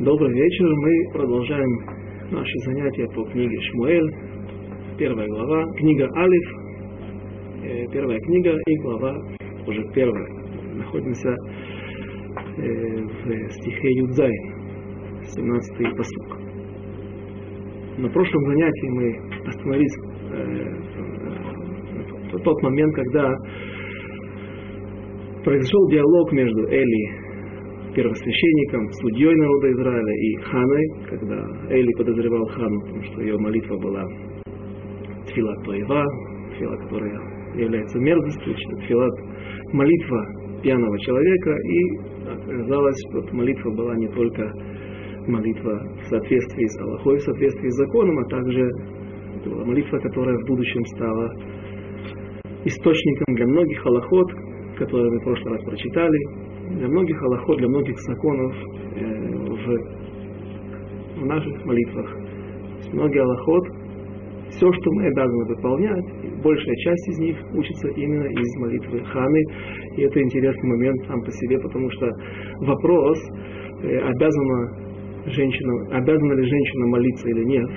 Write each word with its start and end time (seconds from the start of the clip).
Добрый 0.00 0.32
вечер. 0.32 0.64
Мы 0.64 1.12
продолжаем 1.12 1.84
наши 2.30 2.58
занятия 2.64 3.06
по 3.14 3.22
книге 3.24 3.60
Шмуэль. 3.60 4.10
Первая 4.96 5.28
глава. 5.28 5.66
Книга 5.74 6.08
Алиф. 6.16 6.50
Э, 7.62 7.86
первая 7.92 8.18
книга 8.20 8.56
и 8.66 8.76
глава 8.78 9.14
уже 9.66 9.84
первая. 9.92 10.26
Находимся 10.74 11.28
э, 11.28 11.34
в 13.02 13.50
стихе 13.50 13.90
Юдзай. 13.98 14.32
17 15.36 15.94
посук. 15.94 16.38
На 17.98 18.08
прошлом 18.08 18.42
занятии 18.46 18.88
мы 18.88 19.18
остановились 19.48 19.96
в 22.30 22.36
э, 22.36 22.42
тот 22.42 22.62
момент, 22.62 22.94
когда 22.94 23.36
произошел 25.44 25.88
диалог 25.90 26.32
между 26.32 26.68
Эли 26.70 27.19
первосвященником, 28.00 28.90
судьей 28.92 29.34
народа 29.34 29.72
Израиля 29.72 30.14
и 30.14 30.36
Ханой, 30.36 30.86
когда 31.10 31.36
Эли 31.68 31.92
подозревал 31.98 32.46
Хану, 32.46 32.80
потому 32.80 33.02
что 33.02 33.20
ее 33.20 33.36
молитва 33.36 33.76
была 33.76 34.04
Тфила 35.26 35.54
Тоева, 35.64 36.04
Тфила, 36.54 36.76
которая 36.76 37.20
является 37.56 37.98
мерзостью, 37.98 38.54
Тфила 38.54 39.06
молитва 39.72 40.26
пьяного 40.62 40.98
человека, 41.00 41.56
и 41.56 41.98
оказалось, 42.48 42.96
что 43.10 43.36
молитва 43.36 43.70
была 43.70 43.94
не 43.96 44.08
только 44.08 44.50
молитва 45.26 45.82
в 46.02 46.08
соответствии 46.08 46.66
с 46.66 46.80
Аллахой, 46.80 47.18
в 47.18 47.22
соответствии 47.22 47.68
с 47.68 47.76
законом, 47.76 48.18
а 48.18 48.24
также 48.30 48.70
была 49.44 49.64
молитва, 49.66 49.98
которая 49.98 50.38
в 50.38 50.46
будущем 50.46 50.84
стала 50.86 51.30
источником 52.64 53.34
для 53.34 53.46
многих 53.46 53.84
аллахот, 53.84 54.32
которые 54.78 55.10
мы 55.10 55.18
в 55.18 55.24
прошлый 55.24 55.54
раз 55.54 55.64
прочитали, 55.64 56.39
для 56.76 56.88
многих 56.88 57.22
аллахот, 57.22 57.58
для 57.58 57.68
многих 57.68 57.98
законов 58.00 58.54
э, 58.54 59.04
в, 59.36 59.64
в 61.20 61.26
наших 61.26 61.64
молитвах. 61.64 62.16
Многие 62.92 63.22
аллахот, 63.22 63.64
все, 64.50 64.72
что 64.72 64.90
мы 64.92 65.06
обязаны 65.06 65.44
выполнять, 65.46 66.42
большая 66.42 66.76
часть 66.76 67.08
из 67.08 67.18
них 67.18 67.36
учится 67.54 67.88
именно 67.88 68.24
из 68.24 68.56
молитвы 68.60 69.04
Ханы. 69.04 69.42
И 69.96 70.02
это 70.02 70.20
интересный 70.22 70.70
момент 70.70 71.06
сам 71.06 71.22
по 71.22 71.30
себе, 71.30 71.58
потому 71.60 71.90
что 71.90 72.10
вопрос, 72.60 73.18
э, 73.82 73.98
обязана, 73.98 74.90
женщина, 75.26 75.96
обязана 75.96 76.32
ли 76.32 76.44
женщина 76.44 76.86
молиться 76.86 77.28
или 77.28 77.44
нет, 77.44 77.70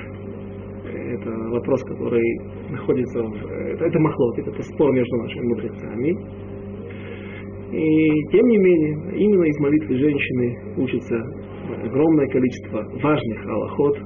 это 1.14 1.30
вопрос, 1.50 1.84
который 1.84 2.24
находится 2.72 3.22
в... 3.22 3.34
Это, 3.46 3.86
это 3.86 4.00
махлот, 4.00 4.40
это 4.40 4.62
спор 4.64 4.92
между 4.94 5.16
нашими 5.18 5.48
мудрецами. 5.48 6.18
И 7.74 8.28
тем 8.32 8.46
не 8.48 8.58
менее, 8.58 8.94
именно 9.18 9.46
из 9.46 9.60
молитвы 9.60 9.98
женщины 9.98 10.60
учится 10.78 11.16
огромное 11.84 12.28
количество 12.28 12.84
важных 13.02 13.46
аллахот, 13.48 13.98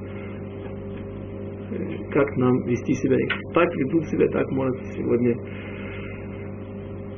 э, 1.71 1.97
как 2.11 2.38
нам 2.38 2.63
вести 2.63 2.93
себя. 2.93 3.17
Так 3.53 3.67
ведут 3.75 4.05
себя, 4.07 4.25
так 4.29 4.49
может 4.51 4.77
сегодня 4.95 5.31
э, 5.31 5.38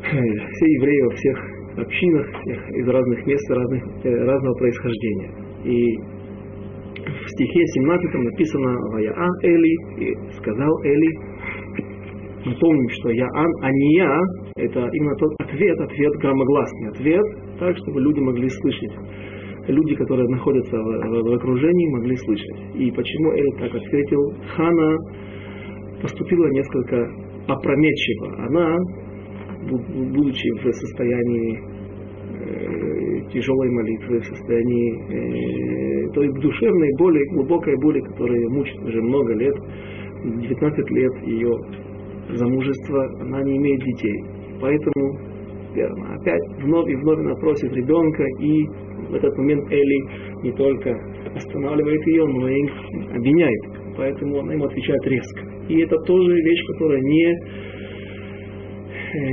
все 0.02 0.66
евреи 0.74 1.02
во 1.04 1.12
всех 1.12 1.40
общинах, 1.78 2.28
всех 2.42 2.70
из 2.72 2.88
разных 2.88 3.28
мест, 3.28 3.52
разных, 3.52 3.84
э, 4.06 4.26
разного 4.26 4.56
происхождения. 4.56 5.32
И 5.66 5.98
в 6.98 7.30
стихе 7.30 7.64
17 7.64 8.14
написано 8.24 8.76
«Ваяан 8.92 9.34
Эли» 9.44 10.02
и 10.02 10.18
сказал 10.38 10.84
Эли. 10.84 11.12
Мы 12.44 12.56
помним, 12.60 12.90
что 12.90 13.10
Яан, 13.12 13.52
а 13.62 13.72
не 13.72 13.98
я, 13.98 14.20
это 14.60 14.90
именно 14.92 15.16
тот 15.16 15.32
ответ, 15.40 15.80
ответ 15.80 16.14
громогласный 16.16 16.90
ответ, 16.90 17.26
так, 17.60 17.78
чтобы 17.78 18.02
люди 18.02 18.20
могли 18.20 18.50
слышать. 18.50 18.92
Люди, 19.68 19.96
которые 19.96 20.28
находятся 20.30 20.78
в, 20.78 20.84
в, 20.84 21.30
в 21.30 21.34
окружении, 21.34 21.94
могли 21.94 22.16
слышать. 22.16 22.76
И 22.76 22.92
почему 22.92 23.32
Эль 23.34 23.60
так 23.60 23.76
ответил? 23.76 24.34
Хана 24.56 24.98
поступила 26.02 26.48
несколько 26.50 27.08
опрометчиво. 27.48 28.46
Она, 28.48 28.78
будучи 29.70 30.50
в 30.64 30.72
состоянии 30.72 31.60
э, 32.40 33.32
тяжелой 33.32 33.70
молитвы, 33.70 34.20
в 34.20 34.26
состоянии 34.26 36.08
э, 36.08 36.14
той 36.14 36.30
душевной 36.42 36.90
боли, 36.98 37.24
глубокой 37.34 37.76
боли, 37.78 38.00
которая 38.02 38.50
мучит 38.50 38.80
уже 38.84 39.02
много 39.02 39.34
лет, 39.34 39.56
19 40.24 40.92
лет 40.92 41.28
ее 41.28 41.56
замужества, 42.30 43.06
она 43.22 43.42
не 43.44 43.58
имеет 43.58 43.82
детей. 43.84 44.39
Поэтому, 44.62 45.18
верно, 45.74 46.16
опять 46.16 46.42
вновь 46.64 46.90
и 46.90 46.96
вновь 46.96 47.20
она 47.20 47.36
просит 47.36 47.72
ребенка, 47.74 48.24
и 48.40 48.66
в 49.10 49.14
этот 49.14 49.38
момент 49.38 49.72
Эли 49.72 50.44
не 50.44 50.52
только 50.54 50.96
останавливает 51.36 52.06
ее, 52.08 52.26
но 52.26 52.48
и 52.50 52.68
обвиняет. 53.16 53.62
Поэтому 53.98 54.40
она 54.40 54.54
ему 54.54 54.66
отвечает 54.66 55.06
резко. 55.06 55.42
И 55.68 55.82
это 55.82 55.96
тоже 56.06 56.34
вещь, 56.34 56.66
которая 56.74 57.02
не, 57.02 57.26
э, 59.14 59.26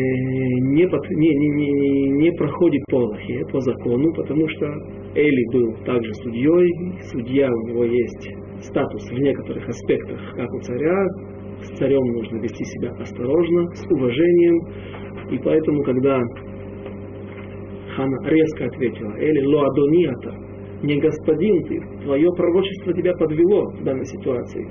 не, 0.75 0.89
под, 0.89 1.11
не, 1.11 1.35
не, 1.35 1.49
не, 1.49 2.09
не 2.11 2.33
проходит 2.33 2.83
по 2.91 2.99
Аллахе, 2.99 3.45
по 3.53 3.61
закону, 3.61 4.13
потому 4.15 4.49
что 4.49 4.67
Эли 5.15 5.53
был 5.53 5.75
также 5.85 6.13
судьей, 6.15 6.73
судья 7.11 7.49
у 7.51 7.69
него 7.69 7.85
есть 7.85 8.29
статус 8.61 9.11
в 9.11 9.19
некоторых 9.19 9.69
аспектах, 9.69 10.21
как 10.35 10.53
у 10.53 10.61
царя, 10.61 11.07
с 11.63 11.79
царем 11.79 12.03
нужно 12.13 12.39
вести 12.39 12.65
себя 12.65 12.91
осторожно, 12.99 13.75
с 13.75 13.87
уважением, 13.91 14.59
и 15.31 15.39
поэтому, 15.39 15.83
когда 15.83 16.21
Хана 17.95 18.29
резко 18.29 18.67
ответила, 18.67 19.13
Эли 19.19 19.45
ло 19.45 19.67
адониата, 19.67 20.35
не 20.83 21.01
господин 21.01 21.65
ты, 21.65 21.81
твое 22.05 22.31
пророчество 22.37 22.93
тебя 22.93 23.13
подвело 23.19 23.71
в 23.71 23.85
данной 23.85 24.05
ситуации. 24.05 24.67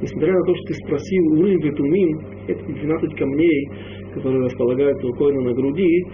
Несмотря 0.00 0.32
на 0.32 0.42
то, 0.44 0.54
что 0.54 0.64
ты 0.68 0.74
спросил 0.86 1.32
уры 1.38 1.56
ветумин, 1.56 2.20
это 2.46 2.64
12 2.64 3.18
камней, 3.18 3.68
которые 4.14 4.44
располагаются 4.44 5.06
у 5.06 5.40
на 5.42 5.52
груди, 5.52 6.04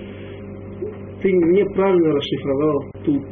ты 1.23 1.33
неправильно 1.33 2.13
расшифровал 2.13 2.85
ту, 3.05 3.23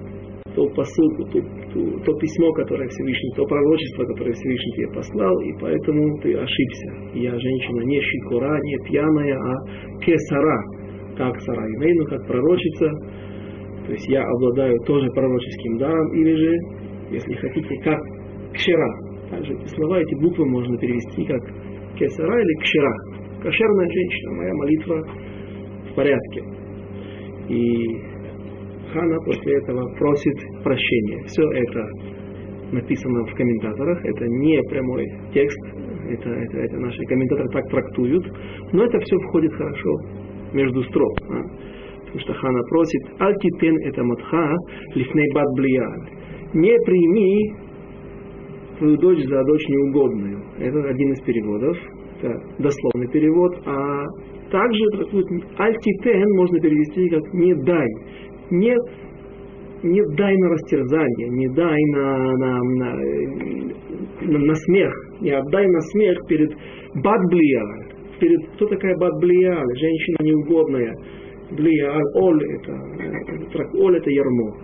ту 0.55 0.69
посылку, 0.75 1.25
ту, 1.33 1.43
ту, 1.75 1.99
то 2.01 2.15
письмо, 2.15 2.53
которое 2.53 2.89
Всевышний, 2.89 3.33
то 3.37 3.45
пророчество, 3.45 4.05
которое 4.05 4.33
Всевышний 4.33 4.73
тебе 4.77 4.89
послал, 4.95 5.41
и 5.41 5.53
поэтому 5.61 6.19
ты 6.23 6.35
ошибся. 6.35 6.89
Я 7.15 7.37
женщина 7.39 7.83
не 7.83 8.01
щикора, 8.01 8.59
не 8.63 8.77
пьяная, 8.87 9.37
а 9.37 10.01
кесара, 10.01 10.63
как 11.19 11.41
Сара 11.41 11.67
Имейну, 11.67 12.05
как 12.07 12.27
пророчица. 12.27 12.91
То 13.87 13.93
есть 13.93 14.09
я 14.09 14.23
обладаю 14.23 14.79
тоже 14.87 15.11
пророческим 15.11 15.79
даром, 15.79 16.15
или 16.15 16.35
же, 16.35 16.57
если 17.11 17.35
хотите, 17.35 17.77
как 17.83 18.01
кшера. 18.55 18.91
Также 19.31 19.53
эти 19.53 19.67
слова, 19.75 20.01
эти 20.01 20.15
буквы 20.15 20.47
можно 20.47 20.79
перевести 20.79 21.25
как 21.25 21.43
кесара 21.99 22.41
или 22.41 22.55
кшера. 22.63 22.95
Кошерная 23.43 23.89
женщина, 23.91 24.33
моя 24.33 24.55
молитва 24.55 25.03
в 25.91 25.95
порядке. 25.97 26.43
И 27.49 28.14
Хана 28.93 29.19
после 29.25 29.57
этого 29.59 29.83
просит 29.99 30.63
прощения. 30.63 31.25
Все 31.27 31.43
это 31.43 31.89
написано 32.73 33.25
в 33.27 33.35
комментаторах, 33.35 34.05
это 34.05 34.27
не 34.27 34.61
прямой 34.71 35.05
текст, 35.33 35.59
это, 36.09 36.29
это, 36.31 36.59
это 36.59 36.77
наши 36.79 37.03
комментаторы 37.05 37.49
так 37.51 37.69
трактуют, 37.71 38.27
но 38.73 38.85
это 38.85 38.99
все 39.01 39.17
входит 39.19 39.53
хорошо 39.55 39.91
между 40.53 40.83
строк. 40.85 41.13
А? 41.31 41.43
Потому 42.01 42.21
что 42.21 42.35
Хана 42.35 42.61
просит, 42.69 43.03
«Альтитен 43.19 43.77
это 43.89 44.03
матха 44.05 44.57
лифней 44.95 45.33
бат 45.35 45.47
блияль». 45.57 46.25
Не 46.55 46.79
прими 46.85 47.55
твою 48.79 48.97
дочь 48.99 49.25
за 49.25 49.43
дочь 49.43 49.69
неугодную. 49.69 50.43
Это 50.59 50.89
один 50.89 51.13
из 51.13 51.21
переводов, 51.23 51.77
это 52.21 52.41
дословный 52.59 53.09
перевод, 53.09 53.57
а 53.67 54.05
также 54.51 54.85
трактует 54.93 55.27
«Альтитен» 55.57 56.31
можно 56.37 56.61
перевести 56.61 57.09
как 57.09 57.33
«не 57.33 57.55
дай» 57.55 57.89
не, 58.51 58.75
не 59.83 60.03
дай 60.17 60.37
на 60.37 60.49
растерзание, 60.51 61.29
не 61.31 61.49
дай 61.49 61.81
на, 61.93 62.33
на, 62.37 62.59
на, 62.63 64.39
на, 64.39 64.55
смех, 64.55 64.93
не 65.21 65.31
отдай 65.31 65.67
на 65.67 65.81
смех 65.81 66.19
перед 66.29 66.51
бадблиаль. 66.95 67.95
Перед, 68.21 68.41
кто 68.55 68.67
такая 68.67 68.97
бадблиаль? 68.97 69.77
Женщина 69.77 70.17
неугодная. 70.21 70.95
Блиаль, 71.51 72.03
оль 72.15 72.43
это, 72.57 72.73
это, 72.73 73.79
оль 73.79 73.97
это 73.97 74.11
ярмо. 74.11 74.57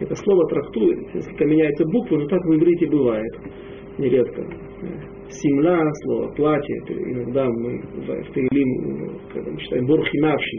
Это 0.00 0.14
слово 0.14 0.46
трактует, 0.48 1.14
несколько 1.14 1.44
меняется 1.44 1.84
буквы, 1.86 2.18
но 2.18 2.26
так 2.26 2.40
в 2.44 2.54
иврите 2.54 2.86
бывает 2.86 3.32
нередко. 3.98 4.44
Симла, 5.28 5.90
слово 6.04 6.28
платье, 6.34 6.76
иногда 6.88 7.46
мы 7.46 7.80
в 7.80 8.32
Таилим, 8.32 9.18
когда 9.32 9.50
мы 9.50 9.58
читаем 9.58 9.86
Борхинавши, 9.86 10.56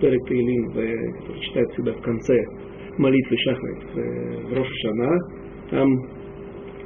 Таилим, 0.00 0.66
который 0.68 1.40
читает 1.40 1.68
всегда 1.72 1.92
в 1.92 2.02
конце 2.02 2.34
молитвы 2.98 3.36
Шахмет 3.38 3.84
в 3.94 4.52
Рошашана, 4.54 5.18
там 5.70 5.88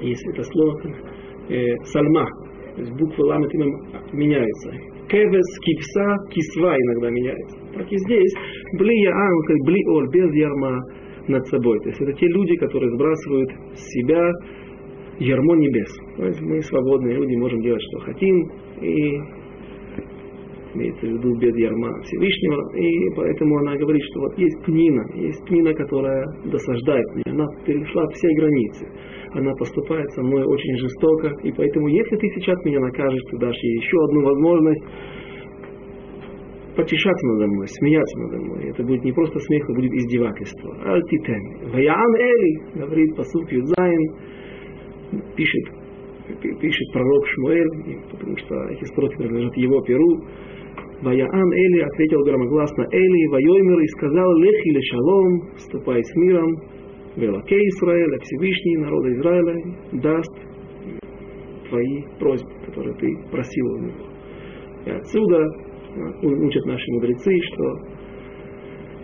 есть 0.01 0.27
это 0.33 0.43
слово 0.43 0.81
э, 1.49 1.77
Сальма, 1.85 2.27
то 2.75 2.81
есть 2.81 2.93
буквы 2.93 3.25
Ламет 3.27 3.53
меняются. 4.13 4.71
Кевес, 5.09 5.59
кипса, 5.61 6.17
кисва 6.31 6.75
иногда 6.75 7.11
меняется. 7.11 7.59
Так 7.75 7.93
и 7.93 7.97
здесь, 7.97 8.35
бли 8.79 8.95
яан, 9.03 9.33
бли 9.65 9.85
ол, 9.89 10.09
без 10.11 10.35
ярма, 10.35 10.81
над 11.29 11.47
собой. 11.47 11.79
То 11.81 11.89
есть 11.89 12.01
это 12.01 12.13
те 12.15 12.27
люди, 12.27 12.57
которые 12.57 12.91
сбрасывают 12.91 13.51
с 13.75 13.81
себя 13.93 14.31
ярмо 15.19 15.57
небес. 15.57 15.91
То 16.17 16.27
есть 16.27 16.41
мы 16.41 16.61
свободные 16.63 17.17
люди, 17.17 17.37
можем 17.37 17.61
делать, 17.61 17.83
что 17.83 18.01
хотим, 18.01 18.51
и 18.81 19.19
имеется 20.75 21.07
в 21.07 21.11
виду 21.11 21.35
без 21.39 21.55
ярма 21.57 22.01
Всевышнего, 22.03 22.77
и 22.77 23.15
поэтому 23.17 23.59
она 23.59 23.77
говорит, 23.77 24.03
что 24.11 24.21
вот 24.21 24.39
есть 24.39 24.59
книна, 24.65 25.05
есть 25.15 25.45
книна, 25.47 25.73
которая 25.75 26.25
досаждает 26.45 27.07
мне, 27.15 27.25
она 27.27 27.47
перешла 27.67 28.07
все 28.09 28.29
границы, 28.35 28.89
она 29.33 29.53
поступает 29.55 30.09
со 30.13 30.23
мной 30.23 30.45
очень 30.45 30.77
жестоко, 30.79 31.33
и 31.43 31.53
поэтому 31.53 31.89
если 31.89 32.17
ты 32.17 32.29
сейчас 32.35 32.63
меня 32.65 32.81
накажешь, 32.81 33.23
ты 33.31 33.39
дашь 33.39 33.63
ей 33.63 33.77
еще 33.77 33.97
одну 34.05 34.25
возможность 34.25 34.85
потешаться 36.77 37.27
надо 37.27 37.47
мной, 37.49 37.69
смеяться 37.69 38.19
надо 38.19 38.39
мной. 38.39 38.71
Это 38.71 38.83
будет 38.83 39.05
не 39.05 39.13
просто 39.13 39.39
смех, 39.41 39.65
это 39.65 39.75
будет 39.75 39.93
издевательство. 39.93 40.75
Альтитен. 40.85 41.71
Ваян 41.71 42.17
Эли, 42.17 42.81
говорит 42.81 43.15
посук 43.15 43.51
Юдзайн, 43.53 44.01
пишет, 45.37 45.82
пишет 46.41 46.93
пророк 46.93 47.27
Шмуэль, 47.27 48.01
потому 48.11 48.37
что 48.37 48.55
эти 48.71 48.85
строки 48.85 49.17
принадлежат 49.17 49.57
его 49.57 49.81
перу. 49.83 50.25
Ваяан 51.03 51.53
Эли 51.53 51.81
ответил 51.81 52.23
громогласно 52.25 52.87
Эли, 52.93 53.31
Вайоймер 53.31 53.81
и 53.81 53.87
сказал, 53.89 54.37
Лехи 54.37 54.69
ле 54.71 54.83
шалом, 54.83 55.41
вступай 55.57 56.03
с 56.03 56.15
миром, 56.17 56.55
Велаке 57.17 57.57
Израиля, 57.57 58.19
Всевышний 58.21 58.77
народа 58.79 59.13
Израиля 59.13 59.77
даст 59.93 60.33
твои 61.69 62.03
просьбы, 62.19 62.51
которые 62.67 62.95
ты 62.97 63.17
просил 63.31 63.67
у 63.67 63.79
него. 63.79 64.07
И 64.87 64.91
отсюда 64.91 65.45
учат 66.23 66.65
наши 66.67 66.93
мудрецы, 66.93 67.41
что 67.43 67.65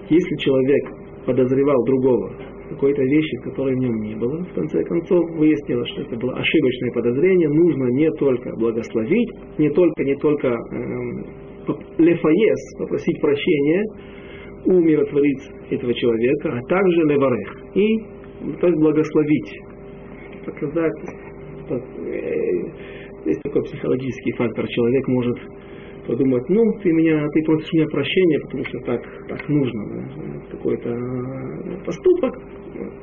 если 0.08 0.36
человек 0.36 0.84
подозревал 1.26 1.84
другого 1.84 2.32
какой-то 2.68 3.02
вещи, 3.02 3.36
которой 3.44 3.74
в 3.74 3.78
нем 3.78 4.00
не 4.00 4.14
было, 4.14 4.44
в 4.44 4.54
конце 4.54 4.82
концов 4.84 5.30
выяснилось, 5.36 5.88
что 5.90 6.02
это 6.02 6.16
было 6.16 6.34
ошибочное 6.34 6.92
подозрение, 6.92 7.48
нужно 7.48 7.84
не 7.92 8.10
только 8.12 8.54
благословить, 8.56 9.30
не 9.58 9.70
только, 9.70 10.04
не 10.04 10.14
только 10.16 10.48
эм, 10.48 11.26
лефаес, 11.98 12.78
попросить 12.78 13.20
прощения 13.20 13.84
у 14.66 14.80
миротворец 14.80 15.50
этого 15.70 15.94
человека, 15.94 16.58
а 16.58 16.60
также 16.68 17.02
леварех. 17.02 17.56
И 17.74 17.98
то 18.60 18.66
есть 18.66 18.78
благословить. 18.78 19.60
Показать, 20.44 20.92
э, 21.70 21.78
есть 23.24 23.42
такой 23.42 23.62
психологический 23.64 24.32
фактор. 24.32 24.66
Человек 24.68 25.08
может 25.08 25.36
подумать, 26.08 26.48
ну, 26.48 26.64
ты 26.82 26.90
меня, 26.90 27.24
ты 27.34 27.42
просишь 27.44 27.72
меня 27.74 27.86
прощения, 27.86 28.40
потому 28.40 28.64
что 28.64 28.78
так, 28.80 29.02
так 29.28 29.48
нужно, 29.48 29.82
да, 29.92 30.56
какой-то 30.56 30.90
поступок, 31.84 32.34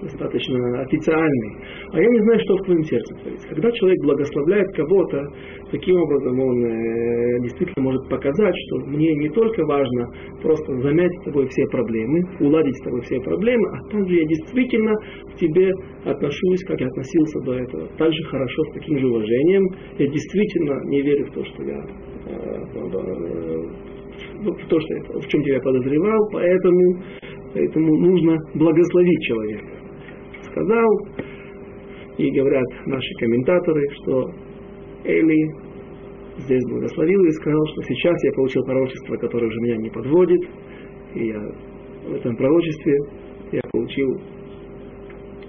достаточно 0.01 0.81
официальный, 0.81 1.55
а 1.91 1.99
я 1.99 2.07
не 2.07 2.19
знаю, 2.21 2.39
что 2.39 2.57
в 2.57 2.63
твоем 2.63 2.83
сердце 2.83 3.15
творится. 3.15 3.47
Когда 3.49 3.71
человек 3.71 4.01
благословляет 4.03 4.67
кого-то, 4.75 5.23
таким 5.71 5.95
образом 5.97 6.39
он 6.39 6.65
э, 6.65 7.39
действительно 7.41 7.83
может 7.83 8.09
показать, 8.09 8.55
что 8.67 8.85
мне 8.87 9.13
не 9.15 9.29
только 9.29 9.65
важно 9.65 10.07
просто 10.41 10.75
замять 10.81 11.11
с 11.19 11.23
тобой 11.25 11.47
все 11.47 11.65
проблемы, 11.67 12.23
уладить 12.39 12.75
с 12.77 12.83
тобой 12.83 13.01
все 13.01 13.19
проблемы, 13.21 13.67
а 13.69 13.91
также 13.91 14.15
я 14.15 14.25
действительно 14.25 14.93
к 15.33 15.35
тебе 15.35 15.71
отношусь, 16.05 16.63
как 16.67 16.79
я 16.79 16.87
относился 16.87 17.39
до 17.41 17.53
этого, 17.53 17.87
также 17.97 18.23
хорошо, 18.25 18.63
с 18.69 18.73
таким 18.73 18.97
же 18.99 19.07
уважением. 19.07 19.63
Я 19.97 20.07
действительно 20.07 20.79
не 20.85 21.01
верю 21.01 21.25
в 21.25 21.31
то, 21.31 21.43
что 21.45 21.63
я 21.63 21.77
э, 21.77 22.04
то, 24.69 24.79
что 24.79 25.19
в 25.19 25.27
чем 25.27 25.43
тебя 25.43 25.59
подозревал, 25.61 26.29
поэтому 26.31 27.03
Поэтому 27.55 27.87
нужно 27.95 28.37
благословить 28.53 29.23
человека. 29.23 29.65
Сказал, 30.51 30.89
и 32.17 32.29
говорят 32.31 32.65
наши 32.85 33.13
комментаторы, 33.17 33.81
что 33.93 34.29
Эли 35.05 35.53
здесь 36.39 36.63
благословил 36.69 37.23
и 37.23 37.31
сказал, 37.31 37.65
что 37.67 37.81
сейчас 37.83 38.23
я 38.25 38.31
получил 38.33 38.61
пророчество, 38.65 39.15
которое 39.15 39.47
уже 39.47 39.59
меня 39.61 39.77
не 39.77 39.89
подводит. 39.89 40.41
И 41.13 41.27
я 41.27 41.39
в 42.09 42.13
этом 42.13 42.35
пророчестве 42.35 42.97
я 43.53 43.61
получил 43.71 44.19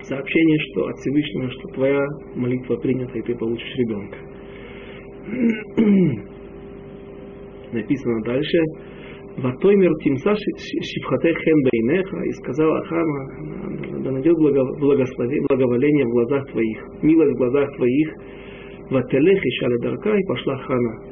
сообщение, 0.03 0.59
что 0.71 0.87
от 0.87 0.97
Всевышнего, 0.99 1.51
что 1.51 1.69
твоя 1.75 2.07
молитва 2.37 2.77
принята, 2.77 3.19
и 3.19 3.23
ты 3.23 3.35
получишь 3.35 3.75
ребенка. 3.79 4.19
Написано 7.77 8.23
дальше, 8.23 8.59
Ватоймер 9.37 9.93
тимса 10.03 10.35
шифхатехем 10.35 11.63
бейнеха, 11.65 12.23
и 12.23 12.33
сказала 12.33 12.83
Хана, 12.87 14.03
да 14.03 14.11
найдет 14.13 14.35
благоволение 14.35 16.07
в 16.07 16.11
глазах 16.11 16.47
твоих, 16.53 16.79
милость 17.03 17.35
в 17.35 17.37
глазах 17.37 17.77
твоих, 17.77 18.09
вателех 18.89 19.45
и 19.45 19.51
шаледарка, 19.61 20.17
и 20.17 20.25
пошла 20.25 20.57
Хана 20.57 21.03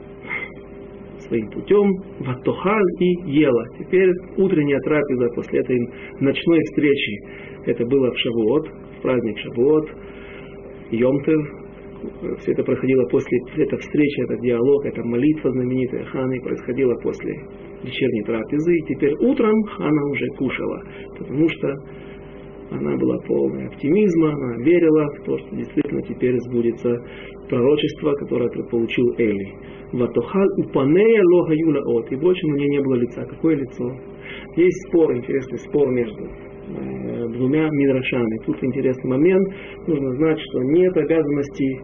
своим 1.19 1.50
путем, 1.50 1.90
ватохаль 2.20 2.90
и 3.00 3.31
ела. 3.31 3.64
Теперь 3.78 4.10
утренняя 4.38 4.81
трапеза 4.81 5.28
после 5.34 5.60
этой 5.60 5.78
ночной 6.20 6.60
встречи, 6.64 7.19
это 7.67 7.84
было 7.84 8.10
в 8.10 8.19
Шавуот, 8.19 8.69
в 8.69 9.02
праздник 9.02 9.38
Шавуот, 9.38 9.90
Йомтев, 10.93 11.63
все 12.39 12.53
это 12.53 12.62
происходило 12.62 13.05
после, 13.09 13.39
эта 13.56 13.77
встреча, 13.77 14.23
этот 14.25 14.41
диалог, 14.41 14.85
эта 14.87 15.03
молитва 15.03 15.51
знаменитая 15.51 16.05
Ханы 16.05 16.41
происходила 16.41 16.95
после 17.03 17.33
вечерней 17.83 18.23
трапезы. 18.25 18.77
И 18.77 18.95
теперь 18.95 19.15
утром 19.21 19.55
Хана 19.65 20.11
уже 20.11 20.27
кушала, 20.39 20.83
потому 21.19 21.49
что 21.49 21.75
она 22.71 22.97
была 22.97 23.19
полная 23.27 23.69
оптимизма, 23.69 24.33
она 24.33 24.56
верила 24.65 25.06
в 25.19 25.25
то, 25.25 25.39
что 25.39 25.56
действительно 25.56 26.03
теперь 26.03 26.37
сбудется 26.41 26.97
пророчество, 27.49 28.12
которое 28.15 28.51
получил 28.71 29.15
Эли. 29.19 29.53
Ватохал 29.93 30.47
упанея 30.59 31.23
лога 31.23 31.55
юла 31.55 31.81
от. 31.99 32.11
И 32.11 32.17
больше 32.17 32.47
у 32.47 32.51
нее 32.51 32.69
не 32.69 32.81
было 32.81 32.95
лица. 32.95 33.25
Какое 33.27 33.56
лицо? 33.56 33.85
Есть 34.56 34.89
спор, 34.89 35.15
интересный 35.15 35.59
спор 35.59 35.89
между 35.91 36.29
двумя 37.37 37.69
мидрашами. 37.70 38.44
Тут 38.46 38.62
интересный 38.62 39.11
момент. 39.11 39.49
Нужно 39.87 40.12
знать, 40.16 40.38
что 40.40 40.62
нет 40.62 40.96
обязанности 40.96 41.81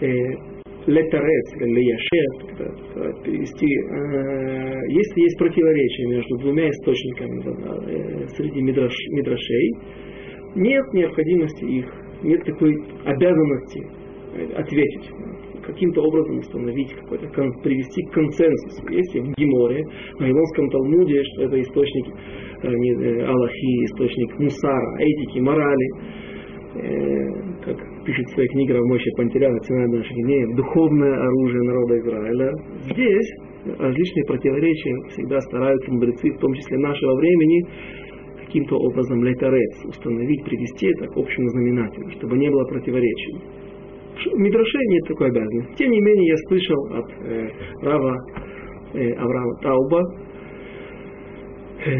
э, 0.00 0.50
летарец, 0.86 1.54
леяшер, 1.60 3.22
перевести, 3.22 3.66
э, 3.66 4.80
если 4.88 5.20
есть 5.20 5.38
противоречие 5.38 6.08
между 6.08 6.36
двумя 6.38 6.68
источниками 6.68 7.42
э, 7.42 8.26
среди 8.36 8.60
мидраш, 8.62 8.94
мидрашей, 9.10 9.72
нет 10.56 10.84
необходимости 10.92 11.64
их, 11.64 11.86
нет 12.22 12.44
такой 12.44 12.74
обязанности 13.04 13.86
э, 14.34 14.52
ответить 14.54 15.10
каким-то 15.72 16.02
образом 16.02 16.38
установить 16.38 16.92
какой-то, 16.94 17.26
привести 17.62 18.02
к 18.02 18.12
консенсусу. 18.12 18.88
Есть 18.90 19.14
в 19.14 19.34
Гиморе, 19.34 19.84
в 20.16 20.20
Вавилонском 20.20 20.70
Талмуде, 20.70 21.22
что 21.24 21.42
это 21.44 21.60
источник 21.60 22.06
э, 22.62 23.24
Аллахи, 23.24 23.84
источник 23.84 24.38
мусара, 24.38 24.98
этики, 24.98 25.38
морали, 25.40 25.88
э, 26.74 27.64
как 27.64 28.04
пишет 28.04 28.26
в 28.26 28.34
своей 28.34 28.48
книге 28.48 28.74
Равмойши 28.74 29.10
Пантеляна 29.16 29.58
«Цена 29.60 29.86
наших 29.86 30.16
дней», 30.16 30.44
духовное 30.54 31.14
оружие 31.14 31.62
народа 31.62 31.98
Израиля. 31.98 32.52
Здесь 32.90 33.30
различные 33.78 34.24
противоречия 34.26 34.94
всегда 35.10 35.40
стараются 35.40 35.92
мудрецы, 35.92 36.30
в 36.30 36.38
том 36.38 36.54
числе 36.54 36.78
нашего 36.78 37.14
времени, 37.16 37.66
каким-то 38.46 38.76
образом 38.76 39.22
летарец, 39.22 39.84
установить, 39.84 40.44
привести 40.44 40.88
это 40.88 41.06
к 41.06 41.16
общему 41.16 41.48
знаменателю, 41.50 42.10
чтобы 42.18 42.36
не 42.38 42.50
было 42.50 42.64
противоречий. 42.64 43.59
В 44.26 44.38
Мидраше 44.38 44.78
нет 44.88 45.04
такой 45.08 45.28
обязанности. 45.28 45.74
Тем 45.76 45.90
не 45.90 46.00
менее, 46.00 46.28
я 46.28 46.36
слышал 46.48 46.84
от 46.92 47.10
э, 47.24 47.50
Рава 47.82 48.16
э, 48.94 49.12
Авраама 49.12 49.54
Тауба 49.62 50.02
э, 51.86 51.90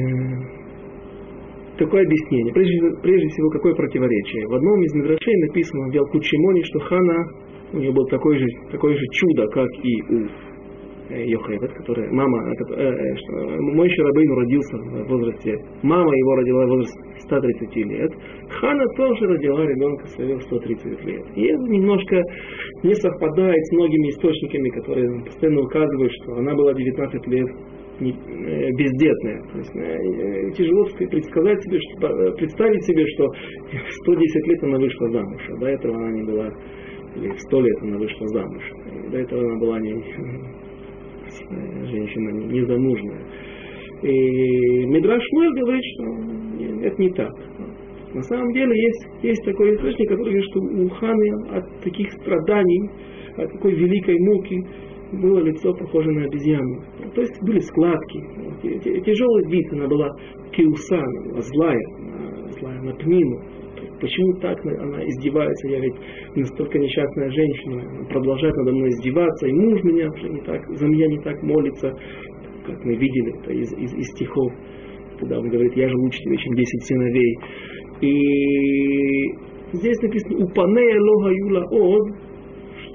такое 1.78 2.04
объяснение. 2.04 2.52
Прежде, 2.52 2.78
прежде 3.02 3.28
всего, 3.28 3.48
какое 3.50 3.74
противоречие. 3.74 4.46
В 4.48 4.54
одном 4.54 4.82
из 4.82 4.94
Мидрашей 4.94 5.34
написано 5.48 5.88
в 5.88 5.94
Ялкучимоне, 5.94 6.62
что 6.64 6.78
Хана, 6.80 7.24
у 7.72 7.78
нее 7.78 7.92
было 7.92 8.06
такое 8.08 8.38
же, 8.38 8.46
такое 8.70 8.94
же 8.94 9.04
чудо, 9.12 9.46
как 9.48 9.68
и 9.82 10.02
у 10.02 10.28
Йохевет, 11.10 11.72
которая, 11.72 12.10
мама, 12.10 12.38
э, 12.48 12.54
э, 12.76 13.16
что, 13.16 13.62
мой 13.74 13.88
Шарабейн 13.90 14.32
родился 14.32 14.76
в 14.76 15.08
возрасте, 15.08 15.56
мама 15.82 16.14
его 16.16 16.34
родила 16.36 16.66
в 16.66 16.68
возрасте 16.68 17.00
130 17.18 17.76
лет, 17.76 18.12
Хана 18.48 18.84
тоже 18.96 19.26
родила 19.26 19.66
ребенка 19.66 20.06
своего 20.08 20.40
130 20.40 21.04
лет. 21.04 21.24
И 21.36 21.44
это 21.44 21.62
немножко 21.64 22.22
не 22.82 22.94
совпадает 22.94 23.66
с 23.66 23.72
многими 23.72 24.10
источниками, 24.10 24.68
которые 24.70 25.24
постоянно 25.24 25.62
указывают, 25.62 26.12
что 26.22 26.34
она 26.36 26.54
была 26.54 26.74
19 26.74 27.26
лет 27.28 27.48
Э, 28.00 28.70
бездетная. 28.72 29.42
То 29.52 29.58
есть, 29.58 29.76
э, 29.76 30.50
тяжело 30.52 30.86
предсказать 30.96 31.62
себе, 31.62 31.78
что, 31.80 32.08
э, 32.08 32.32
представить 32.32 32.82
себе, 32.84 33.04
что 33.08 33.28
110 34.04 34.46
лет 34.46 34.64
она 34.64 34.78
вышла 34.78 35.10
замуж, 35.10 35.42
а 35.50 35.56
до 35.58 35.66
этого 35.66 35.96
она 35.96 36.12
не 36.12 36.22
была, 36.22 36.50
или 37.16 37.30
100 37.36 37.60
лет 37.60 37.76
она 37.82 37.98
вышла 37.98 38.26
замуж. 38.28 38.62
До 39.10 39.18
этого 39.18 39.42
она 39.42 39.60
была 39.60 39.80
не, 39.80 39.92
женщина 41.86 42.30
незамужная. 42.52 43.22
И 44.02 44.82
Шмуэль 44.86 45.60
говорит, 45.60 45.84
что 45.94 46.04
это 46.86 47.02
не 47.02 47.10
так. 47.10 47.32
На 48.14 48.22
самом 48.22 48.52
деле 48.52 48.74
есть, 48.74 49.06
есть 49.22 49.44
такой 49.44 49.74
источник, 49.74 50.08
который 50.08 50.32
говорит, 50.32 50.44
что 50.50 50.60
у 50.60 50.88
Ханы 50.88 51.56
от 51.56 51.80
таких 51.82 52.10
страданий, 52.12 52.90
от 53.36 53.52
такой 53.52 53.74
великой 53.74 54.18
муки 54.18 54.64
было 55.12 55.40
лицо 55.40 55.72
похоже 55.74 56.10
на 56.10 56.24
обезьяну. 56.24 56.82
То 57.14 57.20
есть 57.20 57.42
были 57.42 57.58
складки. 57.60 58.20
Тяжелый 59.04 59.50
вид, 59.50 59.72
она 59.72 59.86
была 59.86 60.08
киуса, 60.52 61.02
злая, 61.38 61.80
злая 62.58 62.80
на 62.82 62.94
пнину. 62.94 63.40
Почему 64.00 64.32
так 64.40 64.58
она 64.64 65.04
издевается? 65.04 65.68
Я 65.68 65.80
ведь 65.80 65.94
настолько 66.34 66.78
несчастная 66.78 67.30
женщина, 67.30 68.06
продолжает 68.08 68.54
надо 68.56 68.72
мной 68.72 68.88
издеваться, 68.90 69.46
и 69.46 69.52
муж 69.52 69.82
меня 69.84 70.08
уже 70.08 70.28
не 70.28 70.40
так, 70.40 70.66
за 70.68 70.86
меня 70.86 71.06
не 71.08 71.18
так 71.18 71.42
молится, 71.42 71.92
как 72.66 72.84
мы 72.84 72.94
видели 72.96 73.38
это 73.40 73.52
из, 73.52 73.72
из, 73.74 73.94
из 73.94 74.06
стихов, 74.08 74.52
когда 75.18 75.38
он 75.38 75.48
говорит, 75.48 75.76
я 75.76 75.88
же 75.88 75.96
лучше 75.96 76.18
тебе, 76.20 76.36
чем 76.38 76.54
десять 76.54 76.84
сыновей. 76.84 77.38
И 78.00 78.16
здесь 79.72 80.00
написано, 80.02 80.44
упанея 80.44 81.00
лога 81.00 81.30
юла 81.30 81.64
од, 81.70 82.29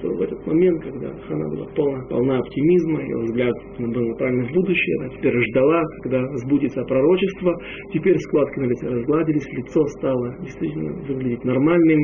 что 0.06 0.14
в 0.14 0.22
этот 0.22 0.46
момент, 0.46 0.84
когда 0.84 1.12
Хана 1.28 1.50
была 1.50 1.66
полна, 1.76 2.04
полна 2.10 2.40
оптимизма, 2.40 3.02
ее 3.02 3.18
взгляд 3.24 3.54
был 3.80 4.08
направлен 4.08 4.48
в 4.48 4.54
будущее, 4.54 5.00
она 5.00 5.10
теперь 5.10 5.34
ждала, 5.50 5.84
когда 6.04 6.22
сбудется 6.38 6.84
пророчество, 6.84 7.54
теперь 7.94 8.18
складки 8.20 8.60
на 8.60 8.66
лице 8.66 8.88
разгладились, 8.88 9.48
лицо 9.54 9.86
стало 9.98 10.36
действительно 10.42 10.94
выглядеть 11.08 11.44
нормальным, 11.44 12.00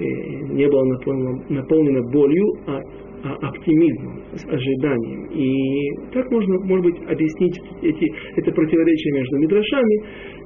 не 0.00 0.68
было 0.68 0.84
наполнено, 0.84 1.44
наполнено 1.48 2.02
болью, 2.10 2.46
а, 2.66 2.80
а 3.24 3.48
оптимизмом, 3.48 4.22
ожиданием. 4.32 5.26
И 5.30 6.12
так 6.12 6.30
можно, 6.30 6.58
может 6.64 6.84
быть, 6.84 6.96
объяснить 7.08 7.58
эти, 7.82 8.12
это 8.36 8.52
противоречие 8.52 9.14
между 9.14 9.38
мидрашами, 9.38 10.04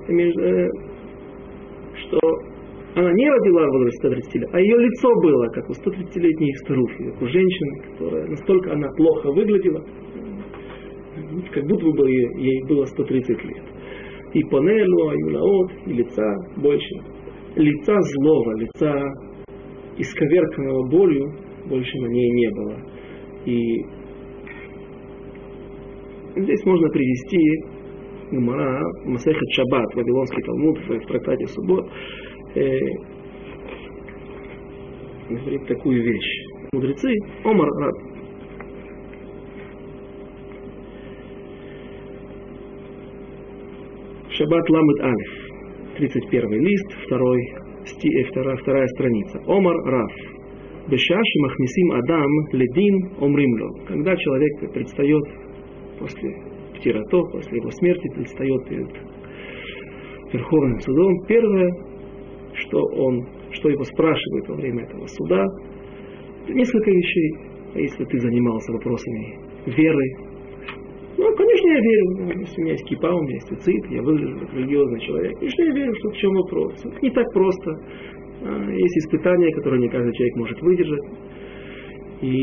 между, 0.08 0.40
э, 0.40 0.68
что 1.94 2.20
она 2.94 3.12
не 3.12 3.30
родила 3.30 3.66
в 3.66 3.70
возрасте 3.72 3.98
130 3.98 4.34
лет, 4.34 4.50
а 4.52 4.60
ее 4.60 4.76
лицо 4.76 5.08
было, 5.22 5.46
как 5.48 5.68
у 5.68 5.72
130-летней 5.72 6.54
старухи, 6.64 7.10
как 7.10 7.22
у 7.22 7.26
женщины, 7.26 7.82
которая 7.92 8.26
настолько 8.28 8.72
она 8.72 8.88
плохо 8.96 9.30
выглядела, 9.32 9.84
как 11.52 11.64
будто 11.66 11.86
бы 11.90 12.10
ей, 12.10 12.64
было 12.66 12.84
130 12.84 13.44
лет. 13.44 13.62
И 14.34 14.42
панелю, 14.44 15.08
аюлаот, 15.08 15.72
и 15.86 15.92
лица 15.92 16.34
больше. 16.56 16.94
Лица 17.56 17.94
злого, 18.00 18.58
лица 18.58 19.02
исковерканного 19.96 20.88
болью 20.90 21.32
больше 21.68 21.98
на 21.98 22.06
ней 22.06 22.30
не 22.30 22.50
было. 22.50 22.76
И 23.46 23.86
здесь 26.36 26.64
можно 26.64 26.88
привести 26.90 27.38
Гмара, 28.30 28.80
Масехет 29.06 29.50
Шаббат, 29.52 29.94
Вавилонский 29.94 30.42
Талмуд 30.42 30.78
в 30.78 31.06
трактате 31.06 31.46
Суббот, 31.46 31.90
э, 32.54 32.78
говорит 35.28 35.66
такую 35.66 36.02
вещь. 36.02 36.44
Мудрецы, 36.72 37.10
Омар 37.44 37.68
Раб, 37.68 37.94
Шаббат 44.30 44.70
Ламет 44.70 45.00
Алиф, 45.00 45.96
31 45.96 46.60
лист, 46.62 46.92
второй, 47.06 47.40
сти, 47.86 48.08
э, 48.08 48.24
вторая, 48.30 48.56
вторая 48.56 48.86
страница. 48.86 49.40
Омар 49.48 49.76
Раф. 49.84 50.12
Бешаши 50.88 51.38
махнисим 51.40 51.92
Адам 51.92 52.30
ледин 52.52 53.10
омримло. 53.20 53.84
Когда 53.88 54.16
человек 54.16 54.72
предстает 54.72 55.24
после 55.98 56.34
птирато, 56.76 57.22
после 57.32 57.58
его 57.58 57.70
смерти, 57.72 58.08
предстает 58.14 58.68
перед 58.68 58.88
Верховным 60.32 60.78
судом, 60.80 61.26
первое, 61.26 61.87
что 62.68 62.84
он, 62.84 63.26
что 63.52 63.68
его 63.70 63.82
спрашивают 63.82 64.48
во 64.48 64.56
время 64.56 64.84
этого 64.84 65.06
суда. 65.06 65.44
Несколько 66.48 66.90
вещей. 66.90 67.32
Если 67.74 68.04
ты 68.04 68.18
занимался 68.18 68.72
вопросами 68.72 69.38
веры, 69.66 70.04
ну, 71.18 71.34
конечно, 71.34 71.68
я 71.68 71.80
верю. 71.80 72.38
Если 72.38 72.60
у 72.60 72.64
меня 72.64 72.72
есть 72.72 72.84
кипа, 72.86 73.08
у 73.08 73.22
меня 73.22 73.34
есть 73.34 73.48
цицит, 73.48 73.90
я 73.90 74.02
выгляжу 74.02 74.38
как 74.38 74.54
религиозный 74.54 75.00
человек. 75.00 75.42
И 75.42 75.48
что 75.48 75.64
я 75.64 75.72
верю, 75.72 75.94
что 75.96 76.10
в 76.10 76.16
чем 76.16 76.32
вопрос. 76.32 76.84
Не 77.02 77.10
так 77.10 77.26
просто. 77.32 77.70
А, 78.44 78.70
есть 78.70 78.98
испытания, 78.98 79.52
которые 79.52 79.80
не 79.80 79.88
каждый 79.88 80.12
человек 80.12 80.36
может 80.36 80.62
выдержать. 80.62 81.04
И 82.20 82.34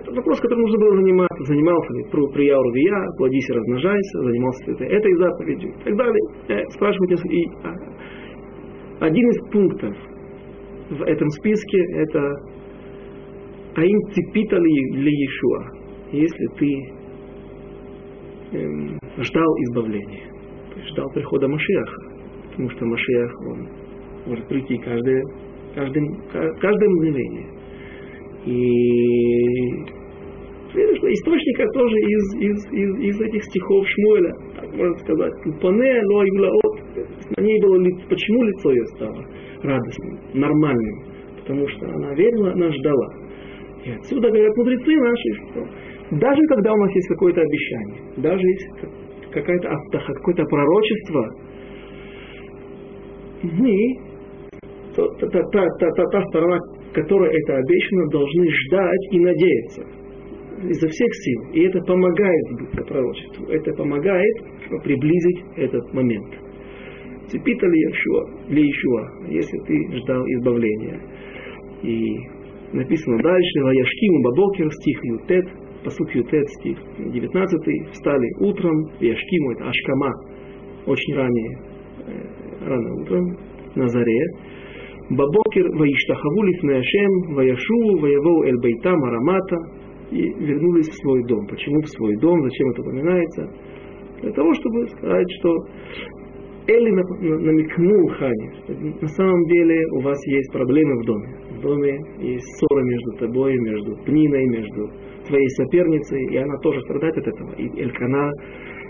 это 0.00 0.12
вопрос, 0.12 0.40
которым 0.40 0.62
нужно 0.62 0.78
было 0.78 0.96
заниматься. 0.96 1.44
Занимался 1.44 1.92
ли 1.94 2.04
при, 2.10 2.32
при 2.32 2.46
Яурвия, 2.46 3.06
плодись 3.18 3.48
и 3.48 3.52
размножайся, 3.52 4.22
занимался 4.22 4.70
ли 4.70 4.76
ты 4.76 4.84
этой 4.84 5.14
заповедью 5.16 5.70
и 5.70 5.84
так 5.84 5.96
далее. 5.96 6.22
Э, 6.48 6.64
спрашивать 6.70 7.24
и 7.30 7.44
а, 7.64 7.74
один 9.04 9.28
из 9.28 9.50
пунктов 9.50 9.94
в 10.90 11.02
этом 11.02 11.28
списке 11.28 11.78
это 11.94 12.20
Аим 13.76 14.00
цепита 14.12 14.56
ли, 14.56 15.10
Иешуа, 15.10 15.70
если 16.12 16.46
ты 16.58 16.68
эм, 18.56 18.98
ждал 19.18 19.56
избавления, 19.64 20.30
ждал 20.90 21.10
прихода 21.10 21.48
Машиаха, 21.48 22.02
потому 22.50 22.70
что 22.70 22.86
Машиах, 22.86 23.40
он 23.50 23.68
может 24.26 24.48
прийти 24.48 24.78
каждое, 24.78 25.22
каждое, 25.74 26.04
каждое 26.60 26.88
мгновение. 26.88 27.46
И 28.46 28.60
видишь, 30.72 30.98
что 30.98 31.08
тоже 31.72 31.96
из, 31.96 32.34
из, 32.40 32.72
из, 32.72 32.98
из 33.00 33.20
этих 33.20 33.44
стихов 33.44 33.86
Шмуэля, 33.86 34.32
можно 34.74 34.96
сказать, 34.98 35.32
Пане, 35.60 36.02
но 36.02 36.24
Юлаот, 36.24 36.74
на 37.36 37.42
ней 37.42 37.60
было 37.62 37.76
лицо, 37.76 38.08
почему 38.08 38.42
лицо 38.42 38.70
ее 38.70 38.86
стало 38.96 39.24
радостным, 39.62 40.20
нормальным? 40.34 41.04
Потому 41.40 41.68
что 41.68 41.86
она 41.86 42.14
верила, 42.14 42.52
она 42.52 42.70
ждала. 42.70 43.08
И 43.84 43.90
отсюда 43.90 44.28
говорят 44.28 44.56
мудрецы 44.56 44.96
наши, 44.96 45.32
что 45.50 46.16
даже 46.16 46.40
когда 46.48 46.72
у 46.72 46.76
нас 46.76 46.94
есть 46.94 47.08
какое-то 47.08 47.40
обещание, 47.40 48.02
даже 48.16 48.46
есть 48.46 48.68
какая-то 49.30 49.68
какое-то 49.90 50.44
пророчество, 50.44 51.30
мы, 53.42 53.76
та, 54.96 55.06
та, 55.18 55.26
та, 55.28 55.66
та, 55.78 55.90
та, 55.90 56.04
та 56.04 56.22
сторона, 56.28 56.58
которая 56.94 57.30
это 57.30 57.56
обещана, 57.56 58.08
должны 58.10 58.46
ждать 58.48 59.08
и 59.10 59.18
надеяться 59.20 59.82
изо 60.62 60.88
всех 60.88 61.08
сил. 61.14 61.40
И 61.52 61.66
это 61.66 61.80
помогает 61.80 62.42
сбыться 62.52 62.82
пророчеству. 62.84 63.46
Это 63.48 63.72
помогает 63.72 64.34
приблизить 64.82 65.44
этот 65.56 65.92
момент. 65.92 66.34
Цепита 67.28 67.66
ли 67.66 67.80
Яшуа, 67.80 68.50
ли 68.50 68.70
Ишуа, 68.70 69.28
если 69.30 69.58
ты 69.66 69.96
ждал 69.98 70.24
избавления. 70.26 71.00
И 71.82 72.16
написано 72.72 73.18
дальше, 73.22 73.60
Ваяшкиму 73.62 74.22
Бабокер, 74.22 74.70
стих 74.70 75.04
Ютет, 75.04 75.46
посук 75.84 76.14
Ютет, 76.14 76.48
стих 76.60 76.78
19, 76.98 77.92
встали 77.92 78.28
утром, 78.40 78.90
Яшкиму, 79.00 79.52
это 79.52 79.68
Ашкама, 79.68 80.12
очень 80.86 81.14
ранее, 81.14 81.58
э, 82.06 82.66
рано 82.66 83.02
утром, 83.02 83.38
на 83.74 83.88
заре, 83.88 84.26
Бабокер 85.10 85.68
Ваиштахаву 85.76 86.42
Лифнеашем, 86.42 87.34
Ваяшу, 87.34 87.98
Ваявоу 88.00 88.44
Эль 88.44 88.58
Бейтам 88.60 89.04
Арамата, 89.04 89.56
и 90.10 90.22
вернулись 90.22 90.88
в 90.88 90.94
свой 90.94 91.22
дом. 91.24 91.46
Почему 91.46 91.80
в 91.82 91.88
свой 91.88 92.16
дом? 92.16 92.40
Зачем 92.42 92.70
это 92.70 92.82
упоминается? 92.82 93.50
Для 94.24 94.32
того, 94.32 94.54
чтобы 94.54 94.88
сказать, 94.88 95.30
что 95.38 95.50
Эли 96.66 96.90
намекнул 96.90 98.08
Хане, 98.16 98.52
на 99.02 99.08
самом 99.08 99.44
деле 99.48 99.86
у 99.92 100.00
вас 100.00 100.18
есть 100.26 100.50
проблемы 100.50 101.02
в 101.02 101.04
доме. 101.04 101.28
В 101.58 101.60
доме 101.60 102.00
есть 102.20 102.46
ссора 102.56 102.82
между 102.82 103.12
тобой, 103.18 103.54
между 103.58 103.96
Пниной, 104.06 104.46
между 104.46 104.90
твоей 105.26 105.48
соперницей, 105.50 106.24
и 106.32 106.36
она 106.38 106.56
тоже 106.62 106.80
страдает 106.80 107.18
от 107.18 107.28
этого. 107.28 107.52
И 107.56 107.68
Элькана 107.82 108.30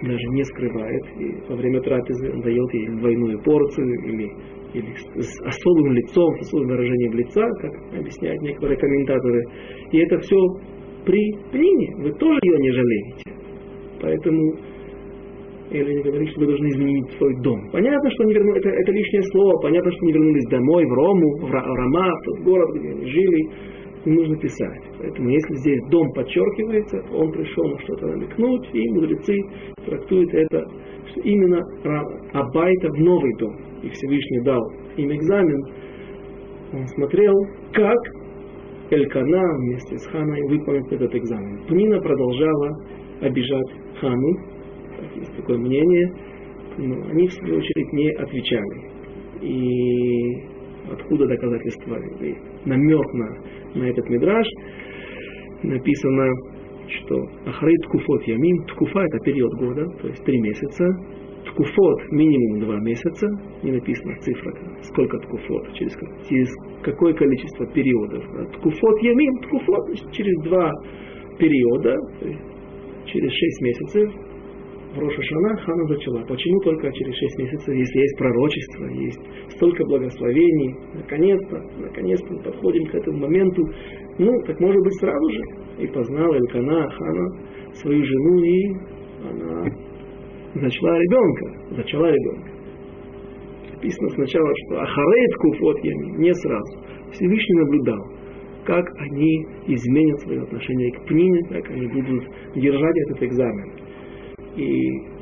даже 0.03 0.25
не 0.31 0.45
скрывает, 0.45 1.03
и 1.19 1.35
во 1.49 1.57
время 1.57 1.81
трапезы 1.81 2.31
он 2.31 2.41
дает 2.43 2.75
ей 2.75 2.87
двойную 2.91 3.43
порцию, 3.43 3.93
или, 4.05 4.31
или 4.73 4.95
с 5.17 5.41
особым 5.43 5.95
лицом, 5.95 6.33
с 6.37 6.47
особым 6.47 6.69
выражением 6.69 7.12
лица, 7.14 7.45
как 7.61 7.73
объясняют 7.99 8.41
некоторые 8.41 8.79
комментаторы. 8.79 9.43
И 9.91 9.99
это 9.99 10.17
все 10.21 10.37
при 11.05 11.33
Пнине, 11.50 11.97
вы 12.05 12.12
тоже 12.12 12.38
ее 12.41 12.59
не 12.61 12.71
жалеете. 12.71 13.33
Поэтому 14.00 14.55
или 15.78 16.02
говорит, 16.02 16.28
что 16.31 16.40
вы 16.40 16.47
должны 16.47 16.66
изменить 16.69 17.11
свой 17.19 17.35
дом. 17.43 17.61
Понятно, 17.73 18.11
что 18.11 18.23
они 18.25 18.35
вернулись, 18.35 18.59
это, 18.61 18.69
это 18.71 18.93
лишнее 18.93 19.23
слово, 19.33 19.61
понятно, 19.61 19.90
что 19.90 20.00
они 20.02 20.12
вернулись 20.12 20.47
домой, 20.50 20.85
в 20.85 20.93
Рому, 20.93 21.37
в 21.40 21.50
Рама, 21.50 22.11
в 22.11 22.25
тот 22.25 22.45
город, 22.45 22.69
где 22.76 22.88
они 22.90 23.07
жили, 23.07 23.49
не 24.07 24.16
нужно 24.16 24.37
писать. 24.37 24.83
Поэтому 24.99 25.28
если 25.31 25.54
здесь 25.57 25.81
дом 25.90 26.12
подчеркивается, 26.12 27.02
он 27.12 27.33
пришел 27.33 27.64
на 27.64 27.78
что-то 27.81 28.07
намекнуть, 28.07 28.69
и 28.73 28.88
мудрецы 28.90 29.35
трактуют 29.87 30.33
это, 30.35 30.64
что 31.11 31.21
именно 31.21 31.61
Абайта 32.33 32.88
в 32.90 32.99
новый 33.00 33.35
дом. 33.38 33.57
И 33.83 33.88
Всевышний 33.88 34.43
дал 34.45 34.62
им 34.97 35.12
экзамен. 35.12 35.61
Он 36.73 36.87
смотрел, 36.88 37.35
как 37.73 37.99
Элькана 38.90 39.43
вместе 39.59 39.97
с 39.97 40.07
Ханой 40.07 40.43
выполнит 40.49 40.93
этот 40.93 41.14
экзамен. 41.14 41.64
Пнина 41.66 42.00
продолжала 42.00 42.71
обижать 43.21 43.71
Хану, 44.00 44.53
есть 45.17 45.37
такое 45.37 45.59
мнение, 45.59 46.13
но 46.79 47.09
они, 47.09 47.29
в 47.29 47.33
свою 47.33 47.59
очередь, 47.59 47.93
не 47.93 48.11
отвечали. 48.11 48.95
И 49.41 50.43
откуда 50.91 51.27
доказательства? 51.27 51.99
Намек 52.65 53.13
на, 53.15 53.39
на 53.75 53.85
этот 53.85 54.09
мидраж 54.09 54.47
написано, 55.63 56.31
что 56.89 57.17
Ахрей 57.47 57.77
Ткуфот 57.85 58.23
Ямин, 58.25 58.65
Ткуфа 58.67 59.01
это 59.01 59.19
период 59.21 59.53
года, 59.55 59.87
то 60.01 60.09
есть 60.09 60.23
три 60.25 60.39
месяца, 60.41 60.87
Ткуфот 61.47 62.11
минимум 62.11 62.61
два 62.61 62.81
месяца, 62.81 63.29
не 63.63 63.73
написано 63.73 64.17
цифра, 64.21 64.53
сколько 64.83 65.19
ткуфот, 65.19 65.73
через, 65.75 65.95
через 66.29 66.49
какое 66.83 67.13
количество 67.15 67.67
периодов. 67.67 68.25
Ткуфот 68.55 69.03
Ямин, 69.03 69.39
Ткуфот 69.43 70.13
через 70.13 70.43
два 70.45 70.73
периода, 71.39 71.97
через 73.07 73.31
шесть 73.31 73.61
месяцев, 73.63 74.13
в 74.95 74.99
Роша 74.99 75.23
Хана 75.23 75.87
зачала. 75.87 76.25
Почему 76.27 76.61
только 76.61 76.93
через 76.93 77.15
шесть 77.15 77.39
месяцев, 77.39 77.75
если 77.75 77.99
есть 77.99 78.19
пророчество, 78.19 78.85
есть 78.87 79.21
столько 79.57 79.85
благословений, 79.85 80.75
наконец-то, 80.95 81.57
наконец-то 81.79 82.33
мы 82.33 82.43
подходим 82.43 82.87
к 82.87 82.95
этому 82.95 83.19
моменту, 83.19 83.63
ну, 84.19 84.31
так 84.47 84.61
может 84.61 84.81
быть 84.83 84.95
сразу 85.01 85.31
же. 85.31 85.43
И 85.79 85.87
познала 85.89 86.35
Элькана 86.35 86.89
Хана 86.89 87.29
свою 87.73 88.05
жену, 88.05 88.45
и 88.45 88.75
она 89.31 89.65
зачала 90.55 90.99
ребенка, 90.99 91.77
зачала 91.77 92.07
ребенка. 92.07 92.51
Написано 93.75 94.09
сначала, 94.11 94.53
что 94.65 94.81
Ахарейт 94.81 95.35
Куфот 95.37 95.83
не 95.83 96.33
сразу. 96.33 96.79
Всевышний 97.11 97.61
наблюдал, 97.61 98.07
как 98.65 98.85
они 99.01 99.47
изменят 99.67 100.21
свое 100.21 100.43
отношение 100.43 100.93
к 100.93 101.07
Пнине, 101.07 101.41
как 101.51 101.71
они 101.71 101.87
будут 101.89 102.25
держать 102.55 102.97
этот 103.09 103.23
экзамен. 103.25 103.84
И 104.56 105.14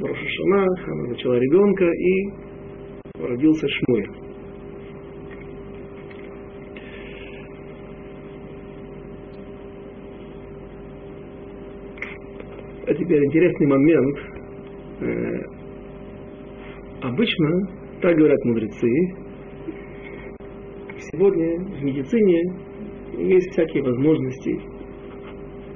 Рошашана, 0.00 0.66
она 0.86 1.06
зачала 1.08 1.34
ребенка, 1.34 1.84
и 1.84 3.26
родился 3.26 3.68
Шмуэль. 3.68 4.10
А 12.86 12.94
теперь 12.94 13.24
интересный 13.24 13.66
момент. 13.66 14.18
Э, 15.00 15.60
обычно, 17.02 17.68
так 18.00 18.16
говорят 18.16 18.44
мудрецы, 18.44 18.88
сегодня 21.12 21.58
в 21.58 21.82
медицине 21.84 22.42
есть 23.18 23.50
всякие 23.50 23.82
возможности 23.82 24.60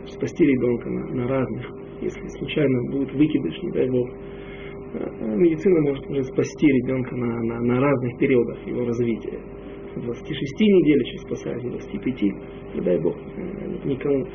спасти 0.07 0.45
ребенка 0.45 0.89
на, 0.89 1.07
на 1.15 1.29
разных. 1.29 1.84
Если 2.05 2.29
случайно 2.39 2.83
будет 2.91 3.11
выкидыш, 3.15 3.63
не 3.63 3.71
дай 3.71 3.89
бог, 3.89 4.09
э, 4.11 5.37
медицина 5.37 5.81
может 5.81 6.07
уже 6.11 6.23
спасти 6.25 6.67
ребенка 6.67 7.17
на, 7.17 7.43
на, 7.45 7.61
на 7.61 7.81
разных 7.81 8.19
периодах 8.19 8.59
его 8.67 8.85
развития. 8.85 9.41
26 9.97 10.61
недель 10.61 11.01
еще 11.01 11.19
спасает, 11.19 11.63
25, 11.63 12.23
не 12.75 12.81
дай 12.83 12.99
бог, 13.01 13.17
э, 13.17 13.89
никому. 13.89 14.27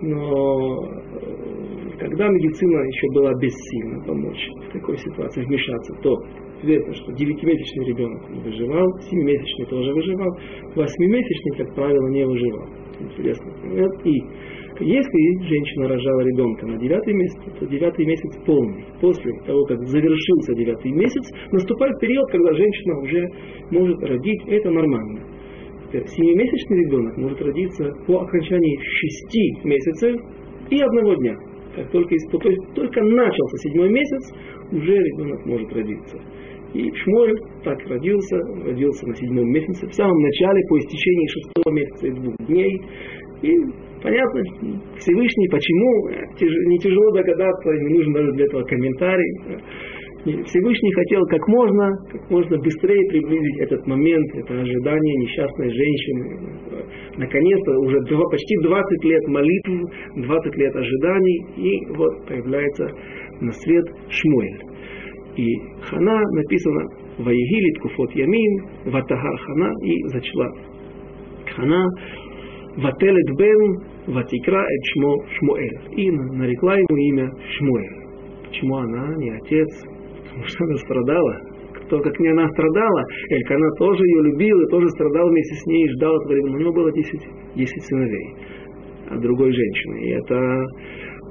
Но 0.00 0.78
э, 1.12 1.98
когда 1.98 2.28
медицина 2.28 2.78
еще 2.88 3.06
была 3.12 3.34
бессильна 3.34 4.02
помочь 4.06 4.48
в 4.68 4.72
такой 4.72 4.96
ситуации 4.96 5.44
вмешаться, 5.44 5.92
то 6.02 6.16
известно, 6.62 6.94
что 6.94 7.12
9-месячный 7.12 7.84
ребенок 7.84 8.30
выживал, 8.30 8.86
7-месячный 8.98 9.66
тоже 9.68 9.92
выживал, 9.92 10.38
8-месячный, 10.74 11.56
как 11.58 11.74
правило, 11.74 12.08
не 12.08 12.24
выживал. 12.24 12.66
Интересно. 12.98 13.50
И 14.04 14.22
если 14.80 15.48
женщина 15.48 15.88
рожала 15.88 16.20
ребенка 16.20 16.66
на 16.66 16.78
девятый 16.78 17.14
месяц, 17.14 17.38
то 17.58 17.66
девятый 17.66 18.06
месяц 18.06 18.36
полный. 18.46 18.84
После 19.00 19.32
того, 19.46 19.64
как 19.64 19.78
завершился 19.86 20.54
девятый 20.54 20.92
месяц, 20.92 21.22
наступает 21.52 21.98
период, 22.00 22.30
когда 22.30 22.52
женщина 22.54 23.00
уже 23.00 23.28
может 23.70 24.02
родить. 24.02 24.42
Это 24.48 24.70
нормально. 24.70 25.20
Семимесячный 25.92 26.84
ребенок 26.84 27.16
может 27.16 27.42
родиться 27.42 27.90
по 28.06 28.20
окончании 28.20 28.78
шести 28.80 29.68
месяцев 29.68 30.16
и 30.70 30.80
одного 30.80 31.14
дня. 31.14 31.36
Как 31.74 31.90
только, 31.90 32.14
то 32.30 32.48
есть 32.48 32.74
только 32.74 33.02
начался 33.02 33.56
седьмой 33.58 33.90
месяц, 33.90 34.34
уже 34.72 34.92
ребенок 34.92 35.44
может 35.46 35.72
родиться. 35.72 36.18
И 36.74 36.88
Шмуэль 36.94 37.36
так 37.64 37.78
родился, 37.88 38.36
родился 38.64 39.06
на 39.08 39.16
седьмом 39.16 39.48
месяце, 39.50 39.88
в 39.88 39.94
самом 39.94 40.16
начале, 40.22 40.62
по 40.68 40.78
истечении 40.78 41.26
шестого 41.26 41.74
месяца 41.74 42.06
и 42.06 42.10
двух 42.12 42.36
дней. 42.46 42.80
И 43.42 43.56
понятно, 44.02 44.42
Всевышний, 44.98 45.48
почему, 45.48 46.08
не 46.68 46.78
тяжело 46.78 47.10
догадаться, 47.12 47.70
не 47.70 47.94
нужен 47.96 48.12
даже 48.12 48.32
для 48.32 48.44
этого 48.46 48.62
комментарий. 48.64 49.32
Всевышний 50.22 50.92
хотел 50.92 51.22
как 51.30 51.48
можно, 51.48 51.90
как 52.12 52.30
можно 52.30 52.58
быстрее 52.58 53.08
приблизить 53.08 53.60
этот 53.60 53.86
момент, 53.86 54.26
это 54.34 54.60
ожидание 54.60 55.16
несчастной 55.16 55.70
женщины. 55.70 56.84
Наконец-то 57.16 57.78
уже 57.78 57.98
почти 58.30 58.56
20 58.62 59.04
лет 59.04 59.26
молитв, 59.28 59.70
20 60.16 60.56
лет 60.56 60.76
ожиданий, 60.76 61.46
и 61.56 61.86
вот 61.96 62.26
появляется 62.26 62.86
на 63.40 63.50
свет 63.52 63.84
Шмуэль. 64.10 64.60
И 65.36 65.56
Хана 65.88 66.20
написано 66.32 66.86
Ваегилит 67.18 67.78
Куфот 67.80 68.12
Ямин, 68.12 68.64
Ватагар 68.92 69.38
Хана 69.38 69.72
и 69.84 70.02
зачла. 70.08 70.52
Хана 71.56 71.86
Вателет 72.76 73.36
Бен, 73.38 73.78
Ватикра 74.06 74.62
Эт 74.62 74.84
Шмо 74.92 75.16
Шмуэль. 75.38 75.78
И 75.96 76.10
нарекла 76.10 76.76
ему 76.76 76.96
имя 76.96 77.30
Шмуэль. 77.56 78.00
Почему 78.46 78.76
она, 78.76 79.14
не 79.16 79.30
отец? 79.30 79.68
Потому 80.24 80.44
что 80.44 80.64
она 80.64 80.76
страдала. 80.76 81.40
Кто 81.74 82.00
как 82.00 82.18
не 82.20 82.28
она 82.28 82.48
страдала, 82.50 83.04
Элькана 83.30 83.68
тоже 83.78 84.04
ее 84.04 84.22
любил 84.30 84.60
и 84.60 84.70
тоже 84.70 84.88
страдал 84.90 85.28
вместе 85.28 85.54
с 85.56 85.66
ней 85.66 85.84
и 85.84 85.90
ждал 85.90 86.16
этого 86.20 86.32
ребенка. 86.32 86.56
У 86.56 86.60
него 86.60 86.72
было 86.72 86.92
10, 86.92 87.20
10 87.56 87.82
сыновей 87.82 88.34
от 89.10 89.20
другой 89.20 89.52
женщины. 89.52 90.04
И 90.04 90.10
это 90.10 90.66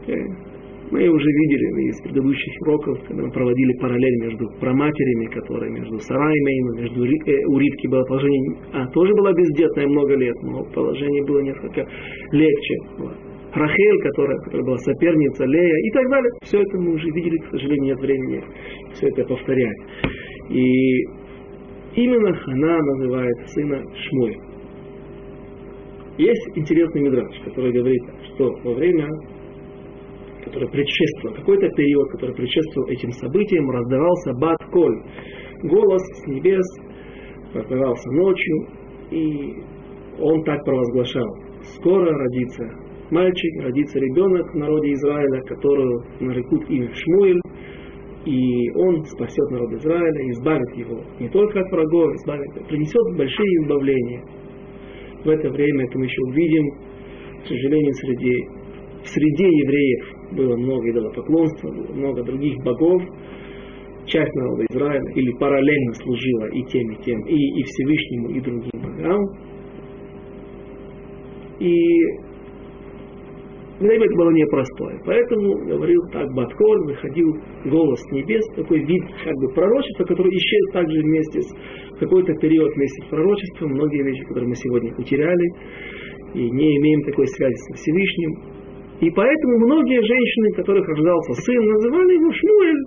э, 0.08 0.49
мы 0.92 1.08
уже 1.08 1.26
видели 1.26 1.90
из 1.90 2.02
предыдущих 2.02 2.54
уроков, 2.62 2.98
когда 3.08 3.24
мы 3.24 3.32
проводили 3.32 3.74
параллель 3.80 4.22
между 4.24 4.50
проматерями, 4.60 5.26
которые 5.28 5.72
между 5.72 5.98
Мейну, 5.98 6.82
между 6.82 7.06
э, 7.06 7.46
у 7.48 7.58
Ривки 7.58 7.88
было 7.88 8.04
положение, 8.06 8.58
а 8.74 8.88
тоже 8.88 9.14
была 9.14 9.32
бездетная 9.34 9.88
много 9.88 10.16
лет, 10.16 10.36
но 10.42 10.64
положение 10.74 11.24
было 11.26 11.42
несколько 11.42 11.86
легче. 12.32 12.76
Вот. 12.98 13.14
Рахель, 13.54 14.02
которая, 14.02 14.38
которая 14.40 14.66
была 14.66 14.78
соперница 14.78 15.46
Лея 15.46 15.76
и 15.84 15.92
так 15.92 16.10
далее. 16.10 16.32
Все 16.44 16.62
это 16.62 16.78
мы 16.78 16.94
уже 16.94 17.08
видели, 17.10 17.38
к 17.38 17.50
сожалению, 17.50 17.96
нет 17.96 18.00
времени 18.00 18.44
все 18.94 19.08
это 19.08 19.24
повторять. 19.26 19.78
И 20.50 21.04
именно 21.96 22.38
она 22.48 22.78
называет 22.78 23.36
сына 23.48 23.84
Шмуэ. 23.96 24.34
Есть 26.18 26.58
интересный 26.58 27.02
мидраж, 27.02 27.34
который 27.46 27.72
говорит, 27.72 28.02
что 28.34 28.52
во 28.64 28.74
время 28.74 29.08
который 30.50 30.70
предшествовал, 30.70 31.36
какой-то 31.36 31.70
период, 31.70 32.10
который 32.12 32.36
предшествовал 32.36 32.90
этим 32.90 33.12
событиям, 33.12 33.70
раздавался 33.70 34.34
бат-коль, 34.34 35.04
голос 35.64 36.02
с 36.02 36.28
небес, 36.28 36.66
раздавался 37.54 38.12
ночью, 38.12 38.68
и 39.12 39.54
он 40.20 40.44
так 40.44 40.64
провозглашал. 40.66 41.28
Скоро 41.76 42.12
родится 42.12 42.64
мальчик, 43.12 43.64
родится 43.64 44.00
ребенок 44.00 44.52
в 44.52 44.58
народе 44.58 44.94
Израиля, 44.94 45.42
которого 45.42 46.06
нарекут 46.20 46.70
имя 46.70 46.90
Шмуэль, 46.94 47.42
и 48.26 48.72
он 48.72 49.06
спасет 49.06 49.50
народ 49.52 49.72
Израиля, 49.74 50.32
избавит 50.32 50.76
его 50.76 51.02
не 51.20 51.30
только 51.30 51.62
от 51.62 51.72
врагов, 51.72 52.14
избавит, 52.16 52.68
принесет 52.68 53.18
большие 53.18 53.64
избавления. 53.64 54.24
В 55.24 55.30
это 55.30 55.50
время 55.50 55.86
это 55.86 55.98
мы 55.98 56.06
еще 56.06 56.22
увидим, 56.24 56.70
к 57.44 57.48
сожалению, 57.48 57.94
среди, 57.94 58.36
в 59.04 59.08
среде 59.08 59.48
евреев 59.48 60.19
было 60.32 60.56
много 60.56 60.90
идолопоклонства, 60.90 61.72
было 61.72 61.94
много 61.94 62.24
других 62.24 62.56
богов. 62.64 63.02
Часть 64.06 64.34
народа 64.34 64.66
Израиля 64.72 65.12
или 65.14 65.32
параллельно 65.34 65.94
служила 65.94 66.46
и 66.48 66.64
тем, 66.64 66.92
и 66.92 67.04
тем, 67.04 67.20
и, 67.28 67.36
и 67.36 67.64
Всевышнему, 67.64 68.30
и 68.30 68.40
другим 68.42 68.82
богам. 68.82 69.22
И 71.60 71.76
время 73.80 74.06
это 74.06 74.16
было 74.16 74.32
непростое. 74.32 75.00
Поэтому 75.06 75.66
говорил 75.66 76.02
так 76.12 76.28
Баткор, 76.34 76.86
выходил 76.86 77.36
голос 77.66 78.00
с 78.00 78.12
небес, 78.12 78.44
такой 78.56 78.80
вид 78.80 79.04
как 79.24 79.36
бы 79.36 79.50
пророчества, 79.54 80.06
который 80.06 80.32
исчез 80.32 80.72
также 80.74 81.02
вместе 81.02 81.42
с 81.42 82.00
какой-то 82.00 82.34
период 82.36 82.74
вместе 82.76 83.06
с 83.06 83.10
пророчеством. 83.10 83.74
Многие 83.74 84.04
вещи, 84.04 84.24
которые 84.26 84.50
мы 84.50 84.56
сегодня 84.56 84.94
утеряли 84.98 85.50
и 86.34 86.50
не 86.50 86.78
имеем 86.78 87.02
такой 87.04 87.28
связи 87.28 87.56
со 87.56 87.74
Всевышним, 87.74 88.59
и 89.02 89.10
поэтому 89.12 89.66
многие 89.66 90.02
женщины, 90.02 90.56
которых 90.56 90.88
рождался 90.88 91.34
сын, 91.34 91.66
называли 91.66 92.14
его 92.14 92.32
Шмуэль. 92.32 92.84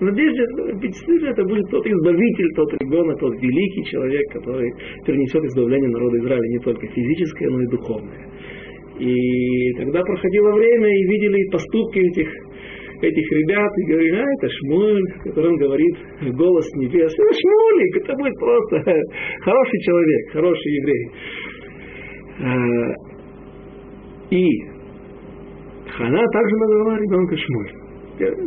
В 0.00 0.02
надежде, 0.02 0.46
ведь 0.80 0.96
это 1.28 1.44
будет 1.44 1.68
тот 1.70 1.86
избавитель, 1.86 2.54
тот 2.56 2.72
ребенок, 2.80 3.20
тот 3.20 3.34
великий 3.34 3.84
человек, 3.84 4.32
который 4.32 4.72
перенесет 5.04 5.44
избавление 5.44 5.90
народа 5.90 6.16
Израиля 6.18 6.48
не 6.48 6.58
только 6.60 6.86
физическое, 6.86 7.50
но 7.50 7.60
и 7.60 7.66
духовное. 7.66 8.26
И 8.98 9.72
когда 9.74 10.00
проходило 10.00 10.52
время 10.52 10.88
и 10.88 11.04
видели 11.04 11.50
поступки 11.50 11.98
этих 11.98 12.28
этих 13.02 13.32
ребят 13.32 13.70
и 13.78 13.92
говорит, 13.92 14.14
а 14.14 14.24
это 14.38 14.48
Шмуль, 14.48 15.02
он 15.36 15.56
говорит 15.56 15.96
голос 16.36 16.66
небес. 16.74 17.12
Это 17.12 17.32
Шмулик, 17.32 17.96
это 17.96 18.14
будет 18.14 18.34
просто 18.38 18.76
хороший 19.40 19.80
человек, 19.80 20.32
хороший 20.32 20.72
еврей. 20.72 21.08
И 24.30 24.44
Хана 25.90 26.24
также 26.32 26.56
назвала 26.56 26.96
ребенка 26.98 27.36
Шмуль. 27.36 27.70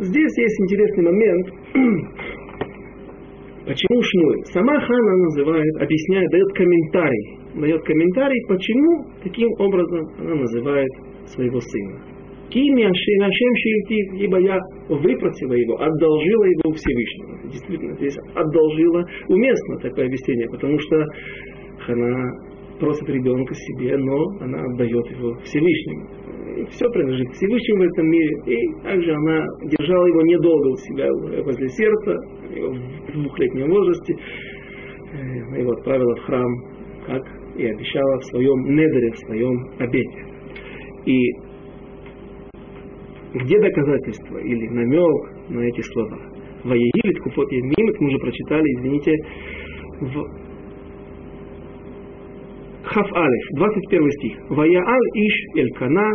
Здесь 0.06 0.38
есть 0.38 0.62
интересный 0.62 1.04
момент. 1.04 1.48
Почему 3.66 4.02
Шмуль? 4.02 4.46
Сама 4.46 4.80
Хана 4.80 5.18
называет, 5.24 5.76
объясняет, 5.82 6.30
дает 6.32 6.54
комментарий. 6.54 7.40
Дает 7.56 7.84
комментарий, 7.84 8.42
почему 8.48 9.06
таким 9.24 9.48
образом 9.60 10.08
она 10.20 10.36
называет 10.36 10.90
своего 11.28 11.60
сына. 11.60 12.02
Кими 12.50 12.84
Ашем 12.84 13.56
Шильтив, 13.56 14.22
ибо 14.22 14.40
я 14.40 14.60
выпросила 14.90 15.54
его, 15.54 15.80
одолжила 15.82 16.44
его 16.44 16.72
Всевышнему. 16.74 17.52
Действительно, 17.52 17.96
здесь 17.96 18.18
одолжила 18.36 19.04
уместно 19.28 19.80
такое 19.82 20.06
объяснение, 20.06 20.48
потому 20.50 20.78
что 20.80 21.04
она 21.88 22.32
просит 22.84 23.08
ребенка 23.08 23.54
себе, 23.54 23.98
но 23.98 24.26
она 24.42 24.62
отдает 24.62 25.06
его 25.12 25.34
Всевышнему. 25.44 26.08
И 26.58 26.66
все 26.66 26.86
принадлежит 26.90 27.32
Всевышнему 27.32 27.80
в 27.80 27.88
этом 27.88 28.08
мире. 28.08 28.36
И 28.46 28.84
также 28.84 29.14
она 29.14 29.46
держала 29.64 30.06
его 30.06 30.22
недолго 30.24 30.68
у 30.68 30.76
себя 30.76 31.10
возле 31.44 31.70
сердца, 31.70 32.18
в 32.52 33.14
двухлетнем 33.14 33.70
возрасте. 33.70 34.16
Она 35.48 35.58
его 35.58 35.72
отправила 35.72 36.16
в 36.16 36.20
храм, 36.26 36.52
как 37.06 37.22
и 37.56 37.66
обещала 37.66 38.20
в 38.20 38.26
своем 38.26 38.76
недере, 38.76 39.12
в 39.12 39.18
своем 39.20 39.70
обете. 39.80 40.26
И 41.06 41.18
где 43.36 43.60
доказательства 43.60 44.38
или 44.40 44.68
намек 44.68 45.50
на 45.50 45.62
эти 45.62 45.82
слова? 45.82 46.20
Ваегилит 46.66 47.20
купот 47.24 47.52
мимит 47.52 48.00
мы 48.00 48.08
уже 48.08 48.20
прочитали, 48.20 48.64
извините, 48.78 49.16
в 50.02 50.43
Хаф 52.84 53.10
Алиф, 53.16 53.46
21 53.56 54.12
стих. 54.12 54.38
Ваяал 54.50 55.04
иш 55.16 55.36
элькана, 55.56 56.10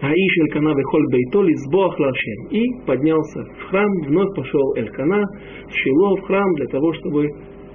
а 0.00 0.10
иш 0.10 0.38
элькана 0.44 0.72
вехоль 0.74 1.06
бейто 1.12 1.42
лизбоах 1.42 1.98
лашем. 1.98 2.48
И 2.50 2.62
поднялся 2.86 3.44
в 3.44 3.62
храм, 3.68 3.90
вновь 4.06 4.34
пошел 4.34 4.74
элькана 4.76 5.22
в 5.68 5.74
Шило, 5.74 6.16
в 6.16 6.22
храм, 6.22 6.54
для 6.54 6.66
того, 6.66 6.92
чтобы 6.94 7.28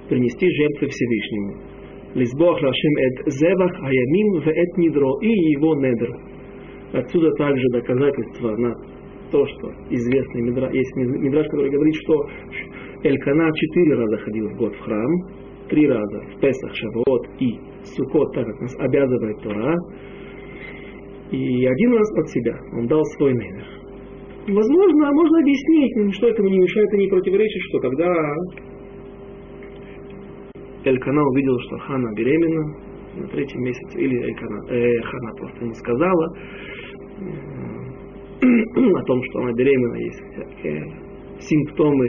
принести 0.08 0.48
жертвы 0.50 0.88
Всевышнему. 0.88 1.54
Лизбоах 2.14 2.60
лашем 2.60 2.96
эт 2.98 3.32
зевах 3.32 3.72
аямим 3.80 4.40
в 4.40 4.48
эт 4.48 4.76
нидро 4.78 5.18
и 5.20 5.28
его 5.28 5.76
недр. 5.76 6.10
Отсюда 6.92 7.30
также 7.38 7.64
доказательство 7.70 8.56
на 8.56 8.74
то, 9.30 9.46
что 9.46 9.70
известный 9.88 10.42
мидраж, 10.42 10.74
есть 10.74 10.94
мидраж, 10.96 11.46
который 11.46 11.70
говорит, 11.70 11.94
что 12.02 12.26
Элькана 13.04 13.50
четыре 13.54 13.94
раза 13.94 14.18
ходил 14.18 14.48
в 14.50 14.56
год 14.58 14.74
в 14.74 14.80
храм, 14.80 15.10
три 15.72 15.88
раза 15.88 16.20
в 16.20 16.40
Песах, 16.40 16.70
Шавуот 16.74 17.26
и 17.40 17.58
Сукот, 17.82 18.34
так 18.34 18.46
как 18.46 18.60
нас 18.60 18.76
обязывает 18.78 19.40
Тора, 19.42 19.74
и 21.30 21.66
один 21.66 21.94
раз 21.94 22.18
от 22.18 22.28
себя 22.28 22.54
он 22.74 22.86
дал 22.86 23.02
свой 23.16 23.32
недер. 23.32 23.64
Возможно, 24.48 25.12
можно 25.12 25.38
объяснить, 25.40 26.14
что 26.14 26.28
этому 26.28 26.48
не 26.50 26.58
мешает 26.58 26.92
и 26.92 26.98
не 26.98 27.08
противоречит, 27.08 27.62
что 27.70 27.78
когда 27.80 28.34
Элькана 30.84 31.22
увидел, 31.28 31.58
что 31.60 31.78
Хана 31.78 32.12
беременна 32.16 32.76
на 33.16 33.28
третьем 33.28 33.62
месяце, 33.62 33.98
или 33.98 34.20
Элькана, 34.24 34.68
э, 34.68 35.00
Хана 35.00 35.32
просто 35.38 35.64
не 35.64 35.74
сказала 35.74 36.36
э, 38.42 38.90
о 38.98 39.02
том, 39.04 39.22
что 39.22 39.38
она 39.38 39.52
беременна, 39.52 39.96
есть 39.96 40.20
всякие 40.32 40.92
симптомы, 41.38 42.06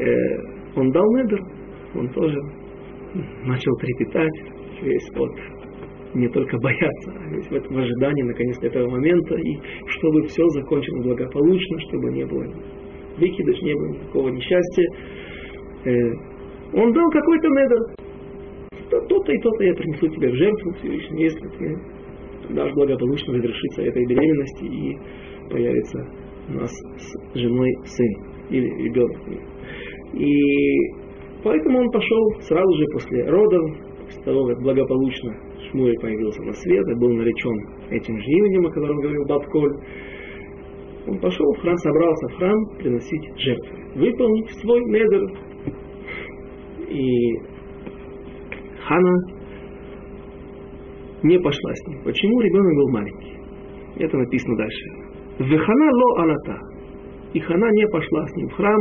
э, 0.00 0.38
он 0.76 0.90
дал 0.90 1.06
недер, 1.16 1.40
он 1.94 2.08
тоже 2.10 2.38
начал 3.44 3.74
трепетать, 3.76 4.34
весь 4.82 5.10
от 5.14 5.32
не 6.14 6.28
только 6.28 6.56
бояться, 6.58 7.12
а 7.12 7.28
весь 7.30 7.46
в 7.46 7.52
этом 7.52 7.76
ожидании 7.76 8.22
наконец 8.22 8.58
этого 8.62 8.88
момента, 8.88 9.34
и 9.34 9.58
чтобы 9.88 10.22
все 10.26 10.46
закончилось 10.48 11.04
благополучно, 11.04 11.80
чтобы 11.88 12.12
не 12.12 12.24
было 12.24 12.44
выкидыш, 13.18 13.62
не 13.62 13.74
было 13.74 13.88
никакого 13.88 14.28
несчастья. 14.30 14.84
Э, 15.84 15.90
он 16.72 16.92
дал 16.92 17.10
какой-то 17.10 17.48
недер. 17.48 17.96
То-то 19.08 19.32
и 19.32 19.38
то-то 19.40 19.64
я 19.64 19.74
принесу 19.74 20.08
тебе 20.08 20.30
в 20.30 20.34
жертву 20.34 20.72
Всевышний, 20.74 21.24
если 21.24 21.48
ты 21.58 21.76
дашь 22.54 22.72
благополучно 22.74 23.34
разрешиться 23.34 23.82
этой 23.82 24.06
беременности 24.06 24.64
и 24.64 24.98
появится 25.50 26.06
у 26.48 26.52
нас 26.52 26.70
с 26.70 27.38
женой 27.38 27.68
сын 27.84 28.06
или 28.50 28.66
ребенок. 28.84 29.18
И 30.14 31.05
Поэтому 31.46 31.78
он 31.78 31.90
пошел 31.92 32.40
сразу 32.40 32.76
же 32.76 32.84
после 32.92 33.24
родов, 33.30 33.70
после 34.04 34.22
того, 34.24 34.48
как 34.48 34.58
благополучно 34.62 35.32
Шмуэль 35.70 35.94
появился 36.00 36.42
на 36.42 36.52
свет 36.52 36.88
и 36.88 36.94
был 36.98 37.12
наречен 37.12 37.54
этим 37.88 38.18
же 38.18 38.24
именем, 38.26 38.66
о 38.66 38.70
котором 38.72 38.96
говорил 38.96 39.24
Бабколь. 39.26 39.72
Он 41.06 41.20
пошел 41.20 41.46
в 41.52 41.60
храм, 41.60 41.76
собрался 41.76 42.26
в 42.26 42.38
храм 42.38 42.66
приносить 42.78 43.38
жертвы, 43.38 43.78
выполнить 43.94 44.50
свой 44.60 44.80
недер. 44.86 45.22
И 46.88 47.38
Хана 48.88 49.16
не 51.22 51.38
пошла 51.38 51.74
с 51.74 51.86
ним. 51.86 52.02
Почему 52.02 52.40
ребенок 52.40 52.74
был 52.74 52.88
маленький? 52.90 53.38
Это 54.00 54.16
написано 54.16 54.56
дальше. 54.56 54.84
Вехана 55.38 55.90
ло 55.92 56.22
алата. 56.22 56.60
И 57.34 57.38
Хана 57.38 57.70
не 57.70 57.86
пошла 57.86 58.26
с 58.26 58.34
ним 58.34 58.48
в 58.48 58.52
храм. 58.54 58.80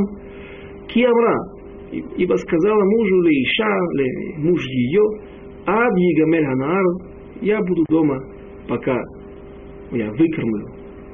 Киамра, 0.88 1.56
ибо 1.92 2.36
сказала 2.36 2.84
мужу 2.84 3.22
ли 3.22 3.44
Иша, 3.44 3.78
ли 3.94 4.50
муж 4.50 4.62
ее, 4.66 5.04
Ад 5.66 5.98
Егамель 5.98 6.46
Ханаар, 6.46 6.86
я 7.42 7.60
буду 7.62 7.84
дома, 7.90 8.18
пока 8.68 9.02
я 9.92 10.10
выкормлю 10.12 10.68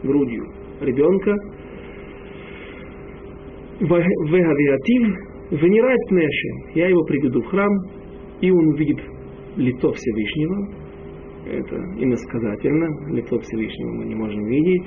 грудью 0.04 0.46
ребенка, 0.82 1.36
Вегавиатив, 3.80 5.18
Венерает 5.52 6.00
Пнешем, 6.10 6.76
я 6.76 6.88
его 6.88 7.04
приведу 7.06 7.42
в 7.42 7.48
храм, 7.48 7.72
и 8.40 8.52
он 8.52 8.68
увидит 8.70 9.00
лицо 9.58 9.92
Всевышнего, 9.92 10.70
это 11.46 11.76
иносказательно, 11.98 12.88
лицо 13.12 13.40
Всевышнего 13.40 13.92
мы 13.94 14.06
не 14.06 14.16
можем 14.16 14.46
видеть, 14.46 14.84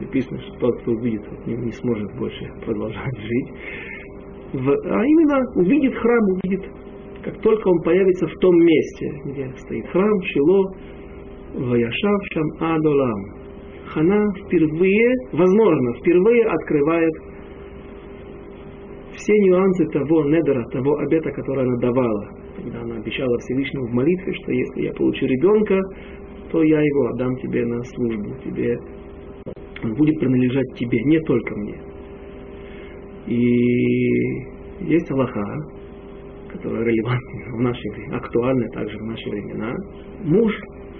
написано, 0.00 0.40
что 0.40 0.58
тот, 0.58 0.80
кто 0.80 0.92
увидит, 0.92 1.22
не 1.46 1.72
сможет 1.72 2.16
больше 2.16 2.44
продолжать 2.64 3.18
жить 3.18 3.52
в, 4.54 4.70
а 4.70 5.04
именно 5.04 5.40
увидит 5.56 5.94
храм, 5.96 6.22
увидит, 6.44 6.64
как 7.24 7.40
только 7.40 7.68
он 7.68 7.82
появится 7.82 8.26
в 8.26 8.34
том 8.38 8.56
месте, 8.56 9.20
где 9.24 9.52
стоит 9.58 9.86
храм, 9.88 10.22
Шило, 10.22 10.74
Ваяшав 11.54 12.20
Шам 12.32 12.70
Адолам. 12.74 13.44
Хана 13.86 14.24
впервые, 14.44 15.14
возможно, 15.32 15.94
впервые 16.00 16.44
открывает 16.44 17.14
все 19.14 19.32
нюансы 19.32 19.86
того 19.92 20.24
недера, 20.24 20.64
того 20.70 20.98
обета, 20.98 21.30
который 21.32 21.64
она 21.64 21.76
давала. 21.78 22.28
Когда 22.56 22.80
она 22.82 22.96
обещала 22.96 23.36
Всевышнему 23.38 23.86
в 23.88 23.92
молитве, 23.92 24.32
что 24.34 24.52
если 24.52 24.82
я 24.82 24.92
получу 24.92 25.26
ребенка, 25.26 25.80
то 26.52 26.62
я 26.62 26.80
его 26.80 27.06
отдам 27.08 27.36
тебе 27.38 27.66
на 27.66 27.82
службу, 27.82 28.36
тебе 28.44 28.78
он 29.82 29.94
будет 29.94 30.18
принадлежать 30.20 30.78
тебе, 30.78 30.98
не 31.04 31.18
только 31.20 31.54
мне. 31.56 31.93
И 33.26 34.84
есть 34.86 35.10
Аллаха, 35.10 35.42
которая 36.52 36.84
релевантна 36.84 37.56
в 37.56 37.60
наши 37.60 37.88
времена, 37.90 38.16
актуальна 38.18 38.68
также 38.70 38.98
в 38.98 39.04
наши 39.04 39.30
времена. 39.30 39.72
Муж 40.24 40.52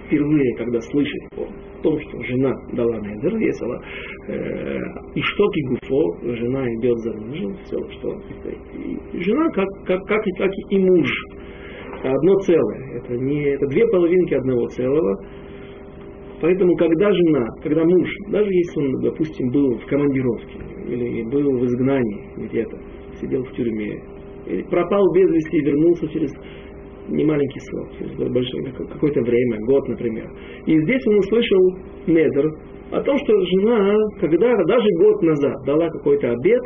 впервые, 0.05 0.55
когда 0.57 0.79
слышит 0.81 1.21
о 1.37 1.47
том, 1.81 1.99
что 1.99 2.23
жена 2.23 2.53
дала 2.73 2.97
недер, 2.99 3.37
есть 3.37 3.61
Аллах, 3.61 3.81
э, 4.27 4.79
и 5.15 5.21
что 5.21 5.43
и 5.53 5.61
гуфо, 5.67 6.17
жена 6.23 6.65
идет 6.75 6.97
за 6.99 7.13
мужем, 7.13 7.55
все, 7.63 7.77
что 7.91 8.09
и 9.13 9.19
жена 9.21 9.49
как, 9.51 9.67
как, 9.85 10.03
как, 10.05 10.23
как 10.37 10.51
и 10.69 10.77
муж, 10.79 11.09
одно 12.03 12.35
целое, 12.39 12.99
это, 12.99 13.17
не, 13.17 13.43
это 13.53 13.65
две 13.67 13.87
половинки 13.87 14.33
одного 14.33 14.67
целого, 14.67 15.25
Поэтому, 16.41 16.75
когда 16.75 17.11
жена, 17.11 17.47
когда 17.63 17.83
муж, 17.85 18.09
даже 18.29 18.49
если 18.51 18.79
он, 18.79 19.01
допустим, 19.01 19.49
был 19.51 19.77
в 19.79 19.85
командировке, 19.85 20.59
или 20.87 21.23
был 21.23 21.59
в 21.59 21.65
изгнании 21.65 22.47
где-то, 22.47 22.77
сидел 23.19 23.43
в 23.43 23.51
тюрьме, 23.53 24.01
или 24.45 24.61
пропал 24.63 25.03
без 25.13 25.29
вести 25.29 25.57
и 25.57 25.65
вернулся 25.65 26.07
через 26.09 26.31
немаленький 27.07 27.61
срок, 27.61 27.89
через 27.99 28.15
большое, 28.31 28.73
какое-то 28.73 29.21
время, 29.21 29.59
год, 29.65 29.87
например. 29.87 30.29
И 30.65 30.79
здесь 30.79 31.07
он 31.07 31.17
услышал 31.17 31.77
недер 32.07 32.51
о 32.91 33.01
том, 33.01 33.17
что 33.17 33.33
жена 33.41 33.95
когда 34.19 34.55
даже 34.63 34.87
год 34.99 35.21
назад 35.21 35.55
дала 35.65 35.89
какой-то 35.89 36.31
обед, 36.31 36.61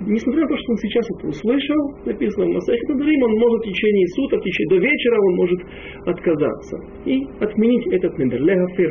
несмотря 0.00 0.42
на 0.42 0.48
то, 0.48 0.56
что 0.56 0.72
он 0.72 0.76
сейчас 0.78 1.06
это 1.18 1.28
услышал, 1.28 1.94
написано 2.06 2.46
в 2.46 2.54
Масахе 2.54 2.94
Дарим, 2.94 3.22
он 3.24 3.38
может 3.38 3.60
в 3.60 3.64
течение 3.64 4.06
суток, 4.08 4.40
в 4.40 4.44
течение, 4.44 4.78
до 4.78 4.86
вечера 4.86 5.16
он 5.20 5.34
может 5.36 5.60
отказаться 6.06 6.76
и 7.04 7.26
отменить 7.40 7.86
этот 7.92 8.18
недер, 8.18 8.40
легафир. 8.40 8.90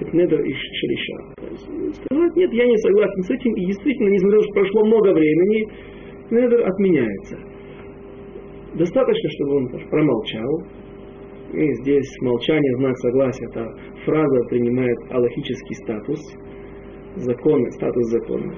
Это 0.00 0.16
недер 0.16 0.40
и 0.40 0.52
шелиша. 0.52 1.14
Сказать, 1.92 2.36
нет, 2.36 2.52
я 2.52 2.66
не 2.66 2.76
согласен 2.78 3.22
с 3.22 3.30
этим, 3.30 3.54
и 3.54 3.66
действительно, 3.66 4.08
несмотря 4.08 4.38
на 4.38 4.42
то, 4.42 4.48
что 4.48 4.60
прошло 4.60 4.84
много 4.86 5.12
времени, 5.12 5.68
недер 6.30 6.66
отменяется. 6.66 7.38
Достаточно, 8.74 9.30
чтобы 9.30 9.56
он 9.56 9.68
промолчал, 9.90 10.62
и 11.52 11.72
здесь 11.80 12.20
молчание, 12.20 12.76
знак 12.76 12.96
согласия, 12.98 13.46
эта 13.46 13.66
фраза 14.04 14.44
принимает 14.50 14.98
аллахический 15.10 15.74
статус, 15.76 16.20
законы, 17.16 17.70
статус 17.72 18.04
закона. 18.10 18.54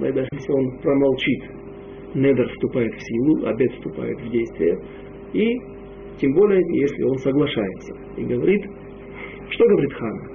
Да, 0.00 0.12
даже 0.12 0.28
если 0.32 0.52
он 0.52 0.78
промолчит, 0.82 1.42
недер 2.14 2.46
вступает 2.48 2.92
в 2.92 3.00
силу, 3.00 3.46
обед 3.46 3.72
вступает 3.72 4.20
в 4.20 4.30
действие, 4.30 4.78
и 5.32 5.58
тем 6.20 6.34
более, 6.34 6.60
если 6.78 7.02
он 7.04 7.16
соглашается 7.16 7.94
и 8.18 8.24
говорит, 8.24 8.62
что 9.48 9.66
говорит 9.66 9.92
хан? 9.94 10.31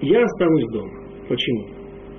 Я 0.00 0.22
останусь 0.22 0.66
дома. 0.72 0.92
Почему? 1.28 1.66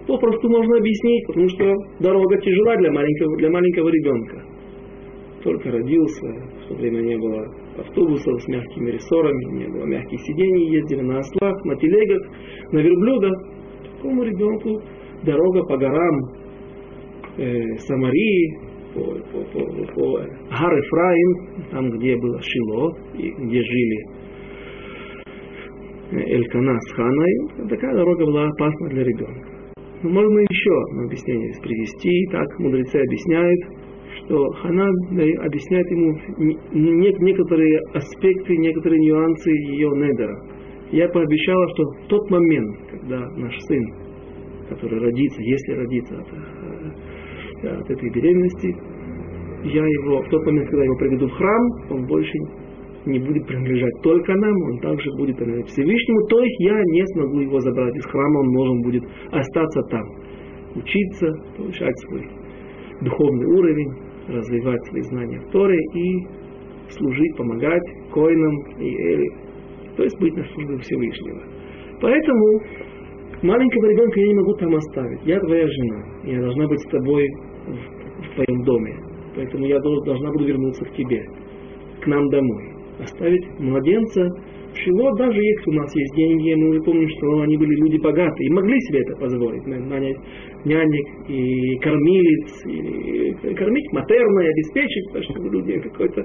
Попросту 0.08 0.50
можно 0.50 0.78
объяснить, 0.78 1.28
потому 1.28 1.50
что 1.50 1.74
дорога 2.00 2.38
тяжела 2.42 2.76
для 2.78 2.92
маленького, 2.92 3.38
для 3.38 3.50
маленького 3.50 3.90
ребенка. 3.90 4.44
Только 5.44 5.72
родился, 5.72 6.28
в 6.66 6.68
то 6.68 6.76
время 6.76 7.02
не 7.02 7.18
было 7.18 7.46
автобусов 7.78 8.42
с 8.42 8.48
мягкими 8.48 8.92
рессорами, 8.92 9.60
не 9.60 9.68
было 9.68 9.86
мягких 9.86 10.20
сидений, 10.20 10.76
ездили 10.76 11.02
на 11.02 11.20
ослах, 11.20 11.64
на 11.64 11.76
телегах, 11.76 12.22
на 12.72 12.80
верблюдах. 12.80 13.34
Такому 13.96 14.24
ребенку 14.24 14.82
дорога 15.24 15.64
по 15.64 15.78
горам 15.78 16.20
э, 17.38 17.78
Самарии, 17.78 18.70
по, 18.94 19.02
по, 19.02 19.44
по, 19.52 19.94
по 19.94 20.18
Гар 20.18 20.80
Эфраим, 20.80 21.70
там, 21.72 21.90
где 21.92 22.16
было 22.18 22.40
Шило, 22.42 22.98
и 23.18 23.30
где 23.30 23.62
жили 23.62 24.19
Элькана 26.12 26.80
с 26.80 26.92
Ханой, 26.94 27.68
такая 27.70 27.94
дорога 27.94 28.26
была 28.26 28.48
опасна 28.48 28.90
для 28.90 29.04
ребенка. 29.04 29.60
Но 30.02 30.10
можно 30.10 30.40
еще 30.40 30.72
одно 30.90 31.04
объяснение 31.04 31.52
привести. 31.62 32.28
Так 32.32 32.60
мудрецы 32.60 32.96
объясняют, 32.96 33.60
что 34.18 34.50
Хана 34.62 34.88
объясняет 34.88 35.92
ему 35.92 36.18
некоторые 37.20 37.80
аспекты, 37.94 38.58
некоторые 38.58 39.00
нюансы 39.00 39.50
ее 39.50 39.90
недера. 39.90 40.36
Я 40.92 41.08
пообещала, 41.10 41.68
что 41.76 41.84
в 41.84 42.08
тот 42.08 42.30
момент, 42.32 42.76
когда 42.90 43.30
наш 43.38 43.56
сын, 43.68 43.86
который 44.70 45.00
родится, 45.00 45.42
если 45.42 45.74
родится 45.74 46.18
от, 46.18 46.28
э, 47.64 47.68
от 47.68 47.90
этой 47.90 48.10
беременности, 48.10 48.76
я 49.66 49.86
его, 49.86 50.22
в 50.22 50.30
тот 50.30 50.46
момент, 50.46 50.68
когда 50.70 50.80
я 50.80 50.86
его 50.86 50.98
приведу 50.98 51.28
в 51.28 51.34
храм, 51.34 51.70
он 51.92 52.06
больше 52.08 52.34
не 53.06 53.20
будет 53.20 53.46
принадлежать 53.48 53.94
только 54.04 54.34
нам, 54.36 54.56
он 54.72 54.80
также 54.80 55.10
будет 55.18 55.38
принадлежать 55.38 55.70
Всевышнему, 55.70 56.28
то 56.28 56.40
есть 56.40 56.60
я 56.60 56.74
не 56.74 57.06
смогу 57.08 57.40
его 57.40 57.60
забрать 57.60 57.96
из 57.96 58.06
храма, 58.06 58.40
он 58.40 58.54
должен 58.54 58.82
будет 58.82 59.04
остаться 59.32 59.82
там, 59.90 60.04
учиться, 60.76 61.32
повышать 61.58 61.98
свой 62.00 62.28
духовный 63.02 63.46
уровень, 63.46 63.94
развивать 64.28 64.84
свои 64.88 65.02
знания 65.04 65.40
в 65.40 65.52
Торе 65.52 65.78
и 65.96 66.28
служить, 66.90 67.38
помогать 67.38 67.84
коинам 68.12 68.56
и 68.80 68.90
Эли, 68.90 69.30
то 69.96 70.04
есть 70.04 70.20
быть 70.20 70.36
на 70.36 70.44
службе 70.44 70.78
Всевышнего. 70.80 71.42
Поэтому 72.02 72.62
маленького 73.42 73.86
ребенка 73.92 74.20
я 74.20 74.28
не 74.28 74.36
могу 74.36 74.54
там 74.54 74.76
оставить. 74.76 75.20
Я 75.26 75.40
твоя 75.40 75.68
жена, 75.68 76.04
я 76.24 76.42
должна 76.42 76.68
быть 76.68 76.80
с 76.80 76.90
тобой 76.90 77.28
в, 77.68 78.26
в 78.26 78.36
твоем 78.36 78.64
доме. 78.64 78.96
Поэтому 79.36 79.66
я 79.66 79.80
должна 79.80 80.32
буду 80.32 80.46
вернуться 80.46 80.84
к 80.86 80.94
тебе, 80.94 81.24
к 82.02 82.08
нам 82.08 82.28
домой 82.30 82.79
оставить 83.00 83.46
младенца 83.60 84.28
в 84.74 84.78
Шило, 84.78 85.16
даже 85.18 85.40
если 85.40 85.70
у 85.72 85.74
нас 85.74 85.96
есть 85.96 86.16
деньги, 86.16 86.54
мы 86.54 86.82
помним, 86.84 87.10
что 87.10 87.42
они 87.42 87.58
были 87.58 87.76
люди 87.76 87.98
богатые 87.98 88.48
и 88.48 88.54
могли 88.54 88.80
себе 88.82 89.02
это 89.02 89.16
позволить, 89.16 89.66
нанять 89.66 90.18
нянек 90.66 91.08
и 91.28 91.78
кормилец, 91.80 92.66
и 92.68 93.54
кормить 93.56 93.92
матерно 93.94 94.42
обеспечить, 94.42 95.24
чтобы 95.24 95.50
люди 95.50 95.80
какой-то 95.80 96.24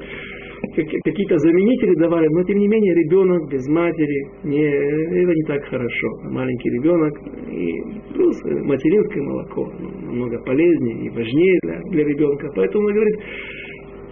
какие-то 0.73 1.37
заменители 1.39 1.95
давали, 1.97 2.27
но 2.29 2.43
тем 2.45 2.59
не 2.59 2.69
менее 2.69 2.95
ребенок 2.95 3.51
без 3.51 3.67
матери, 3.69 4.29
не, 4.45 4.65
это 4.65 5.33
не 5.33 5.43
так 5.47 5.65
хорошо. 5.65 6.09
Маленький 6.31 6.71
ребенок, 6.71 7.15
и 7.51 8.15
плюс 8.15 8.37
материнское 8.45 9.23
молоко 9.23 9.71
намного 10.03 10.39
полезнее 10.45 11.07
и 11.07 11.11
важнее 11.11 11.59
для, 11.63 11.81
для 11.91 12.05
ребенка. 12.05 12.51
Поэтому 12.55 12.87
он 12.87 12.95
говорит, 12.95 13.17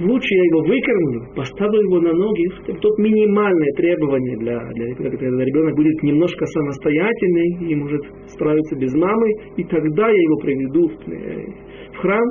лучше 0.02 0.34
я 0.34 0.44
его 0.44 0.60
выкормлю, 0.60 1.34
поставлю 1.34 1.80
его 1.82 2.00
на 2.00 2.12
ноги, 2.12 2.48
тот 2.80 2.98
минимальное 2.98 3.72
требование 3.76 4.36
для, 4.38 4.58
для 4.74 4.86
ребенка, 4.86 5.16
когда 5.16 5.44
ребенок 5.44 5.76
будет 5.76 6.02
немножко 6.02 6.44
самостоятельный 6.46 7.70
и 7.70 7.74
может 7.74 8.02
справиться 8.26 8.76
без 8.76 8.94
мамы, 8.94 9.28
и 9.56 9.64
тогда 9.64 10.08
я 10.08 10.22
его 10.22 10.36
приведу 10.36 10.88
в, 10.88 11.08
э, 11.08 11.46
в 11.94 11.96
храм, 11.98 12.28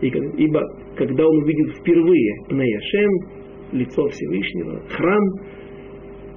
и, 0.00 0.08
ибо 0.08 0.60
когда 0.96 1.26
он 1.26 1.42
увидит 1.42 1.76
впервые 1.76 2.32
Пнеяшем, 2.48 3.42
лицо 3.72 4.06
Всевышнего, 4.08 4.82
храм, 4.90 5.22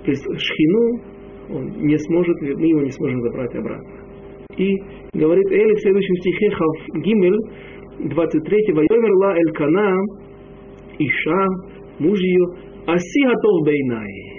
Шхину, 0.06 1.02
он 1.50 1.88
не 1.88 1.98
сможет, 1.98 2.41
мы 2.41 2.67
его 2.67 2.82
не 2.82 2.91
сможем 2.91 3.21
забрать 3.21 3.56
обратно. 3.56 4.06
И 4.58 4.71
говорит 5.13 5.52
Эли 5.52 5.74
в 5.74 5.80
следующем 5.80 6.15
стихе 6.17 6.50
Хав 6.52 7.04
Гимель, 7.04 7.39
23 8.00 8.74
«Вайоверла 8.74 9.36
Элькана 9.38 10.24
Иша, 10.99 11.45
муж 11.99 12.19
ее, 12.19 12.45
Аси 12.88 13.25
готов 13.25 13.65
бейнай. 13.65 14.36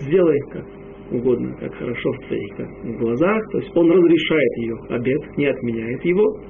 Сделай 0.00 0.40
как 0.50 0.66
угодно, 1.10 1.54
как 1.58 1.74
хорошо 1.74 2.12
в 2.12 2.18
твоих 2.26 2.58
в 2.58 2.98
глазах. 2.98 3.42
То 3.52 3.58
есть 3.58 3.76
он 3.76 3.90
разрешает 3.90 4.56
ее 4.58 4.76
обед, 4.90 5.36
не 5.36 5.46
отменяет 5.46 6.04
его. 6.04 6.40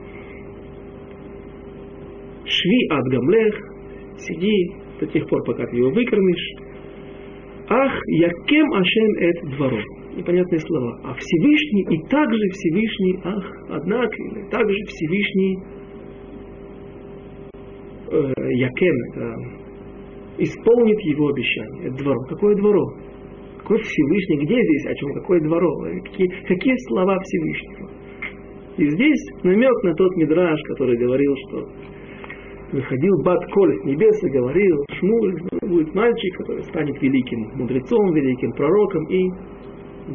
Шви 2.45 2.89
ад 2.91 3.05
гамлех, 3.05 3.55
сиди 4.19 4.73
до 5.01 5.07
тех 5.07 5.29
пор, 5.29 5.43
пока 5.45 5.67
ты 5.67 5.77
его 5.77 5.91
выкормишь. 5.91 6.55
Ах, 7.69 7.93
якем 8.09 8.73
ашем 8.75 9.15
эт 9.21 9.57
двору. 9.57 9.79
Непонятные 10.17 10.59
слова. 10.59 11.01
А 11.05 11.15
Всевышний 11.15 11.97
и 11.97 12.09
также 12.09 12.49
Всевышний, 12.51 13.19
ах, 13.25 13.45
однако, 13.71 14.15
или 14.17 14.49
также 14.51 14.77
Всевышний 14.87 15.59
э, 18.13 18.33
Якен, 18.53 18.97
это 19.11 19.63
исполнит 20.39 21.01
его 21.01 21.29
обещание. 21.29 21.89
Это 21.89 21.97
дворо. 22.03 22.21
Какое 22.29 22.55
дворо? 22.57 22.85
Какой 23.59 23.79
Всевышний? 23.81 24.45
Где 24.45 24.55
здесь? 24.55 24.87
О 24.87 24.95
чем? 24.95 25.15
Какое 25.15 25.41
дворо? 25.41 25.85
Какие, 26.05 26.29
какие 26.47 26.77
слова 26.89 27.19
Всевышнего? 27.21 27.91
И 28.79 28.89
здесь 28.89 29.27
намек 29.43 29.83
на 29.85 29.95
тот 29.95 30.17
мидраж, 30.17 30.61
который 30.69 30.97
говорил, 30.97 31.35
что 31.49 31.69
выходил 32.73 33.23
Бат 33.23 33.45
Коль 33.53 33.77
с 33.79 33.85
небес 33.85 34.23
и 34.25 34.31
говорил, 34.31 34.85
Шмуль 34.99 35.35
будет 35.63 35.95
мальчик, 35.95 36.37
который 36.39 36.63
станет 36.65 37.01
великим 37.03 37.51
мудрецом, 37.55 38.15
великим 38.15 38.53
пророком 38.53 39.05
и 39.11 39.29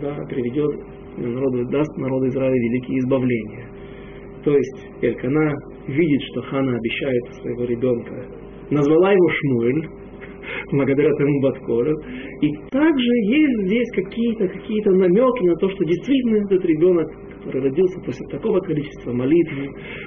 да, 0.02 0.16
приведет 0.28 0.84
народу, 1.18 1.66
даст 1.70 1.98
народу 1.98 2.28
Израиля 2.28 2.54
великие 2.54 3.00
избавления. 3.00 3.70
То 4.44 4.56
есть 4.56 4.88
Элькана 5.02 5.54
видит, 5.88 6.22
что 6.32 6.42
Хана 6.44 6.76
обещает 6.76 7.24
своего 7.42 7.64
ребенка. 7.66 8.26
Назвала 8.70 9.12
его 9.12 9.30
Шмуэль, 9.30 9.88
благодаря 10.72 11.14
тому 11.16 11.42
Баткору. 11.42 11.94
И 12.42 12.54
также 12.70 13.14
есть 13.30 13.68
здесь 13.68 13.90
какие-то 13.96 14.48
какие 14.48 14.82
намеки 14.90 15.44
на 15.46 15.56
то, 15.56 15.70
что 15.70 15.86
действительно 15.86 16.46
этот 16.46 16.66
ребенок, 16.66 17.08
который 17.44 17.64
родился 17.64 18.00
после 18.06 18.26
такого 18.30 18.60
количества 18.60 19.12
молитв, 19.12 19.54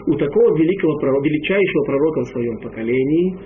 у 0.07 0.15
такого 0.15 0.57
великого 0.57 0.99
пророка, 0.99 1.29
величайшего 1.29 1.85
пророка 1.85 2.21
в 2.21 2.29
своем 2.29 2.59
поколении, 2.59 3.39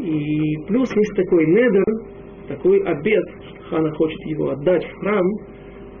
и 0.00 0.56
плюс 0.66 0.94
есть 0.94 1.14
такой 1.16 1.46
недер, 1.46 1.84
такой 2.48 2.80
обед, 2.82 3.24
Хана 3.68 3.90
хочет 3.94 4.20
его 4.26 4.50
отдать 4.50 4.84
в 4.84 4.98
храм, 4.98 5.26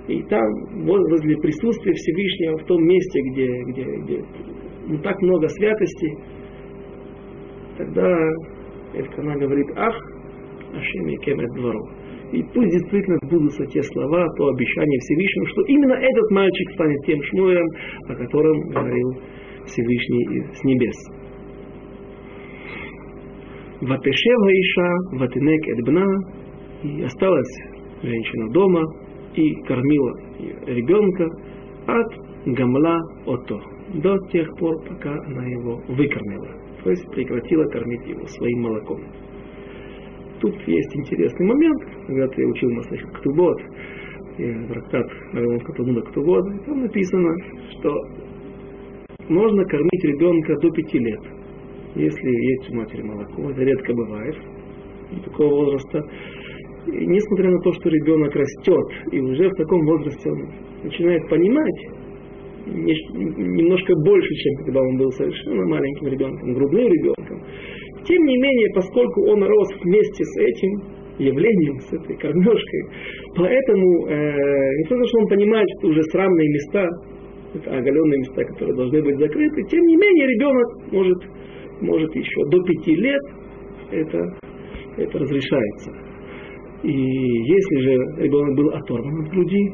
и 0.08 0.22
там, 0.24 0.46
возле 0.84 1.36
присутствия 1.38 1.92
Всевышнего, 1.94 2.58
в 2.58 2.64
том 2.64 2.84
месте, 2.84 3.20
где, 3.30 3.62
где, 3.68 3.84
где 4.02 4.24
не 4.86 4.98
так 4.98 5.20
много 5.22 5.48
святости, 5.48 6.12
тогда 7.78 8.28
Элькана 8.94 9.36
говорит, 9.38 9.66
ах, 9.76 9.94
Ашем 10.74 11.08
и 11.08 11.16
Кемет 11.18 11.50
двору. 11.54 11.88
И 12.32 12.42
пусть 12.52 12.70
действительно 12.70 13.16
сбудутся 13.22 13.64
те 13.66 13.82
слова, 13.82 14.26
то 14.36 14.48
обещание 14.48 14.98
Всевышнего, 14.98 15.46
что 15.46 15.62
именно 15.62 15.94
этот 15.94 16.30
мальчик 16.30 16.70
станет 16.72 17.06
тем 17.06 17.22
шмуем, 17.22 17.66
о 18.08 18.14
котором 18.14 18.60
говорил 18.70 19.10
Всевышний 19.66 20.42
с 20.52 20.64
небес. 20.64 20.96
Ватешева 23.80 24.50
Иша, 24.52 25.18
Ватинек 25.18 25.68
Эдбна, 25.68 26.06
и 26.82 27.02
осталась 27.02 27.62
женщина 28.02 28.50
дома, 28.50 28.82
и 29.34 29.54
кормила 29.62 30.12
ребенка 30.66 31.28
от 31.86 32.14
гамла 32.46 33.00
ото, 33.26 33.60
до 33.94 34.16
тех 34.30 34.48
пор, 34.58 34.82
пока 34.88 35.12
она 35.12 35.44
его 35.46 35.80
выкормила. 35.88 36.48
То 36.82 36.90
есть 36.90 37.10
прекратила 37.10 37.64
кормить 37.64 38.06
его 38.06 38.26
своим 38.26 38.62
молоком. 38.62 39.00
тут 40.40 40.54
есть 40.66 40.96
интересный 40.96 41.46
момент, 41.46 41.82
когда 42.06 42.28
я 42.36 42.48
учил 42.48 42.70
Масахит 42.70 43.10
Ктубот, 43.12 43.58
трактат 44.36 45.06
Равонска 45.32 45.72
Талмуда 45.72 46.02
Ктубот, 46.02 46.44
там 46.66 46.80
написано, 46.82 47.34
что 47.70 47.90
можно 49.28 49.64
кормить 49.64 50.04
ребенка 50.04 50.54
до 50.60 50.70
пяти 50.70 50.98
лет, 50.98 51.20
если 51.94 52.28
есть 52.28 52.70
у 52.70 52.76
матери 52.76 53.02
молоко, 53.02 53.50
это 53.50 53.62
редко 53.62 53.94
бывает, 53.94 54.36
такого 55.24 55.64
возраста. 55.64 56.04
Несмотря 56.86 57.50
на 57.50 57.60
то, 57.60 57.72
что 57.72 57.88
ребенок 57.88 58.34
растет, 58.34 59.12
и 59.12 59.20
уже 59.20 59.48
в 59.48 59.54
таком 59.54 59.86
возрасте 59.86 60.30
он 60.30 60.48
начинает 60.82 61.28
понимать, 61.28 61.80
немножко 62.66 63.94
больше, 64.04 64.34
чем 64.34 64.64
когда 64.64 64.80
он 64.80 64.96
был 64.98 65.10
совершенно 65.12 65.64
маленьким 65.66 66.08
ребенком, 66.08 66.54
грудным 66.54 66.86
ребенком. 66.88 67.42
Тем 68.04 68.22
не 68.24 68.36
менее, 68.36 68.68
поскольку 68.74 69.28
он 69.28 69.42
рос 69.42 69.68
вместе 69.82 70.24
с 70.24 70.36
этим 70.40 70.82
явлением, 71.18 71.78
с 71.80 71.92
этой 71.92 72.16
кормежкой, 72.16 72.82
поэтому, 73.36 74.06
э, 74.08 74.76
не 74.78 74.84
только 74.88 75.06
что 75.06 75.18
он 75.20 75.28
понимает, 75.28 75.66
что 75.78 75.88
уже 75.88 76.02
срамные 76.04 76.48
места, 76.48 76.88
это 77.54 77.70
оголенные 77.70 78.18
места, 78.18 78.44
которые 78.44 78.76
должны 78.76 79.02
быть 79.02 79.16
закрыты, 79.16 79.62
тем 79.70 79.80
не 79.80 79.96
менее 79.96 80.26
ребенок 80.26 80.92
может, 80.92 81.18
может 81.80 82.14
еще 82.14 82.44
до 82.50 82.62
пяти 82.64 82.96
лет 82.96 83.22
это, 83.92 84.18
это 84.98 85.18
разрешается. 85.18 86.03
И 86.84 86.92
если 86.92 87.76
же 87.80 87.94
ребенок 88.24 88.56
был 88.56 88.68
оторван 88.68 89.24
от 89.24 89.30
груди, 89.30 89.72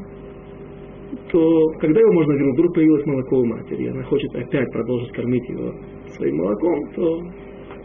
то 1.29 1.67
когда 1.81 1.99
его 1.99 2.13
можно 2.13 2.31
вернуть, 2.33 2.53
вдруг 2.53 2.73
появилось 2.73 3.05
молоко 3.05 3.37
у 3.37 3.45
матери, 3.45 3.83
и 3.83 3.87
она 3.87 4.03
хочет 4.03 4.33
опять 4.33 4.71
продолжить 4.71 5.11
кормить 5.11 5.49
его 5.49 5.73
своим 6.07 6.37
молоком, 6.37 6.79
то 6.95 7.21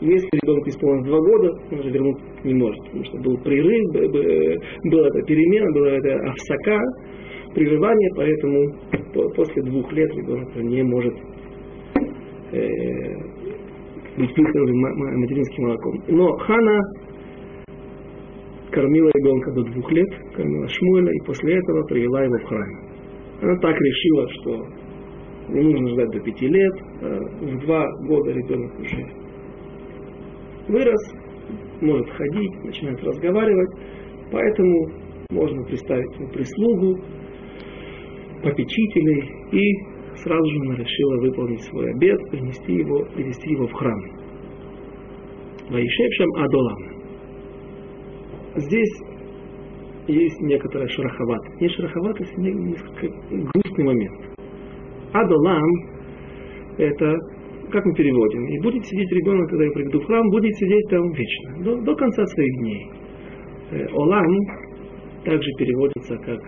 если 0.01 0.29
ребенок 0.33 0.69
исполнилось 0.69 1.09
два 1.09 1.19
года, 1.19 1.53
он 1.73 1.79
уже 1.79 1.91
вернуть 1.91 2.19
не 2.45 2.55
может, 2.55 2.85
потому 2.85 3.05
что 3.05 3.19
был 3.19 3.37
прерыв, 3.39 3.93
была 3.93 5.09
эта 5.09 5.23
перемена, 5.23 5.73
была 5.73 5.89
эта 5.89 6.15
овсака, 6.31 6.81
прерывание, 7.55 8.11
поэтому 8.15 9.33
после 9.35 9.63
двух 9.65 9.93
лет 9.93 10.15
ребенок 10.15 10.55
не 10.57 10.83
может 10.83 11.15
э, 12.53 12.59
быть 14.19 14.37
выкормлен 14.37 14.81
материнским 15.21 15.65
молоком. 15.65 16.03
Но 16.09 16.37
Хана 16.37 16.81
кормила 18.77 19.11
ребенка 19.15 19.53
до 19.53 19.63
двух 19.63 19.91
лет, 19.91 20.09
кормила 20.35 20.69
Шмуэля, 20.69 21.11
и 21.11 21.27
после 21.27 21.57
этого 21.57 21.83
привела 21.85 22.25
его 22.25 22.37
в 22.37 22.45
храм. 22.45 22.69
Она 23.41 23.57
так 23.59 23.75
решила, 23.75 24.29
что 24.29 24.67
не 25.49 25.63
нужно 25.63 25.89
ждать 25.89 26.11
до 26.11 26.21
пяти 26.21 26.47
лет, 26.47 26.75
а 27.01 27.21
в 27.41 27.59
два 27.65 27.87
года 28.07 28.33
ребенок 28.33 28.79
уже 28.79 29.07
вырос, 30.69 31.15
может 31.81 32.11
ходить, 32.11 32.65
начинает 32.65 33.03
разговаривать, 33.03 33.71
поэтому 34.31 34.91
можно 35.31 35.65
представить 35.65 36.15
ему 36.19 36.29
прислугу, 36.29 37.01
попечителей, 38.43 39.25
и 39.53 40.17
сразу 40.17 40.51
же 40.51 40.61
она 40.67 40.75
решила 40.75 41.21
выполнить 41.23 41.63
свой 41.63 41.91
обед, 41.93 42.21
принести 42.31 42.75
его, 42.75 43.07
привести 43.15 43.53
его 43.53 43.67
в 43.67 43.73
храм. 43.73 44.03
Ваишевшам 45.71 46.35
Адолам. 46.37 46.96
Здесь 48.57 49.03
есть 50.07 50.41
некоторая 50.41 50.89
шероховатость. 50.89 51.61
Не 51.61 51.69
шероховатость, 51.69 52.33
а 52.37 52.41
несколько 52.41 53.09
грустный 53.31 53.85
момент. 53.85 54.39
Адолам– 55.13 55.63
это, 56.79 57.17
как 57.71 57.85
мы 57.85 57.95
переводим, 57.95 58.47
и 58.47 58.61
будет 58.63 58.85
сидеть 58.85 59.11
ребенок, 59.13 59.49
когда 59.51 59.65
я 59.65 59.71
приведу 59.73 60.01
в 60.01 60.07
храм, 60.07 60.29
будет 60.31 60.55
сидеть 60.57 60.89
там 60.89 61.13
вечно, 61.13 61.65
до, 61.65 61.81
до 61.83 61.95
конца 61.97 62.25
своих 62.27 62.59
дней. 62.59 62.91
Э, 63.73 63.87
Олам 63.93 64.37
также 65.25 65.51
переводится 65.59 66.17
как 66.19 66.41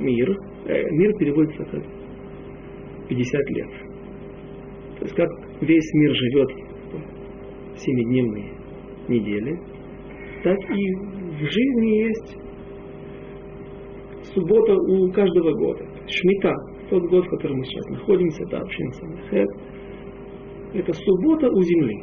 мир. 0.00 0.36
Э, 0.66 0.82
мир 0.90 1.12
переводится 1.18 1.64
как 1.64 1.82
50 3.08 3.50
лет. 3.50 3.68
То 4.98 5.04
есть 5.04 5.14
как 5.14 5.28
весь 5.60 5.94
мир 5.94 6.14
живет 6.14 6.48
в 7.74 7.78
семидневной 7.78 8.52
неделе, 9.08 9.60
так 10.42 10.58
и 10.70 11.16
в 11.36 11.44
жизни 11.44 12.06
есть 12.06 12.36
суббота 14.34 14.74
у 14.74 15.10
каждого 15.12 15.52
года. 15.52 15.84
Шмита, 16.06 16.54
тот 16.90 17.02
год, 17.10 17.24
в 17.26 17.30
котором 17.30 17.58
мы 17.58 17.64
сейчас 17.64 17.86
находимся, 17.88 18.42
это 18.44 18.58
общин 18.58 18.90
Самахет, 18.92 19.48
это 20.74 20.92
суббота 20.92 21.48
у 21.48 21.62
земли. 21.62 21.96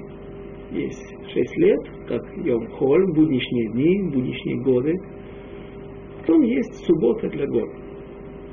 Есть 0.72 1.16
шесть 1.32 1.58
лет, 1.58 1.80
как 2.08 2.22
Йом 2.46 2.68
Холь, 2.72 3.06
будничные 3.14 3.72
дни, 3.72 4.12
будничные 4.12 4.62
годы. 4.62 4.94
Потом 6.20 6.42
есть 6.42 6.86
суббота 6.86 7.28
для 7.30 7.46
года. 7.48 7.72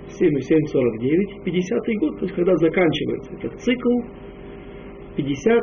7 0.09 0.41
7, 0.41 0.65
49, 0.67 1.45
50 1.45 1.99
год, 2.01 2.19
то 2.19 2.25
есть 2.25 2.35
когда 2.35 2.55
заканчивается 2.57 3.33
этот 3.35 3.61
цикл, 3.61 4.01
50, 5.17 5.61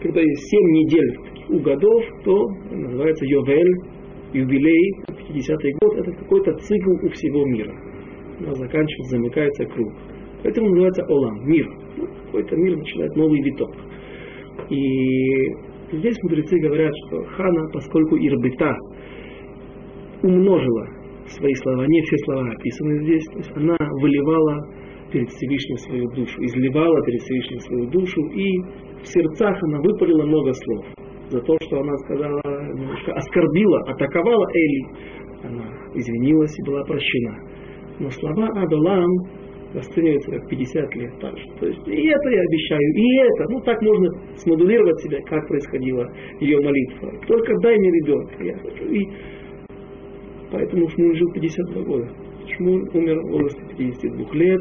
когда 0.00 0.20
есть 0.20 0.42
7 0.48 0.60
недель 0.70 1.18
у 1.48 1.58
годов, 1.60 2.04
то 2.24 2.46
называется 2.70 3.24
Йовель, 3.26 3.93
юбилей, 4.34 5.04
50-й 5.08 5.72
год, 5.80 5.98
это 5.98 6.12
какой-то 6.12 6.52
цикл 6.58 6.90
у 7.06 7.08
всего 7.10 7.46
мира. 7.46 7.72
Но 8.40 8.52
заканчивается, 8.54 9.16
замыкается 9.16 9.64
круг. 9.66 9.92
Поэтому 10.42 10.68
называется 10.68 11.04
Олам, 11.08 11.48
мир. 11.48 11.66
Ну, 11.96 12.06
какой-то 12.26 12.56
мир 12.56 12.76
начинает 12.76 13.16
новый 13.16 13.40
виток. 13.40 13.70
И 14.70 15.48
здесь 15.92 16.16
мудрецы 16.22 16.58
говорят, 16.58 16.92
что 17.06 17.24
Хана, 17.36 17.70
поскольку 17.72 18.16
Ирбита 18.16 18.76
умножила 20.22 20.88
свои 21.28 21.54
слова, 21.54 21.86
не 21.86 22.02
все 22.02 22.16
слова 22.24 22.50
описаны 22.50 23.02
здесь, 23.04 23.24
то 23.26 23.38
есть 23.38 23.52
она 23.56 23.76
выливала 24.00 24.68
перед 25.12 25.28
Всевышним 25.30 25.76
свою 25.78 26.10
душу, 26.10 26.44
изливала 26.44 27.02
перед 27.06 27.20
Всевышним 27.22 27.60
свою 27.60 27.86
душу, 27.90 28.20
и 28.34 28.58
в 29.02 29.06
сердцах 29.06 29.56
она 29.62 29.80
выпалила 29.80 30.24
много 30.26 30.52
слов 30.52 30.93
за 31.30 31.40
то, 31.40 31.56
что 31.62 31.80
она 31.80 31.96
сказала, 31.98 32.40
немножко 32.74 33.12
оскорбила, 33.12 33.80
атаковала 33.88 34.46
Эли. 34.52 34.84
Она 35.44 35.64
извинилась 35.94 36.58
и 36.58 36.66
была 36.66 36.82
прощена. 36.84 37.38
Но 37.98 38.10
слова 38.10 38.48
Адалам 38.48 39.10
расцениваются 39.74 40.30
как 40.30 40.48
50 40.48 40.94
лет 40.94 41.20
также. 41.20 41.44
То 41.58 41.66
есть 41.66 41.88
и 41.88 42.08
это 42.08 42.28
я 42.30 42.40
обещаю, 42.40 42.80
и 42.80 43.16
это. 43.18 43.44
Ну 43.50 43.60
так 43.60 43.82
можно 43.82 44.08
смодулировать 44.36 45.00
себя, 45.00 45.18
как 45.26 45.46
происходила 45.48 46.08
ее 46.40 46.60
молитва. 46.60 47.12
Только 47.26 47.54
дай 47.60 47.76
мне 47.76 47.90
ребенка. 47.90 48.44
Я 48.44 48.56
хочу. 48.56 48.84
И 48.84 49.08
поэтому 50.50 50.88
Шмуль 50.88 51.16
жил 51.16 51.32
52 51.32 51.82
года. 51.82 52.08
Шмуль 52.56 52.88
умер 52.94 53.20
в 53.20 53.30
возрасте 53.32 53.62
52 53.76 54.34
лет. 54.34 54.60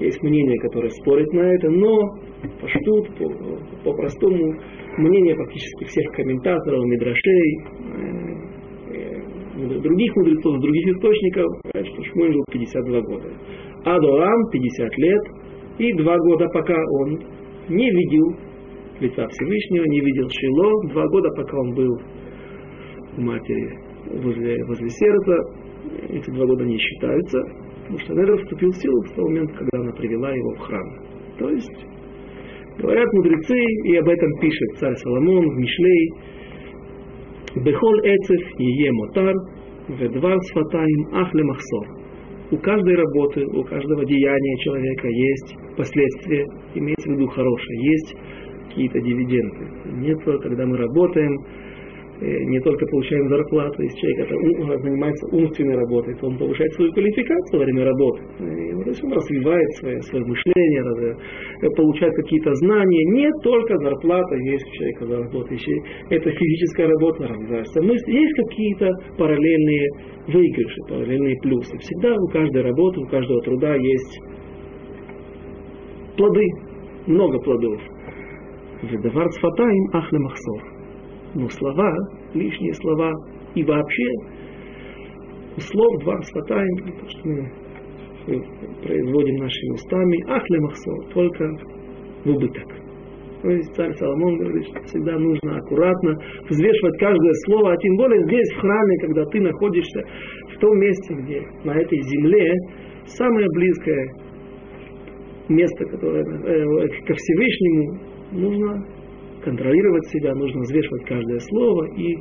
Есть 0.00 0.22
мнение, 0.22 0.58
которое 0.60 0.90
спорит 0.90 1.32
на 1.32 1.54
это, 1.54 1.70
но 1.70 2.00
по 2.60 2.68
штут, 2.68 3.16
по, 3.16 3.28
по 3.84 3.92
простому 3.96 4.54
мнение 4.98 5.34
практически 5.34 5.84
всех 5.84 6.12
комментаторов, 6.12 6.84
мидрашей, 6.84 7.58
э, 7.90 8.34
э, 8.94 9.80
других 9.80 10.16
мудрецов, 10.16 10.60
других 10.60 10.96
источников, 10.96 11.46
что 11.72 12.02
Шмуль 12.04 12.32
жил 12.32 12.44
52 12.50 13.00
года. 13.02 13.28
Адорам 13.84 14.50
50 14.50 14.98
лет, 14.98 15.22
и 15.78 15.92
два 15.94 16.16
года, 16.18 16.48
пока 16.52 16.76
он 17.00 17.18
не 17.68 17.90
видел 17.90 18.36
лица 19.00 19.26
Всевышнего, 19.28 19.84
не 19.84 20.00
видел 20.00 20.28
Шило, 20.30 20.92
два 20.92 21.06
года, 21.08 21.28
пока 21.36 21.58
он 21.58 21.74
был 21.74 22.00
у 23.16 23.20
матери 23.20 23.78
возле, 24.22 24.64
возле 24.64 24.88
сердца, 24.88 25.36
эти 26.08 26.30
два 26.30 26.46
года 26.46 26.64
не 26.64 26.78
считаются, 26.78 27.38
потому 27.82 27.98
что 27.98 28.14
Недер 28.14 28.38
вступил 28.38 28.70
в 28.70 28.76
силу 28.76 29.02
в 29.02 29.08
тот 29.10 29.24
момент, 29.28 29.52
когда 29.52 29.78
она 29.80 29.92
привела 29.92 30.30
его 30.30 30.54
в 30.54 30.58
храм. 30.58 30.98
То 31.38 31.50
есть 31.50 31.86
Говорят 32.78 33.12
мудрецы, 33.12 33.58
и 33.84 33.96
об 33.96 34.08
этом 34.08 34.30
пишет 34.40 34.78
царь 34.78 34.94
Соломон 34.96 35.48
в 35.48 35.58
Мишлей, 35.58 36.10
Бехол 37.56 38.00
эцев 38.02 38.42
ие 38.58 38.90
мотар, 38.90 39.34
ведвар 39.88 40.36
сфатаим 40.42 41.14
ахле 41.14 41.44
махсор. 41.44 41.86
У 42.50 42.56
каждой 42.58 42.96
работы, 42.96 43.46
у 43.46 43.62
каждого 43.62 44.04
деяния 44.04 44.56
человека 44.58 45.08
есть 45.08 45.54
последствия, 45.76 46.44
имеется 46.74 47.10
в 47.10 47.12
виду 47.12 47.28
хорошее, 47.28 47.78
есть 47.84 48.16
какие-то 48.68 49.00
дивиденды. 49.00 49.68
Нет, 49.98 50.18
когда 50.42 50.66
мы 50.66 50.76
работаем, 50.76 51.32
не 52.20 52.60
только 52.60 52.86
получаем 52.86 53.28
зарплату, 53.28 53.82
если 53.82 53.98
человек 53.98 54.30
это, 54.30 54.78
занимается 54.82 55.26
умственной 55.34 55.76
работой, 55.76 56.14
то 56.14 56.26
он 56.28 56.38
повышает 56.38 56.72
свою 56.74 56.92
квалификацию 56.92 57.58
во 57.58 57.64
время 57.64 57.84
работы. 57.84 58.22
И, 58.38 58.84
то 58.84 58.90
есть 58.90 59.04
он 59.04 59.12
развивает 59.12 59.70
свое, 59.80 60.00
свое 60.02 60.24
мышление, 60.24 61.16
э, 61.62 61.68
получает 61.76 62.14
какие-то 62.14 62.54
знания. 62.54 63.04
Не 63.12 63.30
только 63.42 63.76
зарплата 63.78 64.34
есть 64.36 64.64
у 64.64 64.72
человека 64.72 65.06
за 65.06 65.16
работающий. 65.24 65.82
Это 66.10 66.30
физическая 66.30 66.88
работа 66.88 67.26
развивается. 67.26 67.82
Но 67.82 67.92
есть 67.92 68.34
какие-то 68.36 68.90
параллельные 69.18 69.88
выигрыши, 70.28 70.80
параллельные 70.88 71.36
плюсы. 71.42 71.76
Всегда 71.78 72.14
у 72.14 72.28
каждой 72.28 72.62
работы, 72.62 73.00
у 73.00 73.06
каждого 73.06 73.40
труда 73.42 73.74
есть 73.74 74.20
плоды, 76.16 76.46
много 77.06 77.40
плодов. 77.40 77.80
Ведавар 78.82 79.28
цфатаим 79.30 79.88
ахле 79.92 80.18
махсор 80.20 80.73
но 81.34 81.48
слова, 81.48 81.92
лишние 82.34 82.74
слова 82.74 83.12
И 83.54 83.62
вообще, 83.62 84.08
слов 85.58 86.02
два 86.02 86.20
сватаем, 86.22 86.76
то, 86.78 87.08
что 87.08 87.28
мы 87.28 87.50
производим 88.82 89.36
нашими 89.36 89.72
устами, 89.74 90.30
ахле 90.30 90.60
махсо, 90.60 90.92
только 91.12 91.44
в 92.24 92.28
убыток. 92.30 92.84
То 93.42 93.50
есть 93.50 93.74
царь 93.74 93.92
Соломон 93.98 94.38
говорит, 94.38 94.64
что 94.68 94.82
всегда 94.84 95.18
нужно 95.18 95.58
аккуратно 95.58 96.16
взвешивать 96.48 96.98
каждое 96.98 97.32
слово, 97.44 97.72
а 97.72 97.76
тем 97.76 97.96
более 97.96 98.24
здесь, 98.24 98.50
в 98.52 98.60
храме, 98.60 98.98
когда 99.02 99.24
ты 99.26 99.40
находишься 99.42 100.00
в 100.56 100.60
том 100.60 100.78
месте, 100.78 101.14
где 101.14 101.42
на 101.64 101.76
этой 101.76 102.00
земле 102.00 102.50
самое 103.04 103.46
близкое 103.54 104.14
место, 105.50 105.84
которое 105.84 106.22
э, 106.22 106.88
ко 107.06 107.14
Всевышнему, 107.14 107.98
нужно 108.32 108.86
контролировать 109.44 110.06
себя, 110.08 110.34
нужно 110.34 110.62
взвешивать 110.62 111.04
каждое 111.04 111.38
слово, 111.38 111.86
и 111.96 112.16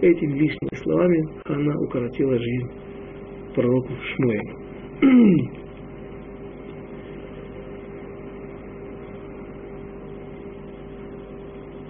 этими 0.00 0.38
лишними 0.38 0.76
словами 0.82 1.28
она 1.44 1.74
укоротила 1.80 2.38
жизнь 2.38 2.70
пророку 3.54 3.92
Шмуэлю. 4.14 4.56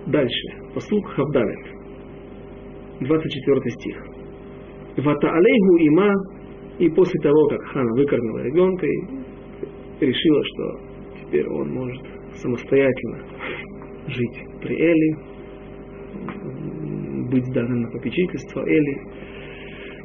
Дальше. 0.07 0.49
Послуг 0.74 1.07
Хавдалет. 1.09 1.66
24 3.01 3.61
стих. 3.70 3.96
Вата 4.96 5.30
алейху 5.30 5.76
има, 5.76 6.12
и 6.78 6.88
после 6.88 7.20
того, 7.20 7.46
как 7.49 7.62
Хана 7.66 7.92
выкормила 7.92 8.38
ребенка 8.38 8.86
решила, 10.01 10.44
что 10.44 10.80
теперь 11.20 11.46
он 11.49 11.68
может 11.74 12.03
самостоятельно 12.34 13.18
жить 14.09 14.38
при 14.62 14.74
Эли, 14.76 15.16
быть 17.30 17.52
данным 17.52 17.82
на 17.82 17.90
попечительство 17.90 18.64
Эли. 18.66 19.00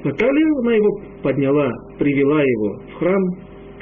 Наталья, 0.03 0.47
она 0.59 0.73
его 0.73 1.01
подняла, 1.21 1.71
привела 1.97 2.41
его 2.41 2.79
в 2.89 2.93
храм, 2.95 3.23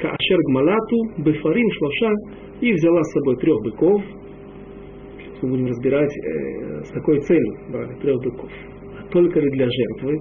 Каашер 0.00 0.38
Гмалату, 0.48 0.96
Бефарим 1.18 1.70
Шлаша, 1.72 2.12
и 2.60 2.72
взяла 2.72 3.02
с 3.02 3.12
собой 3.12 3.36
трех 3.36 3.60
быков. 3.62 4.02
Мы 5.42 5.48
будем 5.48 5.66
разбирать, 5.66 6.10
э, 6.16 6.84
с 6.84 6.90
какой 6.92 7.20
целью 7.20 7.54
брали 7.70 7.94
трех 8.00 8.20
быков. 8.22 8.50
Только 9.10 9.40
ли 9.40 9.50
для 9.50 9.68
жертвы. 9.68 10.18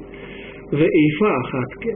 В 0.72 0.82
Эйфа 0.82 1.36
Ахатке. 1.36 1.94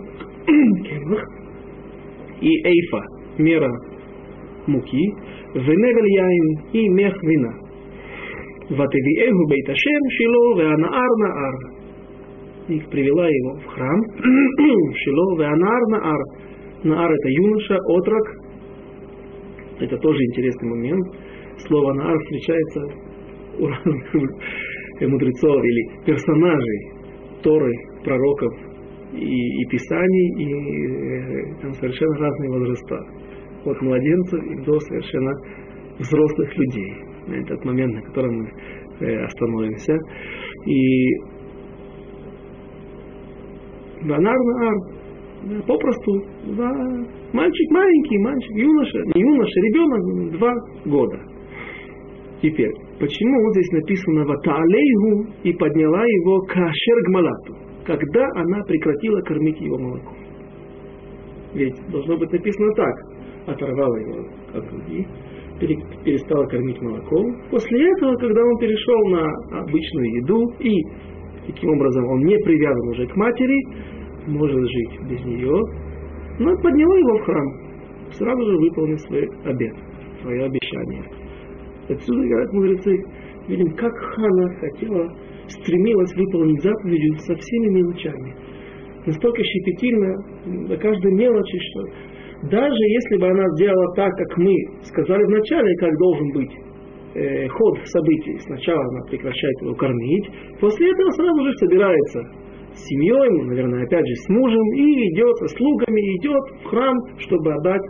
И 2.41 2.67
Эйфа, 2.67 3.03
мера 3.39 3.71
муки. 4.67 5.13
В 5.53 5.57
Невель 5.57 6.59
и 6.73 6.89
мех 6.89 7.15
вина. 7.23 7.64
Ватевиэгу 8.69 9.47
Бейташем 9.47 10.03
Шило 10.09 10.59
Веанаар 10.59 11.11
Наар. 11.19 11.55
Их 12.67 12.89
привела 12.89 13.27
его 13.27 13.59
в 13.59 13.65
храм. 13.67 14.01
Шило 15.03 15.37
Веанаар 15.37 15.87
Наар. 15.89 16.23
Наар 16.83 17.11
это 17.11 17.29
юноша, 17.29 17.77
отрок. 17.77 18.27
Это 19.81 19.97
тоже 19.97 20.17
интересный 20.17 20.69
момент. 20.69 21.05
Слово 21.67 21.93
Наар 21.93 22.17
встречается 22.17 22.81
у 23.59 23.67
разных 23.67 24.13
мудрецов 25.01 25.63
или 25.63 26.05
персонажей 26.05 26.91
Торы, 27.43 27.71
пророков 28.03 28.51
и, 29.13 29.61
и 29.61 29.65
Писаний, 29.69 30.41
и 30.41 30.45
э, 30.47 31.61
там 31.61 31.71
совершенно 31.73 32.17
разные 32.17 32.49
возраста. 32.49 32.97
От 33.65 33.81
младенцев 33.81 34.43
и 34.43 34.55
до 34.65 34.79
совершенно 34.79 35.31
взрослых 35.99 36.57
людей 36.57 37.14
этот 37.33 37.63
момент, 37.65 37.93
на 37.95 38.01
котором 38.01 38.37
мы 38.37 38.49
э, 38.99 39.23
остановимся. 39.25 39.97
И 40.65 41.07
Банар 44.03 44.37
Наар, 44.37 45.63
попросту, 45.67 46.23
да, 46.57 46.71
мальчик 47.33 47.71
маленький, 47.71 48.17
мальчик, 48.19 48.51
юноша, 48.55 48.99
не 49.15 49.21
юноша, 49.21 49.59
ребенок, 49.61 50.31
два 50.37 50.53
года. 50.85 51.19
Теперь, 52.41 52.71
почему 52.99 53.43
вот 53.43 53.53
здесь 53.53 53.71
написано 53.71 54.25
«Ватаалейгу» 54.25 55.25
и 55.43 55.53
подняла 55.53 56.03
его 56.03 56.41
«Кашер 56.41 57.03
гмалату», 57.07 57.55
когда 57.85 58.27
она 58.35 58.61
прекратила 58.63 59.21
кормить 59.21 59.59
его 59.61 59.77
молоком? 59.77 60.17
Ведь 61.53 61.75
должно 61.89 62.17
быть 62.17 62.31
написано 62.31 62.71
так, 62.75 62.93
оторвала 63.47 63.97
его 63.97 64.27
от 64.53 64.69
груди, 64.69 65.07
перестала 65.59 66.45
кормить 66.47 66.81
молоком. 66.81 67.35
После 67.49 67.91
этого, 67.91 68.15
когда 68.15 68.43
он 68.43 68.57
перешел 68.57 69.05
на 69.09 69.61
обычную 69.61 70.15
еду 70.17 70.53
и 70.59 70.71
таким 71.47 71.69
образом 71.71 72.05
он 72.05 72.19
не 72.21 72.37
привязан 72.39 72.89
уже 72.89 73.07
к 73.07 73.15
матери, 73.15 73.61
может 74.27 74.69
жить 74.69 74.99
без 75.09 75.23
нее, 75.23 75.61
но 76.39 76.55
подняла 76.61 76.97
его 76.97 77.17
в 77.17 77.21
храм, 77.21 77.47
сразу 78.11 78.43
же 78.43 78.57
выполнив 78.57 78.99
свой 79.01 79.29
обет, 79.45 79.75
свое 80.21 80.45
обещание. 80.45 81.03
Отсюда, 81.87 82.27
говорят 82.27 82.53
мудрецы, 82.53 83.03
видим, 83.47 83.75
как 83.75 83.93
Хана 83.95 84.49
хотела, 84.59 85.15
стремилась 85.47 86.15
выполнить 86.15 86.61
заповедь 86.61 87.21
со 87.21 87.35
всеми 87.35 87.67
мелочами. 87.77 88.35
Настолько 89.05 89.43
щепетильно, 89.43 90.15
до 90.67 90.77
каждой 90.77 91.13
мелочи, 91.13 91.57
что 91.59 91.83
даже 92.43 92.75
если 92.75 93.17
бы 93.17 93.27
она 93.27 93.43
сделала 93.55 93.95
так, 93.95 94.11
как 94.15 94.37
мы 94.37 94.55
сказали 94.83 95.23
вначале, 95.23 95.75
как 95.77 95.97
должен 95.97 96.31
быть 96.33 96.51
э, 97.15 97.47
ход 97.47 97.79
событий, 97.85 98.37
сначала 98.39 98.81
она 98.81 99.01
прекращает 99.09 99.61
его 99.61 99.73
кормить, 99.75 100.29
после 100.59 100.91
этого 100.91 101.11
сразу 101.11 101.45
же 101.45 101.53
собирается 101.57 102.19
с 102.73 102.83
семьей, 102.87 103.47
наверное, 103.47 103.83
опять 103.83 104.05
же 104.05 104.15
с 104.15 104.29
мужем, 104.29 104.73
и 104.75 105.09
идет 105.13 105.35
со 105.37 105.47
слугами, 105.47 106.01
идет 106.17 106.43
в 106.63 106.67
храм, 106.67 106.95
чтобы 107.19 107.53
отдать 107.53 107.81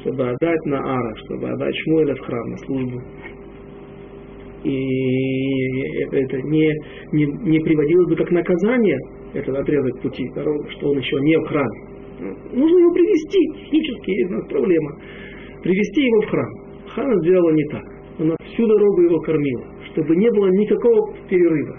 чтобы 0.00 0.28
отдать 0.28 0.64
на 0.66 0.78
Ара, 0.78 1.16
чтобы 1.16 1.48
отдать 1.48 1.74
Шмуэля 1.74 2.14
в 2.14 2.20
храм 2.20 2.50
на 2.50 2.56
службу. 2.58 3.00
И 4.62 6.06
это 6.12 6.36
не, 6.42 6.72
не, 7.12 7.26
не 7.26 7.60
приводилось 7.60 8.08
бы 8.08 8.16
как 8.16 8.30
наказание, 8.30 8.96
этот 9.34 9.56
отрезок 9.56 10.00
пути, 10.02 10.24
что 10.32 10.90
он 10.90 10.98
еще 10.98 11.16
не 11.20 11.36
в 11.38 11.46
храме. 11.46 11.97
Нужно 12.18 12.78
его 12.78 12.92
привести, 12.92 13.62
технически 13.62 14.10
есть 14.10 14.30
у 14.30 14.34
нас 14.34 14.48
проблема. 14.48 14.90
Привести 15.62 16.02
его 16.02 16.20
в 16.22 16.26
храм. 16.30 16.68
Хана 16.88 17.14
сделала 17.20 17.52
не 17.52 17.64
так. 17.64 17.84
Она 18.18 18.36
всю 18.44 18.66
дорогу 18.66 19.02
его 19.02 19.20
кормила, 19.20 19.64
чтобы 19.92 20.16
не 20.16 20.30
было 20.30 20.48
никакого 20.48 21.14
перерыва. 21.28 21.76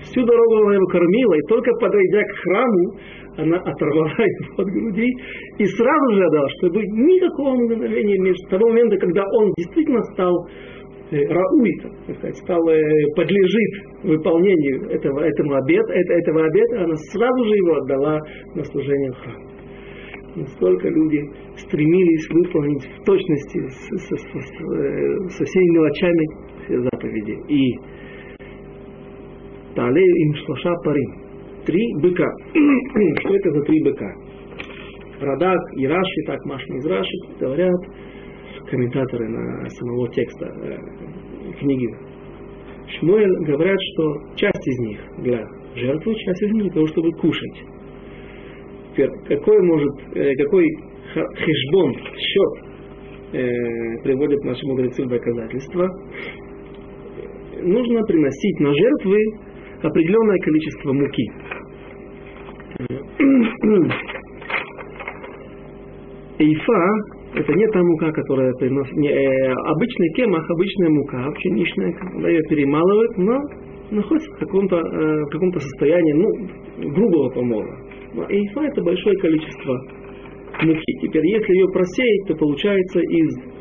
Всю 0.00 0.24
дорогу 0.24 0.66
она 0.66 0.74
его 0.74 0.86
кормила, 0.86 1.34
и 1.34 1.42
только 1.48 1.72
подойдя 1.80 2.22
к 2.22 2.30
храму, 2.42 2.98
она 3.38 3.56
оторвала 3.56 4.10
его 4.18 4.62
от 4.62 4.68
груди 4.68 5.10
и 5.58 5.64
сразу 5.64 6.14
же 6.14 6.24
отдала, 6.24 6.48
чтобы 6.60 6.82
никакого 6.82 7.54
мгновения 7.54 8.18
между 8.18 8.46
того 8.48 8.68
момента, 8.68 8.96
когда 8.98 9.24
он 9.24 9.52
действительно 9.56 10.02
стал 10.12 10.46
э, 11.10 11.24
рауй, 11.26 11.72
так 12.06 12.16
сказать, 12.16 12.36
стал, 12.36 12.68
э, 12.68 12.78
подлежит 13.16 14.04
выполнению 14.04 14.90
этого, 14.90 15.20
этому 15.20 15.54
обета, 15.54 15.92
этого 15.94 16.44
обета, 16.44 16.84
она 16.84 16.94
сразу 17.12 17.44
же 17.44 17.54
его 17.54 17.74
отдала 17.76 18.20
на 18.54 18.64
служение 18.64 19.12
в 19.12 19.16
храм 19.16 19.47
насколько 20.40 20.88
люди 20.88 21.22
стремились 21.56 22.28
выполнить 22.30 22.84
в 22.84 23.04
точности 23.04 23.68
со, 23.68 23.98
со, 23.98 24.16
со, 24.16 25.28
со 25.28 25.44
всеми 25.44 25.74
мелочами 25.74 26.26
все 26.64 26.80
заповеди. 26.80 27.36
И 27.48 27.78
Талею 29.74 30.16
им 30.16 30.34
шлоша 30.34 30.74
парим. 30.84 31.28
Три 31.64 31.82
быка. 32.00 32.28
Что 33.20 33.34
это 33.34 33.50
за 33.50 33.62
три 33.62 33.82
быка? 33.84 34.12
Радак 35.20 35.60
и 35.76 35.86
Раши, 35.86 36.22
так 36.26 36.44
Машин 36.46 36.76
из 36.76 36.86
Раши 36.86 37.16
говорят, 37.40 37.80
комментаторы 38.70 39.28
на 39.28 39.68
самого 39.68 40.08
текста 40.10 40.46
э, 40.46 40.78
книги 41.58 41.88
Шмуэль 42.96 43.46
говорят, 43.46 43.78
что 43.92 44.34
часть 44.36 44.66
из 44.66 44.78
них 44.80 44.98
для 45.18 45.44
жертвы, 45.74 46.14
часть 46.14 46.42
из 46.42 46.52
них 46.52 46.62
для 46.64 46.72
того, 46.72 46.86
чтобы 46.86 47.12
кушать. 47.12 47.62
Теперь, 48.98 49.14
какой 49.28 49.62
может, 49.62 49.94
э, 50.16 50.34
какой 50.34 50.66
хешбон, 51.14 51.94
счет 52.16 52.58
э, 53.32 53.48
приводят 54.02 54.42
наши 54.42 54.66
мудрецы 54.66 55.04
в 55.04 55.08
доказательство? 55.08 55.88
Нужно 57.62 58.02
приносить 58.02 58.58
на 58.58 58.74
жертвы 58.74 59.16
определенное 59.82 60.38
количество 60.38 60.92
муки. 60.92 61.30
Эйфа 66.40 66.88
это 67.34 67.52
не 67.52 67.68
та 67.68 67.80
мука, 67.80 68.10
которая 68.10 68.52
приносит, 68.54 68.96
не, 68.96 69.10
э, 69.10 69.52
обычный 69.52 70.08
кемах, 70.16 70.50
обычная 70.50 70.90
мука, 70.90 71.30
пшеничная, 71.36 71.92
когда 71.92 72.30
ее 72.30 72.42
перемалывают, 72.48 73.16
но 73.16 73.38
находится 73.92 74.28
в 74.32 74.38
каком-то, 74.40 74.76
э, 74.76 75.24
в 75.24 75.30
каком-то 75.30 75.60
состоянии, 75.60 76.14
ну, 76.14 76.32
грубого 76.94 77.30
помола. 77.30 77.76
Но 78.14 78.24
эйфа 78.28 78.60
это 78.62 78.82
большое 78.82 79.16
количество 79.18 79.74
муки. 80.62 80.92
Теперь, 81.02 81.26
если 81.26 81.52
ее 81.52 81.68
просеять, 81.72 82.26
то 82.28 82.34
получается 82.36 83.00
из 83.00 83.58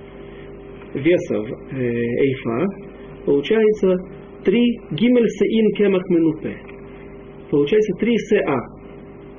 веса 0.93 1.35
э, 1.71 1.75
эйфа, 1.75 2.65
получается 3.25 3.95
три 4.43 4.63
гимель 4.91 5.27
сеин 5.27 5.71
кемах 5.75 6.09
минупе. 6.09 6.57
Получается 7.51 7.93
три 7.99 8.17
сеа. 8.17 8.77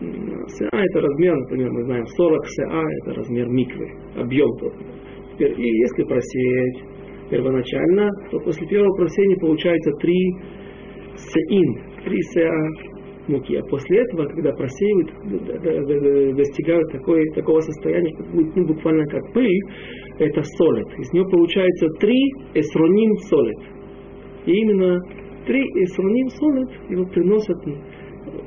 СА 0.01 0.69
это 0.71 1.01
размер, 1.01 1.35
например, 1.35 1.73
мы 1.73 1.83
знаем 1.83 2.07
40 2.07 2.47
СА 2.47 2.83
это 3.03 3.15
размер 3.15 3.49
миквы, 3.49 3.91
объем 4.15 4.49
тот. 4.61 4.73
Теперь, 5.33 5.61
и 5.61 5.79
если 5.81 6.05
просеять 6.05 6.85
первоначально, 7.31 8.09
то 8.31 8.39
после 8.39 8.67
первого 8.69 8.95
просеяния 8.97 9.37
получается 9.41 9.91
3 10.01 10.15
сеин, 11.17 11.81
3 12.05 12.23
СА 12.23 12.98
муки. 13.29 13.57
А 13.57 13.63
после 13.65 14.01
этого, 14.01 14.27
когда 14.27 14.53
просеивают, 14.53 16.37
достигают 16.37 16.91
такой, 16.93 17.25
такого 17.35 17.61
состояния, 17.61 18.15
как 18.17 18.27
будет 18.31 18.57
ну, 18.57 18.67
буквально 18.67 19.07
как 19.07 19.33
пыль, 19.33 19.61
это 20.19 20.43
солид. 20.43 20.87
Из 20.99 21.13
нее 21.13 21.25
получается 21.31 21.89
три 22.01 22.19
эсроним 22.55 23.17
солид. 23.29 23.59
И 24.47 24.53
именно 24.53 24.99
три 25.47 25.61
эсроним 25.61 26.29
солид 26.29 26.69
его 26.91 27.05
приносят, 27.07 27.57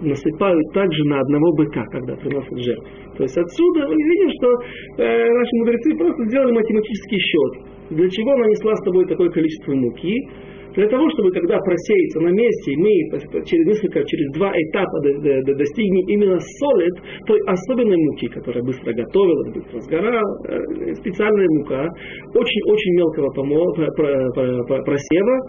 насыпают 0.02 0.74
также 0.74 1.04
на 1.06 1.20
одного 1.20 1.54
быка, 1.56 1.84
когда 1.92 2.16
приносят 2.16 2.58
жертву. 2.58 2.88
То 3.18 3.24
есть 3.24 3.38
отсюда 3.38 3.88
мы 3.88 3.96
видим, 3.96 4.30
что 4.40 5.04
э, 5.04 5.32
наши 5.32 5.56
мудрецы 5.58 5.96
просто 5.98 6.26
сделали 6.26 6.52
математический 6.54 7.20
счет. 7.20 7.72
Для 7.92 8.10
чего 8.10 8.36
нанесла 8.36 8.74
с 8.76 8.84
тобой 8.84 9.06
такое 9.06 9.30
количество 9.30 9.74
муки? 9.74 10.16
Для 10.76 10.88
того, 10.88 11.10
чтобы 11.10 11.32
когда 11.32 11.58
просеется 11.60 12.22
на 12.22 12.30
месте, 12.30 12.72
мы 12.78 12.90
через 13.44 13.66
несколько, 13.68 14.04
через 14.06 14.32
два 14.32 14.54
этапа 14.56 15.02
достигнем 15.02 16.08
именно 16.08 16.40
солид, 16.40 16.94
той 17.28 17.40
особенной 17.46 17.98
муки, 17.98 18.28
которая 18.30 18.64
быстро 18.64 18.94
готовилась, 18.94 19.54
быстро 19.54 19.80
сгорала, 19.82 20.48
э, 20.48 20.94
специальная 20.94 21.48
мука, 21.60 21.90
очень-очень 22.34 22.94
мелкого 22.96 23.30
просева, 24.86 25.40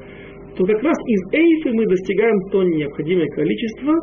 то 0.56 0.66
как 0.66 0.82
раз 0.82 0.98
из 1.06 1.34
эйфы 1.34 1.70
мы 1.72 1.86
достигаем 1.86 2.40
то 2.50 2.64
необходимое 2.64 3.28
количество, 3.28 3.94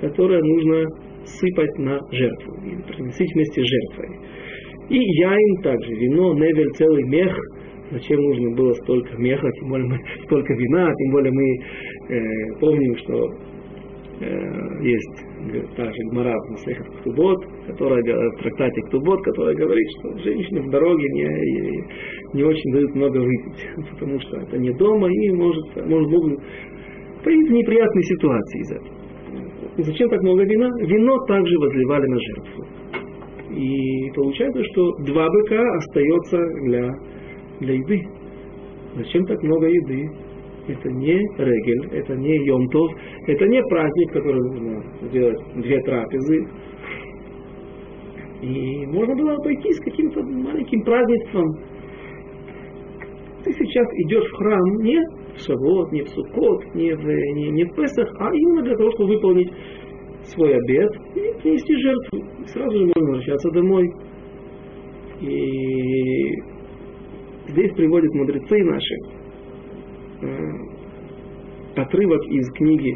которое 0.00 0.42
нужно 0.42 0.84
сыпать 1.24 1.78
на 1.78 1.98
жертву, 2.10 2.54
приносить 2.88 3.32
вместе 3.34 3.62
с 3.62 3.66
жертвой. 3.66 4.18
И 4.90 4.98
яин 4.98 5.62
также, 5.62 5.92
вино, 5.94 6.34
невель, 6.34 6.70
целый 6.72 7.04
мех– 7.04 7.36
Зачем 7.90 8.20
нужно 8.20 8.50
было 8.56 8.72
столько 8.74 9.16
меха, 9.16 9.50
тем 9.52 9.68
более 9.68 9.88
мы 9.88 9.98
столько 10.24 10.52
вина, 10.54 10.92
тем 10.92 11.12
более 11.12 11.32
мы 11.32 12.14
э, 12.14 12.60
помним, 12.60 12.96
что 12.98 13.30
э, 14.20 14.84
есть 14.84 15.76
та 15.76 15.84
же 15.84 16.02
Гмара 16.10 16.34
в 16.34 16.50
Масехат 16.50 16.88
Ктубот, 17.00 17.46
которая, 17.68 18.02
в 18.02 18.42
трактате 18.42 18.80
Ктубот, 18.88 19.22
которая 19.22 19.54
говорит, 19.54 19.86
что 19.98 20.18
женщины 20.18 20.62
в 20.62 20.70
дороге 20.70 21.06
не, 21.12 21.84
не 22.34 22.42
очень 22.42 22.72
дают 22.72 22.94
много 22.94 23.18
выпить, 23.18 23.68
потому 23.92 24.18
что 24.20 24.36
это 24.38 24.58
не 24.58 24.72
дома 24.72 25.08
и 25.08 25.30
может, 25.32 25.76
может 25.86 26.10
быть 26.10 26.38
появиться 27.22 27.52
неприятные 27.52 28.02
ситуации 28.02 28.60
из 28.60 28.72
этого. 28.72 28.96
Зачем 29.78 30.08
так 30.08 30.22
много 30.22 30.42
вина? 30.44 30.70
Вино 30.80 31.18
также 31.26 31.58
возливали 31.58 32.06
на 32.06 32.18
жертву. 32.18 32.66
И 33.50 34.10
получается, 34.14 34.62
что 34.72 34.92
два 35.04 35.28
быка 35.28 35.62
остается 35.76 36.38
для 36.64 36.94
для 37.60 37.74
еды. 37.74 38.06
Зачем 38.96 39.24
так 39.26 39.42
много 39.42 39.66
еды? 39.66 40.10
Это 40.68 40.90
не 40.90 41.12
регель, 41.12 41.90
это 41.92 42.16
не 42.16 42.44
йомтов, 42.44 42.90
это 43.26 43.46
не 43.46 43.62
праздник, 43.68 44.12
который 44.12 44.40
нужно 44.50 44.82
сделать 45.02 45.38
две 45.54 45.80
трапезы. 45.82 46.48
И 48.42 48.86
можно 48.86 49.14
было 49.14 49.36
пойти 49.42 49.72
с 49.72 49.80
каким-то 49.80 50.22
маленьким 50.22 50.82
празднеством. 50.82 51.46
Ты 53.44 53.52
сейчас 53.52 53.86
идешь 53.94 54.28
в 54.28 54.36
храм 54.36 54.76
не 54.82 54.98
в 55.36 55.40
Шавот, 55.40 55.92
не 55.92 56.02
в 56.02 56.08
Суккот, 56.08 56.74
не 56.74 56.92
в, 56.94 57.04
не, 57.04 57.50
не 57.50 57.64
в 57.64 57.74
Песах, 57.76 58.08
а 58.18 58.34
именно 58.34 58.62
для 58.62 58.76
того, 58.76 58.90
чтобы 58.92 59.14
выполнить 59.14 59.52
свой 60.24 60.56
обед 60.56 60.90
и 61.14 61.42
принести 61.42 61.76
жертву. 61.76 62.18
И 62.42 62.46
сразу 62.46 62.76
же 62.76 62.86
можно 62.86 63.12
возвращаться 63.12 63.50
домой. 63.52 63.92
И 65.20 66.55
Здесь 67.48 67.72
приводят 67.74 68.12
мудрецы 68.14 68.64
наши 68.64 68.94
э, 70.22 70.52
отрывок 71.76 72.22
из 72.26 72.50
книги 72.54 72.92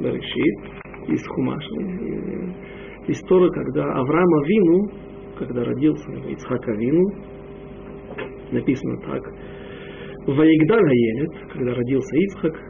Баришит, 0.00 1.08
из 1.08 1.26
Хумаша, 1.26 1.74
э, 1.80 2.52
история, 3.08 3.50
когда 3.50 3.84
Авраама 3.94 4.46
Вину, 4.46 4.90
когда 5.38 5.64
родился 5.64 6.12
Ицхака 6.28 6.72
Вину, 6.72 7.10
написано 8.52 8.98
так, 9.06 9.22
Ваигдаль 10.26 10.92
Елет, 10.92 11.52
когда 11.52 11.74
родился 11.74 12.16
Ицхак, 12.16 12.60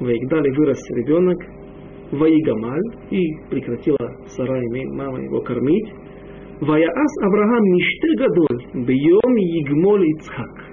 Ваигдаль 0.00 0.50
вырос 0.56 0.90
ребенок, 0.90 1.38
Ваигамаль, 2.10 2.82
и 3.10 3.32
прекратила 3.48 4.16
Сара 4.26 4.60
и 4.60 4.86
мама 4.86 5.22
его 5.22 5.40
кормить, 5.42 5.88
Ваяас 6.60 7.12
Авраам 7.22 7.64
миште 7.72 8.08
гадоль, 8.18 8.84
бьем 8.84 9.36
егмоль 9.36 10.06
Ицхак. 10.10 10.70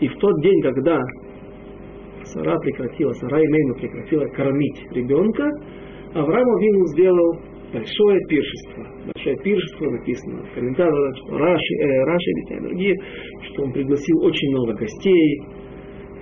И 0.00 0.06
в 0.06 0.16
тот 0.18 0.40
день, 0.40 0.62
когда 0.62 1.00
Сара 2.22 2.56
прекратила, 2.60 3.12
Сара 3.14 3.40
и 3.40 3.46
Мейну 3.48 3.74
прекратила 3.74 4.24
кормить 4.28 4.80
ребенка, 4.92 5.50
Авраам 6.14 6.48
Авину 6.48 6.86
сделал 6.92 7.40
большое 7.72 8.20
пиршество. 8.28 8.86
Большое 9.12 9.36
пиршество 9.38 9.90
написано 9.90 10.44
в 10.44 10.54
комментариях, 10.54 11.16
что 11.16 11.38
Раши, 11.38 11.74
э, 11.74 12.04
Раши 12.04 12.30
и 12.30 12.60
другие, 12.60 12.94
что 13.50 13.64
он 13.64 13.72
пригласил 13.72 14.24
очень 14.24 14.50
много 14.50 14.74
гостей, 14.74 15.42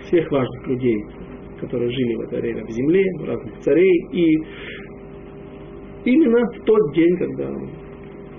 всех 0.07 0.31
важных 0.31 0.67
людей, 0.69 1.05
которые 1.61 1.91
жили 1.91 2.15
в 2.15 2.21
это 2.23 2.37
время 2.41 2.65
в 2.65 2.71
земле, 2.71 3.05
разных 3.27 3.59
царей. 3.59 4.07
И 4.13 4.39
именно 6.07 6.41
в 6.55 6.65
тот 6.65 6.95
день, 6.95 7.17
когда 7.19 7.55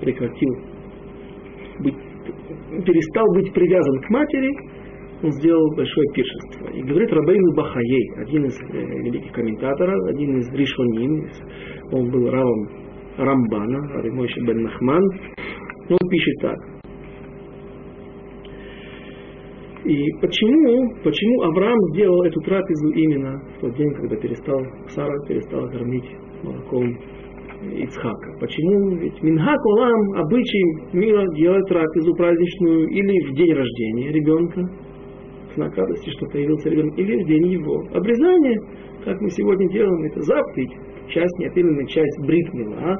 прекратил 0.04 0.54
быть, 1.80 1.96
перестал 2.86 3.26
быть 3.36 3.54
привязан 3.54 4.02
к 4.02 4.10
матери, 4.10 4.50
он 5.24 5.32
сделал 5.32 5.74
большое 5.76 6.06
пиршество. 6.14 6.70
И 6.74 6.84
говорит 6.84 7.12
Рабейну 7.12 7.54
Бахаей, 7.56 8.12
один 8.18 8.46
из 8.46 8.60
э, 8.60 8.66
великих 9.04 9.32
комментаторов, 9.32 9.96
один 10.10 10.38
из 10.38 10.52
Ришоним, 10.54 11.30
он 11.92 12.12
был 12.12 12.30
равом 12.30 12.70
Рамбана, 13.18 14.00
Аримойши 14.00 14.42
бен 14.42 14.64
Нахман, 14.64 15.04
он 15.90 16.10
пишет 16.10 16.36
так. 16.42 16.58
И 19.86 20.12
почему, 20.22 20.94
почему 21.04 21.42
Авраам 21.42 21.78
сделал 21.94 22.24
эту 22.24 22.40
трапезу 22.42 22.90
именно 22.90 23.42
в 23.58 23.62
тот 23.62 23.76
день, 23.76 23.94
когда 23.94 24.16
перестал, 24.16 24.60
Сара 24.88 25.14
перестала 25.28 25.68
кормить 25.68 26.10
молоком 26.42 26.98
Ицхака. 27.84 28.38
Почему? 28.40 28.98
Ведь 28.98 29.22
Минхак 29.22 29.66
Олам, 29.66 30.14
обычай 30.16 30.94
мира 30.94 31.26
делать 31.36 31.68
трапезу 31.68 32.14
праздничную 32.16 32.88
или 32.90 33.32
в 33.32 33.36
день 33.36 33.54
рождения 33.54 34.12
ребенка, 34.12 34.62
знак 35.56 35.76
радости, 35.78 36.10
что 36.12 36.26
появился 36.28 36.70
ребенок, 36.70 36.98
или 36.98 37.24
в 37.24 37.28
день 37.28 37.48
его 37.48 37.84
обрезания, 37.94 38.60
как 39.06 39.20
мы 39.22 39.30
сегодня 39.30 39.70
делаем, 39.70 40.04
это 40.06 40.22
заповедь, 40.22 40.72
часть, 41.10 41.40
неотъемлемая 41.40 41.86
часть 41.88 42.26
бритмила, 42.26 42.76
а? 42.78 42.96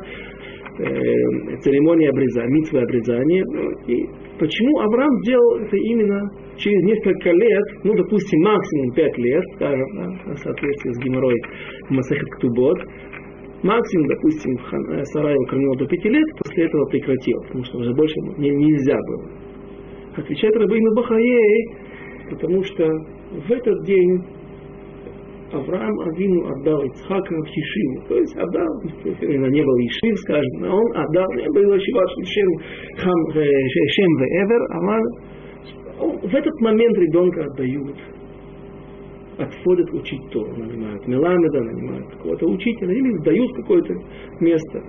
э, 0.80 1.58
церемония 1.62 2.10
обрезания, 2.10 2.50
митвы 2.50 2.82
обрезания. 2.82 3.44
И 3.88 4.06
почему 4.40 4.80
Авраам 4.80 5.12
сделал 5.24 5.60
это 5.60 5.78
именно 5.78 6.30
через 6.58 6.84
несколько 6.84 7.32
лет, 7.32 7.64
ну, 7.84 7.94
допустим, 7.96 8.42
максимум 8.42 8.92
пять 8.94 9.18
лет, 9.18 9.44
скажем, 9.56 9.88
да, 9.96 10.34
в 10.34 10.38
соответствии 10.38 10.92
с 10.92 11.00
геморрой 11.04 11.42
Масахет 11.90 12.30
Ктубот, 12.38 12.78
Максимум, 13.64 14.08
допустим, 14.08 14.58
э, 14.92 15.04
Сарай 15.06 15.34
его 15.34 15.46
кормил 15.46 15.76
до 15.76 15.86
пяти 15.88 16.10
лет, 16.10 16.26
после 16.44 16.66
этого 16.66 16.86
прекратил, 16.88 17.40
потому 17.48 17.64
что 17.64 17.78
уже 17.78 17.94
больше 17.94 18.16
не, 18.38 18.50
нельзя 18.50 18.98
было. 19.08 19.32
Отвечает 20.18 20.56
Рабейну 20.58 20.94
Бахаей, 20.96 21.76
потому 22.30 22.62
что 22.64 22.86
в 23.32 23.52
этот 23.52 23.86
день 23.86 24.22
Авраам 25.54 26.00
Авину 26.00 26.46
отдал 26.48 26.84
Ицхака 26.84 27.36
в 27.36 27.46
Хишиву. 27.46 28.08
То 28.10 28.18
есть 28.18 28.36
отдал, 28.36 28.82
именно 29.22 29.48
не 29.48 29.62
был 29.62 29.78
Ишив, 29.78 30.20
скажем, 30.20 30.62
но 30.62 30.76
он 30.76 30.98
отдал, 30.98 31.32
не 31.34 31.48
был 31.50 31.78
Ишиват 31.78 32.10
Шем, 32.26 32.50
хам, 32.98 33.38
э, 33.38 33.46
Шем 33.96 34.18
Веевер, 34.18 34.62
а 34.72 35.00
в 36.28 36.36
этот 36.36 36.60
момент 36.60 36.98
ребенка 36.98 37.46
отдают 37.46 37.96
отходят 39.44 39.94
учить 39.94 40.22
Тору, 40.32 40.56
нанимают 40.56 41.08
Меламеда, 41.08 41.62
нанимают 41.62 42.10
какого-то 42.12 42.48
учителя, 42.48 42.94
или 42.94 43.18
сдают 43.20 43.56
какое-то 43.56 43.94
место, 44.40 44.84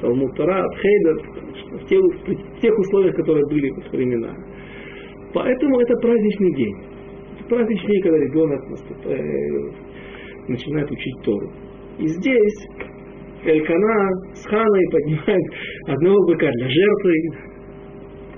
в 0.00 0.78
Хейдер, 0.78 1.16
в 1.80 1.86
тех, 1.86 2.00
в 2.00 2.60
тех 2.60 2.78
условиях, 2.78 3.16
которые 3.16 3.44
были 3.46 3.70
в 3.70 3.92
времена. 3.92 4.34
Поэтому 5.32 5.80
это 5.80 5.94
праздничный 6.00 6.54
день. 6.54 6.76
Это 7.38 7.48
праздничный 7.48 7.92
день, 7.92 8.02
когда 8.02 8.18
ребенок 8.18 8.60
э, 9.04 9.20
начинает 10.48 10.90
учить 10.90 11.22
Тору. 11.24 11.50
И 11.98 12.06
здесь 12.06 12.68
Элькана 13.44 14.10
с 14.34 14.46
Ханой 14.46 14.84
поднимают 14.92 15.44
одного 15.86 16.26
быка 16.26 16.50
для 16.50 16.68
жертвы, 16.68 17.12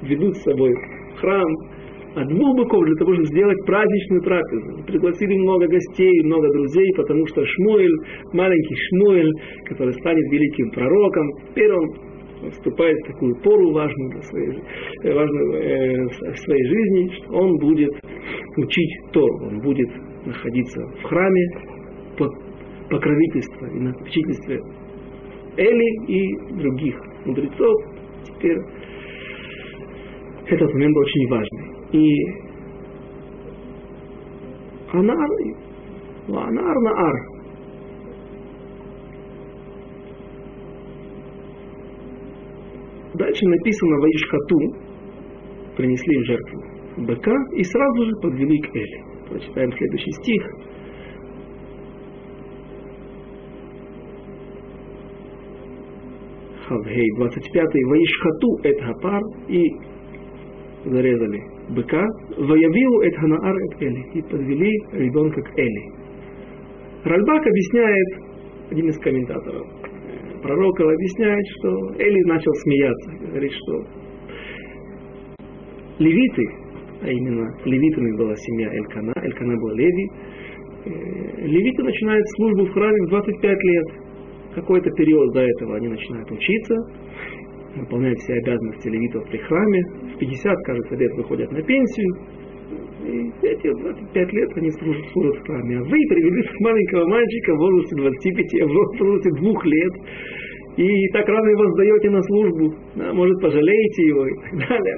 ведут 0.02 0.36
с 0.36 0.42
собой 0.42 0.72
храм, 1.20 1.46
а 2.18 2.24
двух 2.24 2.56
быков 2.56 2.84
для 2.84 2.96
того, 2.96 3.12
чтобы 3.14 3.26
сделать 3.26 3.58
праздничную 3.64 4.22
трапезу. 4.22 4.82
Пригласили 4.86 5.34
много 5.38 5.68
гостей, 5.68 6.22
много 6.24 6.48
друзей, 6.52 6.92
потому 6.96 7.24
что 7.28 7.44
Шмуэль, 7.44 7.94
маленький 8.32 8.74
Шмуэль, 8.74 9.32
который 9.66 9.92
станет 9.94 10.32
великим 10.32 10.70
пророком, 10.70 11.26
теперь 11.48 11.72
он 11.72 12.50
вступает 12.50 12.96
в 12.98 13.06
такую 13.06 13.36
пору 13.42 13.72
важную, 13.72 14.10
для 14.10 14.22
своей, 14.22 14.58
э, 15.04 15.14
важную 15.14 15.52
э, 15.54 16.32
в 16.32 16.38
своей 16.38 16.64
жизни, 16.64 17.10
что 17.14 17.34
он 17.34 17.56
будет 17.58 17.90
учить 18.56 18.90
Тору, 19.12 19.46
он 19.46 19.60
будет 19.60 19.88
находиться 20.26 20.80
в 20.80 21.02
храме 21.04 21.46
под 22.16 22.32
покровительство 22.90 23.66
и 23.66 23.78
на 23.78 23.92
попечительстве 23.92 24.60
Эли 25.56 26.06
и 26.06 26.60
других 26.60 26.96
мудрецов. 27.26 27.74
Теперь 28.24 28.58
этот 30.46 30.72
момент 30.72 30.96
очень 30.96 31.28
важный. 31.28 31.67
И 31.92 32.24
Анар, 34.92 35.30
Анар 36.28 36.80
Наар. 36.80 37.38
Дальше 43.14 43.46
написано 43.46 43.96
Ваишкату, 44.00 44.58
принесли 45.76 46.24
жертву 46.24 46.78
быка 46.98 47.34
и 47.54 47.62
сразу 47.62 48.04
же 48.04 48.12
подвели 48.22 48.58
к 48.60 48.74
Эли. 48.74 49.04
Прочитаем 49.28 49.72
следующий 49.72 50.12
стих. 50.12 50.42
Хавгей 56.66 57.10
25. 57.16 57.66
Ваишхату 57.86 58.58
эт 58.62 58.80
хапар 58.82 59.22
и 59.48 59.70
зарезали 60.84 61.42
быка. 61.70 62.04
Ваявилу 62.36 63.02
эт 63.02 63.16
ханаар 63.16 63.56
Эли. 63.80 64.04
И 64.14 64.22
подвели 64.22 64.72
ребенка 64.92 65.42
к 65.42 65.58
Эли. 65.58 65.92
Ральбак 67.04 67.46
объясняет, 67.46 68.08
один 68.70 68.88
из 68.88 68.98
комментаторов, 68.98 69.66
пророков 70.42 70.86
объясняет, 70.86 71.44
что 71.58 72.02
Эли 72.02 72.22
начал 72.28 72.52
смеяться. 72.54 73.10
Говорит, 73.26 73.52
что 73.52 73.84
левиты, 75.98 76.48
а 77.02 77.08
именно 77.08 77.48
левитами 77.64 78.16
была 78.16 78.34
семья 78.36 78.72
Элькана, 78.74 79.12
Элькана 79.22 79.56
был 79.56 79.70
Леви, 79.74 80.08
э, 80.84 81.46
левиты 81.46 81.82
начинают 81.82 82.24
службу 82.36 82.66
в 82.66 82.72
храме 82.72 83.06
в 83.06 83.10
25 83.10 83.62
лет. 83.62 83.86
Какой-то 84.54 84.90
период 84.90 85.32
до 85.34 85.40
этого 85.40 85.76
они 85.76 85.88
начинают 85.88 86.30
учиться, 86.30 86.74
выполняют 87.80 88.18
все 88.18 88.34
обязанности 88.34 88.88
левитов 88.88 89.28
при 89.30 89.38
храме. 89.38 89.82
В 90.14 90.18
50, 90.18 90.56
кажется, 90.64 90.94
лет 90.96 91.12
выходят 91.16 91.50
на 91.52 91.62
пенсию. 91.62 92.16
И 93.06 93.32
эти 93.42 93.72
25 93.72 94.32
лет 94.32 94.50
они 94.56 94.70
служат, 94.72 95.06
служат 95.12 95.36
в 95.36 95.46
храме. 95.46 95.78
А 95.78 95.82
вы 95.82 95.98
привели 96.08 96.44
маленького 96.60 97.08
мальчика 97.08 97.54
в 97.54 97.58
возрасте 97.58 97.96
25, 97.96 98.52
в 98.62 98.98
возрасте 98.98 99.30
двух 99.40 99.64
лет 99.64 99.92
и 100.78 101.08
так 101.08 101.28
рано 101.28 101.48
его 101.48 101.72
сдаете 101.72 102.10
на 102.10 102.22
службу, 102.22 102.72
да, 102.94 103.12
может 103.12 103.40
пожалеете 103.40 104.06
его 104.06 104.26
и 104.28 104.34
так 104.34 104.68
далее. 104.68 104.96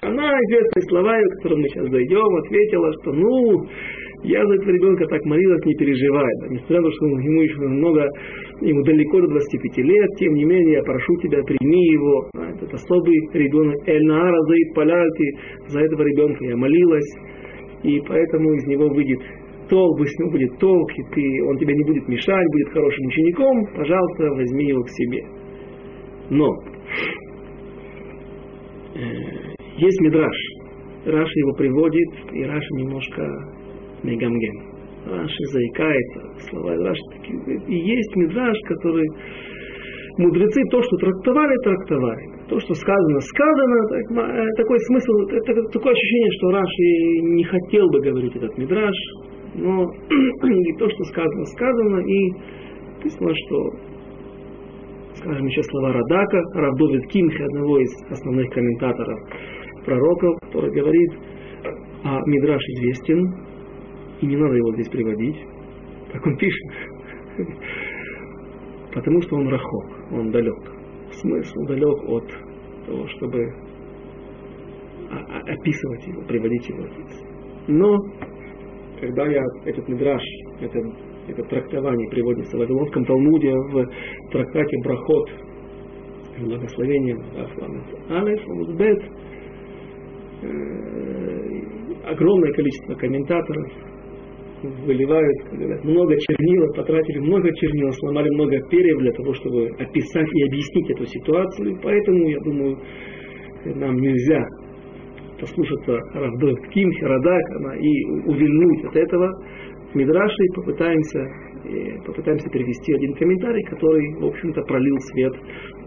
Она, 0.00 0.30
известные 0.30 0.82
слова, 0.88 1.12
к 1.18 1.36
которым 1.38 1.62
мы 1.62 1.68
сейчас 1.70 1.90
дойдем, 1.90 2.36
ответила, 2.36 2.92
что 3.00 3.12
ну, 3.12 3.66
я 4.22 4.46
за 4.46 4.54
этого 4.54 4.70
ребенка 4.70 5.04
так 5.08 5.24
молилась, 5.24 5.64
не 5.64 5.74
переживай. 5.74 6.30
Да, 6.42 6.48
несмотря 6.48 6.80
на 6.82 6.88
то, 6.88 6.92
что 6.94 7.06
ему 7.06 7.42
еще 7.42 7.56
много, 7.62 8.08
ему 8.64 8.82
далеко 8.82 9.20
до 9.20 9.28
25 9.28 9.78
лет, 9.78 10.10
тем 10.18 10.34
не 10.34 10.44
менее, 10.44 10.74
я 10.74 10.82
прошу 10.82 11.16
тебя, 11.22 11.42
прими 11.42 11.84
его. 11.92 12.28
Да, 12.34 12.48
этот 12.50 12.74
особый 12.74 13.14
ребенок, 13.32 13.76
Эльнаара 13.86 14.40
Заид 14.48 14.74
Паляльти, 14.74 15.36
за 15.68 15.80
этого 15.80 16.02
ребенка 16.02 16.44
я 16.44 16.56
молилась, 16.56 17.16
и 17.82 18.00
поэтому 18.06 18.52
из 18.54 18.66
него 18.66 18.88
выйдет 18.88 19.20
толк, 19.68 20.06
с 20.06 20.18
ним 20.18 20.30
будет 20.30 20.58
толк, 20.58 20.90
и 20.96 21.02
ты, 21.14 21.44
он 21.48 21.58
тебе 21.58 21.74
не 21.74 21.84
будет 21.84 22.06
мешать, 22.08 22.46
будет 22.52 22.72
хорошим 22.72 23.06
учеником, 23.06 23.66
пожалуйста, 23.74 24.24
возьми 24.34 24.66
его 24.68 24.82
к 24.82 24.90
себе. 24.90 25.24
Но 26.30 26.54
э, 28.94 29.54
есть 29.76 30.00
Мидраш. 30.00 30.36
Раши 31.04 31.38
его 31.40 31.52
приводит, 31.54 32.32
и 32.32 32.44
Раши 32.44 32.74
немножко 32.76 33.22
מגמגם. 34.04 34.71
Раши 35.06 35.44
заикается, 35.52 36.20
слова 36.50 36.74
Раши 36.76 37.02
такие. 37.12 37.58
И 37.66 37.74
есть 37.74 38.16
Мидраш, 38.16 38.56
который 38.68 39.08
мудрецы 40.18 40.62
то, 40.70 40.82
что 40.82 40.96
трактовали, 40.96 41.54
трактовали. 41.64 42.32
То, 42.48 42.58
что 42.60 42.74
сказано, 42.74 43.20
сказано. 43.20 43.88
Так, 43.88 44.10
э, 44.10 44.46
такой 44.56 44.78
смысл, 44.80 45.12
это, 45.30 45.62
такое 45.72 45.92
ощущение, 45.92 46.30
что 46.38 46.50
Раши 46.50 47.34
не 47.34 47.44
хотел 47.44 47.88
бы 47.88 48.00
говорить 48.00 48.36
этот 48.36 48.56
Мидраш, 48.58 48.94
но 49.54 49.84
и 50.10 50.72
то, 50.78 50.88
что 50.88 51.04
сказано, 51.04 51.44
сказано, 51.46 51.98
и 52.00 52.32
написано, 52.96 53.32
что, 53.34 53.70
скажем, 55.16 55.46
еще 55.46 55.62
слова 55.62 55.92
Радака, 55.92 56.40
Рав 56.54 56.74
Довид 56.74 57.06
Кимхи, 57.08 57.42
одного 57.42 57.78
из 57.78 57.90
основных 58.10 58.50
комментаторов 58.50 59.18
пророков, 59.84 60.38
который 60.42 60.70
говорит, 60.70 61.10
а 62.04 62.20
Мидраш 62.26 62.62
известен, 62.62 63.51
и 64.22 64.26
не 64.26 64.36
надо 64.36 64.54
его 64.54 64.72
здесь 64.74 64.88
приводить, 64.88 65.36
так 66.12 66.24
он 66.24 66.36
пишет, 66.36 66.70
потому 68.94 69.20
что 69.22 69.36
он 69.36 69.48
рахок, 69.48 70.12
он 70.12 70.30
далек. 70.30 70.58
Смысл 71.10 71.60
далек 71.66 72.08
от 72.08 72.28
того, 72.86 73.06
чтобы 73.08 73.52
описывать 75.46 76.06
его, 76.06 76.22
приводить 76.22 76.68
его. 76.68 76.86
Но 77.66 77.98
когда 79.00 79.26
я 79.26 79.42
этот 79.64 79.88
мидраж, 79.88 80.22
это, 80.60 80.78
это 81.26 81.42
трактование 81.42 82.08
приводится 82.08 82.56
в 82.56 82.60
Вавилонском 82.60 83.04
Талмуде, 83.04 83.52
в 83.52 83.86
трактате 84.30 84.78
Брахот, 84.84 85.30
благословение 86.38 87.16
Алеф, 88.08 88.76
Бет, 88.76 89.02
э, 90.42 92.06
огромное 92.06 92.52
количество 92.52 92.94
комментаторов 92.94 93.91
выливают, 94.62 95.84
много 95.84 96.16
чернила, 96.18 96.72
потратили 96.74 97.18
много 97.18 97.48
чернила, 97.54 97.90
сломали 97.92 98.30
много 98.30 98.60
перьев 98.68 98.98
для 98.98 99.12
того, 99.12 99.34
чтобы 99.34 99.68
описать 99.78 100.28
и 100.32 100.42
объяснить 100.44 100.90
эту 100.90 101.06
ситуацию. 101.06 101.78
Поэтому, 101.82 102.28
я 102.28 102.38
думаю, 102.40 102.78
нам 103.76 103.96
нельзя 103.96 104.44
послушаться 105.40 105.98
Равдой 106.14 106.54
Кимхи, 106.72 107.04
Радакана 107.04 107.72
и 107.78 108.04
увильнуть 108.26 108.84
от 108.84 108.96
этого 108.96 109.28
Мидраши, 109.94 110.44
попытаемся, 110.54 111.18
э, 111.64 112.00
попытаемся 112.06 112.48
перевести 112.48 112.94
один 112.94 113.14
комментарий, 113.14 113.62
который, 113.64 114.20
в 114.20 114.24
общем-то, 114.24 114.62
пролил 114.62 114.96
свет 115.12 115.34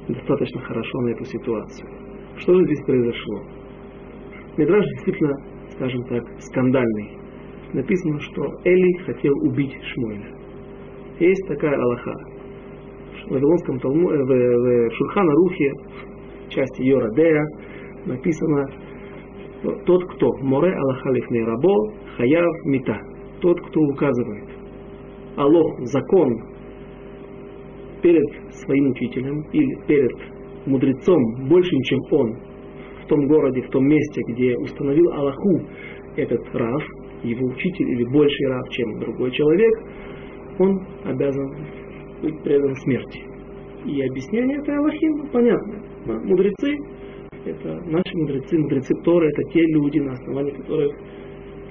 достаточно 0.07 0.61
хорошо 0.61 1.01
на 1.01 1.09
эту 1.09 1.25
ситуацию. 1.25 1.89
Что 2.37 2.53
же 2.53 2.65
здесь 2.65 2.85
произошло? 2.85 3.41
Мидраш 4.57 4.85
действительно, 4.85 5.33
скажем 5.71 6.03
так, 6.03 6.23
скандальный. 6.39 7.17
Написано, 7.75 8.17
что 8.21 8.41
Эли 8.63 8.93
хотел 9.05 9.33
убить 9.41 9.75
Шмуэля. 9.83 10.33
Есть 11.19 11.45
такая 11.45 11.75
Аллаха. 11.75 12.13
В 13.27 13.31
Вавилонском 13.31 13.79
Талму, 13.79 14.11
э, 14.11 14.23
в, 14.23 14.27
в 14.27 14.91
Шурхана 14.93 15.31
Рухе, 15.33 15.71
части 16.47 16.83
Йорадея, 16.83 17.43
написано, 18.05 18.65
тот, 19.85 20.05
кто 20.13 20.37
море 20.37 20.73
Аллаха 20.73 21.09
лифней 21.09 21.43
рабо, 21.43 21.91
хаяв 22.15 22.53
мита. 22.63 22.97
Тот, 23.41 23.59
кто 23.67 23.81
указывает 23.81 24.49
Аллах, 25.35 25.79
закон 25.81 26.33
перед 28.01 28.53
своим 28.53 28.91
учителем 28.91 29.41
или 29.51 29.85
перед 29.85 30.13
мудрецом 30.65 31.49
большим, 31.49 31.81
чем 31.81 31.99
он, 32.11 32.37
в 33.03 33.07
том 33.07 33.27
городе, 33.27 33.63
в 33.63 33.69
том 33.69 33.85
месте, 33.85 34.21
где 34.29 34.57
установил 34.59 35.11
Аллаху 35.11 35.59
этот 36.15 36.41
рав, 36.53 36.81
его 37.25 37.47
учитель 37.47 37.89
или 37.89 38.05
больший 38.05 38.47
рав, 38.47 38.69
чем 38.69 38.99
другой 38.99 39.31
человек, 39.31 39.73
он 40.59 40.85
обязан 41.03 41.51
быть 42.21 42.41
предан 42.43 42.73
смерти. 42.75 43.23
И 43.85 44.01
объяснение 44.01 44.57
этой 44.59 44.75
Аллахи 44.77 45.07
понятно. 45.31 45.83
Мудрецы 46.05 46.75
это 47.45 47.79
наши 47.85 48.17
мудрецы, 48.17 48.57
мудрецы 48.57 48.93
Торы, 49.03 49.29
это 49.29 49.43
те 49.51 49.61
люди, 49.61 49.99
на 49.99 50.13
основании 50.13 50.51
которых 50.51 50.95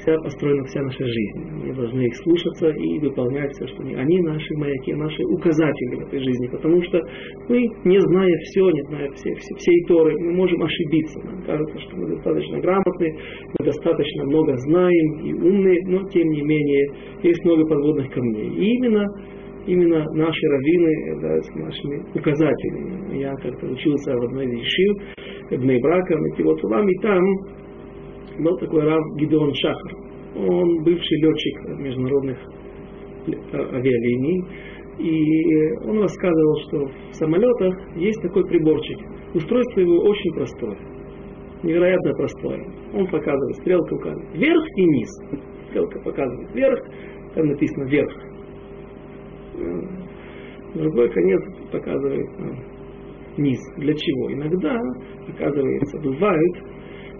вся 0.04 0.16
построена 0.20 0.64
вся 0.64 0.82
наша 0.82 1.04
жизнь. 1.04 1.40
Мы 1.64 1.74
должны 1.74 2.02
их 2.02 2.14
слушаться 2.16 2.68
и 2.68 2.98
выполнять 3.00 3.50
все, 3.52 3.66
что 3.66 3.82
они. 3.82 3.94
Они 3.94 4.20
наши 4.20 4.54
маяки, 4.56 4.92
наши 4.92 5.22
указатели 5.24 5.96
в 5.96 6.06
этой 6.06 6.18
жизни, 6.20 6.46
потому 6.48 6.82
что 6.82 7.00
мы, 7.48 7.66
не 7.84 7.98
зная 7.98 8.36
все, 8.42 8.70
не 8.70 8.82
зная 8.82 9.10
все, 9.12 9.34
все, 9.34 9.54
всей 9.56 9.84
Торы, 9.86 10.14
мы 10.20 10.32
можем 10.32 10.62
ошибиться. 10.62 11.18
Нам 11.24 11.42
кажется, 11.42 11.78
что 11.80 11.96
мы 11.96 12.08
достаточно 12.08 12.60
грамотны, 12.60 13.18
мы 13.58 13.64
достаточно 13.64 14.24
много 14.24 14.56
знаем 14.56 15.20
и 15.24 15.32
умны, 15.32 15.76
но 15.86 16.06
тем 16.10 16.28
не 16.28 16.42
менее 16.42 16.86
есть 17.22 17.42
много 17.44 17.66
подводных 17.66 18.12
камней. 18.12 18.50
И 18.50 18.76
именно 18.76 19.06
именно 19.66 20.04
наши 20.12 20.46
раввины 20.46 21.14
являются 21.14 21.58
нашими 21.58 22.04
указателями. 22.14 23.18
Я 23.18 23.34
как-то 23.36 23.66
учился 23.66 24.12
в 24.12 24.24
одной 24.24 24.44
из 24.44 24.60
ешив, 24.60 24.96
Бней 25.50 25.80
Брака, 25.80 26.18
Мативот 26.18 26.62
Улам, 26.64 26.86
и 26.86 26.98
там 27.00 27.22
Был 28.38 28.56
такой 28.58 28.82
Рав 28.82 29.02
Гидеон 29.16 29.54
Шахар. 29.54 29.92
Он 30.36 30.82
бывший 30.82 31.20
летчик 31.20 31.78
международных 31.78 32.38
авиалиний. 33.52 34.44
И 34.98 35.88
он 35.88 36.00
рассказывал, 36.00 36.56
что 36.68 36.86
в 37.10 37.14
самолетах 37.14 37.74
есть 37.96 38.20
такой 38.22 38.46
приборчик. 38.46 38.98
Устройство 39.34 39.80
его 39.80 39.98
очень 39.98 40.34
простое. 40.34 40.78
Невероятно 41.62 42.12
простое. 42.12 42.64
Он 42.92 43.06
показывает 43.06 43.56
стрелку 43.56 43.96
вверх 44.34 44.64
и 44.76 44.84
низ. 44.84 45.08
Стрелка 45.68 46.00
показывает 46.00 46.54
вверх, 46.54 46.78
там 47.34 47.46
написано 47.46 47.84
вверх. 47.84 48.12
Другой 50.74 51.08
конец 51.08 51.42
показывает 51.72 52.28
низ. 53.36 53.58
Для 53.78 53.94
чего? 53.94 54.32
Иногда, 54.32 54.78
оказывается, 55.28 55.98
бывают 56.00 56.56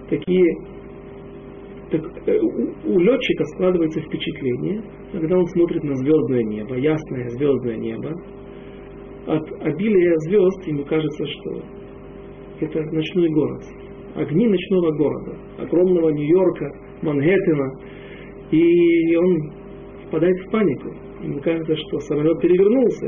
такие 0.08 0.54
так, 1.98 2.28
э, 2.28 2.38
у, 2.40 2.98
летчика 2.98 3.44
складывается 3.54 4.00
впечатление, 4.00 4.82
когда 5.12 5.36
он 5.38 5.46
смотрит 5.46 5.82
на 5.84 5.94
звездное 5.94 6.42
небо, 6.42 6.76
ясное 6.76 7.28
звездное 7.30 7.76
небо, 7.76 8.12
от 9.26 9.52
обилия 9.62 10.14
звезд 10.26 10.66
ему 10.66 10.84
кажется, 10.84 11.24
что 11.26 11.62
это 12.60 12.80
ночной 12.92 13.28
город. 13.30 13.62
Огни 14.14 14.46
ночного 14.46 14.92
города, 14.92 15.36
огромного 15.58 16.10
Нью-Йорка, 16.10 16.70
Манхэттена. 17.02 17.72
И 18.50 19.16
он 19.16 19.52
впадает 20.06 20.36
в 20.46 20.50
панику. 20.50 20.94
Ему 21.22 21.40
кажется, 21.40 21.74
что 21.74 21.98
самолет 22.00 22.38
перевернулся, 22.40 23.06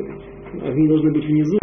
огни 0.63 0.89
должны 0.89 1.13
быть 1.13 1.25
внизу. 1.25 1.59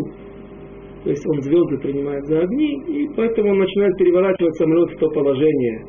То 1.03 1.09
есть 1.09 1.26
он 1.28 1.41
звезды 1.41 1.78
принимает 1.80 2.24
за 2.28 2.39
огни, 2.39 2.82
и 2.88 3.09
поэтому 3.15 3.49
он 3.49 3.59
начинает 3.59 3.97
переворачивать 3.97 4.55
самолет 4.55 4.89
в 4.91 4.99
то 4.99 5.09
положение, 5.09 5.86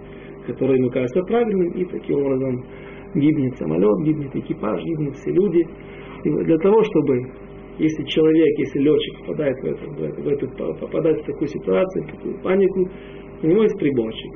которое 0.47 0.79
ему 0.79 0.91
кажется 0.91 1.21
правильным, 1.23 1.73
и 1.73 1.85
таким 1.85 2.17
образом 2.17 2.65
гибнет 3.15 3.57
самолет, 3.57 4.05
гибнет 4.05 4.35
экипаж, 4.35 4.83
гибнет 4.83 5.15
все 5.17 5.33
люди. 5.33 5.67
И 6.25 6.31
для 6.31 6.59
того, 6.59 6.83
чтобы, 6.83 7.21
если 7.79 8.05
человек, 8.05 8.59
если 8.59 8.79
летчик 8.81 9.19
попадает 9.21 9.57
в, 9.57 9.65
это, 9.65 9.91
в, 9.91 10.03
это, 10.03 10.21
в 10.23 10.29
эту, 10.29 10.49
попадает 10.81 11.21
в 11.21 11.27
такую 11.27 11.49
ситуацию, 11.49 12.05
в 12.05 12.11
такую 12.11 12.43
панику, 12.43 12.89
у 13.43 13.47
него 13.47 13.63
есть 13.63 13.79
приборчик. 13.79 14.33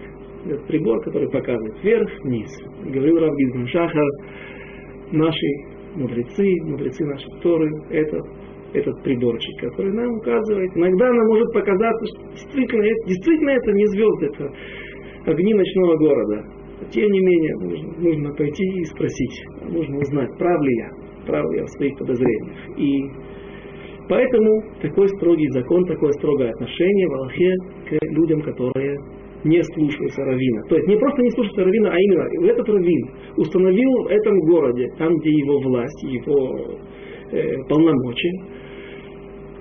Этот 0.46 0.66
прибор, 0.66 1.00
который 1.02 1.28
показывает 1.30 1.82
вверх, 1.82 2.10
вниз. 2.24 2.50
Говорил 2.84 3.18
Рав 3.18 3.36
Гизман 3.36 3.66
Шахар, 3.66 4.04
наши 5.12 5.46
мудрецы, 5.96 6.54
мудрецы 6.64 7.04
нашей 7.04 7.40
Торы, 7.42 7.70
это 7.90 8.18
этот 8.72 9.02
приборчик, 9.02 9.60
который 9.60 9.92
нам 9.92 10.18
указывает. 10.18 10.70
Иногда 10.76 11.10
нам 11.10 11.26
может 11.26 11.52
показаться, 11.52 12.06
что 12.06 12.30
действительно, 12.32 12.84
действительно 13.06 13.50
это 13.50 13.72
не 13.72 13.86
звезды, 13.86 14.26
это 14.26 14.52
огни 15.28 15.54
ночного 15.54 15.96
города. 15.96 16.44
Тем 16.90 17.10
не 17.10 17.20
менее, 17.20 17.54
нужно, 17.56 17.88
нужно 17.98 18.34
пойти 18.34 18.64
и 18.64 18.84
спросить, 18.84 19.44
нужно 19.68 19.98
узнать, 19.98 20.30
прав 20.38 20.62
ли 20.62 20.76
я, 20.76 20.90
прав 21.26 21.50
ли 21.50 21.58
я 21.58 21.64
в 21.64 21.70
своих 21.70 21.98
подозрениях. 21.98 22.56
И 22.76 23.02
поэтому 24.08 24.62
такой 24.80 25.08
строгий 25.08 25.48
закон, 25.50 25.84
такое 25.86 26.12
строгое 26.12 26.50
отношение 26.50 27.08
в 27.08 27.12
Аллахе 27.14 27.54
к 27.88 28.06
людям, 28.14 28.42
которые 28.42 28.96
не 29.44 29.62
слушаются 29.62 30.22
Равина. 30.22 30.62
То 30.68 30.76
есть 30.76 30.88
не 30.88 30.96
просто 30.96 31.22
не 31.22 31.30
слушаются 31.30 31.64
Равина, 31.64 31.90
а 31.92 31.98
именно 31.98 32.50
этот 32.50 32.68
Равин 32.68 33.10
установил 33.36 33.90
в 34.04 34.06
этом 34.08 34.38
городе, 34.40 34.88
там, 34.98 35.14
где 35.16 35.30
его 35.30 35.60
власть, 35.60 36.02
его 36.04 36.78
э, 37.32 37.56
полномочия, 37.68 38.32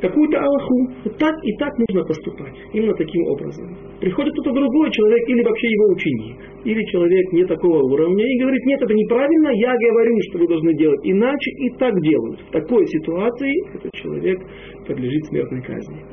какую-то 0.01 0.37
Аллаху. 0.39 0.87
Так 1.17 1.35
и 1.43 1.51
так 1.57 1.73
нужно 1.77 2.03
поступать. 2.05 2.53
Именно 2.73 2.93
таким 2.95 3.23
образом. 3.27 3.75
Приходит 3.99 4.33
кто-то 4.33 4.51
другой 4.53 4.91
человек, 4.91 5.29
или 5.29 5.43
вообще 5.43 5.67
его 5.67 5.93
ученик, 5.93 6.37
или 6.63 6.83
человек 6.85 7.31
не 7.33 7.45
такого 7.45 7.83
уровня, 7.83 8.25
и 8.25 8.39
говорит, 8.39 8.65
нет, 8.65 8.81
это 8.81 8.93
неправильно, 8.93 9.49
я 9.49 9.73
говорю, 9.75 10.15
что 10.29 10.39
вы 10.39 10.47
должны 10.47 10.73
делать 10.75 10.99
иначе, 11.03 11.51
и 11.51 11.69
так 11.77 11.99
делают. 12.01 12.39
В 12.41 12.51
такой 12.51 12.85
ситуации 12.87 13.53
этот 13.75 13.91
человек 13.93 14.39
подлежит 14.87 15.25
смертной 15.25 15.61
казни. 15.61 16.03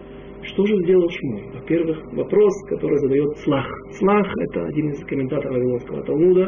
Что 0.42 0.66
же 0.66 0.76
сделал 0.82 1.08
Шмуль? 1.08 1.44
Во-первых, 1.54 1.98
вопрос, 2.12 2.52
который 2.68 2.98
задает 2.98 3.36
Слах. 3.38 3.66
Слах– 3.92 4.26
это 4.50 4.66
один 4.66 4.90
из 4.90 5.02
комментаторов 5.06 5.56
Вавилонского 5.56 6.02
Талмуда, 6.04 6.46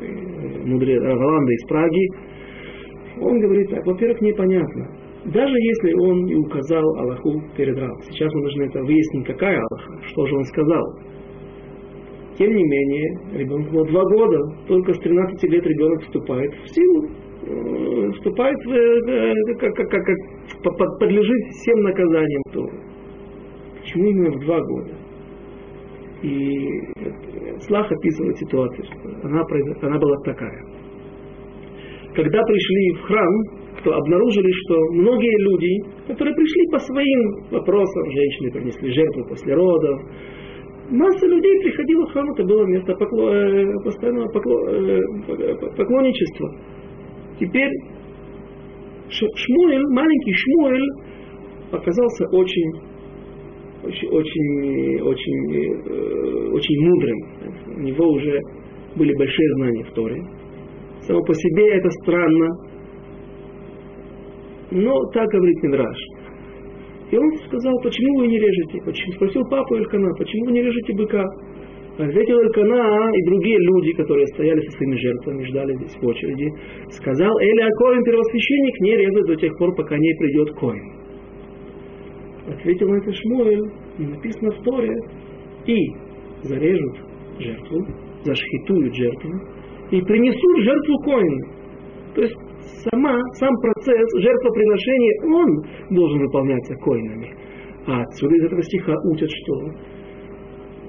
э, 0.00 0.64
мудрец 0.64 1.02
Раваланда 1.02 1.52
из 1.52 1.66
Праги. 1.66 2.08
Он 3.20 3.40
говорит 3.40 3.68
так, 3.70 3.84
во-первых, 3.84 4.20
непонятно, 4.20 4.88
даже 5.32 5.54
если 5.54 5.92
он 5.94 6.26
и 6.26 6.34
указал 6.36 6.84
Аллаху 6.98 7.42
перед 7.56 7.76
Рав. 7.78 7.96
Сейчас 8.08 8.32
мы 8.32 8.42
должны 8.42 8.62
это 8.64 8.80
выяснить, 8.82 9.26
какая 9.26 9.58
Аллаха, 9.58 10.00
что 10.06 10.26
же 10.26 10.36
он 10.36 10.44
сказал. 10.44 10.84
Тем 12.38 12.54
не 12.54 12.62
менее, 12.62 13.38
ребенку 13.38 13.72
было 13.72 13.86
два 13.86 14.02
года, 14.02 14.38
только 14.68 14.92
с 14.92 14.98
13 14.98 15.42
лет 15.50 15.66
ребенок 15.66 16.02
вступает 16.02 16.52
в 16.52 16.68
силу, 16.68 17.08
э, 17.46 18.10
вступает, 18.12 18.56
в, 18.66 18.70
э, 18.70 19.54
как, 19.58 19.74
как, 19.74 19.88
как, 19.90 20.98
подлежит 20.98 21.46
всем 21.50 21.82
наказаниям 21.82 22.42
Торы. 22.52 22.80
Почему 23.80 24.04
именно 24.06 24.30
в 24.30 24.40
два 24.40 24.60
года? 24.60 24.94
И 26.22 26.56
Слах 27.66 27.90
описывает 27.90 28.36
ситуацию, 28.36 28.86
она, 29.22 29.42
она 29.82 29.98
была 29.98 30.16
такая. 30.24 30.62
Когда 32.14 32.42
пришли 32.42 32.92
в 32.92 33.00
храм, 33.02 33.65
то 33.86 33.94
обнаружили, 33.94 34.50
что 34.64 34.74
многие 34.94 35.38
люди, 35.44 36.08
которые 36.08 36.34
пришли 36.34 36.62
по 36.72 36.78
своим 36.80 37.50
вопросам, 37.52 38.10
женщины 38.10 38.50
принесли 38.50 38.92
жертву 38.92 39.24
после 39.28 39.54
родов, 39.54 40.00
масса 40.90 41.26
людей 41.28 41.60
приходила 41.62 42.04
в 42.06 42.10
храм, 42.10 42.28
это 42.32 42.42
было 42.42 42.66
место 42.66 42.94
покло, 42.94 43.30
э, 43.30 43.64
постоянного 43.84 44.26
покло, 44.32 44.68
э, 44.70 45.00
поклонничества. 45.76 46.50
Теперь 47.38 47.70
Шмуэль, 49.08 49.86
маленький 49.90 50.32
Шмуэль, 50.32 50.90
оказался 51.70 52.26
очень, 52.32 52.72
очень, 53.84 54.08
очень, 54.08 55.00
очень, 55.00 55.54
э, 55.54 56.50
очень 56.50 56.88
мудрым. 56.88 57.18
У 57.76 57.80
него 57.82 58.08
уже 58.08 58.40
были 58.96 59.14
большие 59.14 59.54
знания 59.58 59.84
в 59.84 59.92
Торе. 59.92 60.20
Само 61.02 61.22
по 61.22 61.34
себе 61.34 61.68
это 61.76 61.88
странно, 62.02 62.48
но 64.70 65.04
так 65.12 65.28
говорит 65.28 65.62
Мидраш. 65.62 65.98
И 67.10 67.16
он 67.16 67.32
сказал, 67.46 67.72
почему 67.82 68.18
вы 68.18 68.26
не 68.26 68.38
режете? 68.38 68.82
Почему? 68.84 69.12
Спросил 69.12 69.42
папу 69.48 69.76
Элькана, 69.76 70.12
почему 70.18 70.46
вы 70.46 70.52
не 70.52 70.62
режете 70.62 70.92
быка? 70.94 71.24
Ответил 71.98 72.38
Элькана 72.40 73.10
и 73.14 73.24
другие 73.26 73.58
люди, 73.58 73.92
которые 73.92 74.26
стояли 74.26 74.60
со 74.60 74.70
своими 74.72 74.96
жертвами, 74.96 75.44
ждали 75.44 75.74
здесь 75.76 75.96
в 75.96 76.06
очереди, 76.06 76.52
сказал, 76.90 77.38
Эли 77.38 77.62
Акоин, 77.62 78.02
первосвященник, 78.04 78.80
не 78.80 78.96
резать 78.96 79.26
до 79.26 79.36
тех 79.36 79.56
пор, 79.56 79.74
пока 79.76 79.96
не 79.96 80.14
придет 80.18 80.52
Коин. 80.58 80.92
Ответил 82.48 82.88
на 82.88 82.96
это 82.96 83.12
Шмуэль, 83.12 83.70
написано 83.98 84.50
в 84.50 84.62
Торе, 84.62 84.94
и 85.66 85.76
зарежут 86.42 86.96
жертву, 87.38 87.86
зашхитуют 88.24 88.94
жертву, 88.94 89.30
и 89.90 90.00
принесут 90.02 90.64
жертву 90.64 90.98
Коину. 91.04 91.46
То 92.14 92.22
есть 92.22 92.36
сама, 92.90 93.18
сам 93.34 93.54
процесс 93.60 94.08
жертвоприношения, 94.20 95.22
он 95.24 95.96
должен 95.96 96.18
выполняться 96.20 96.74
коинами. 96.76 97.34
А 97.86 98.02
отсюда 98.02 98.34
из 98.36 98.44
этого 98.44 98.62
стиха 98.62 98.94
учат, 99.04 99.30
что 99.30 99.54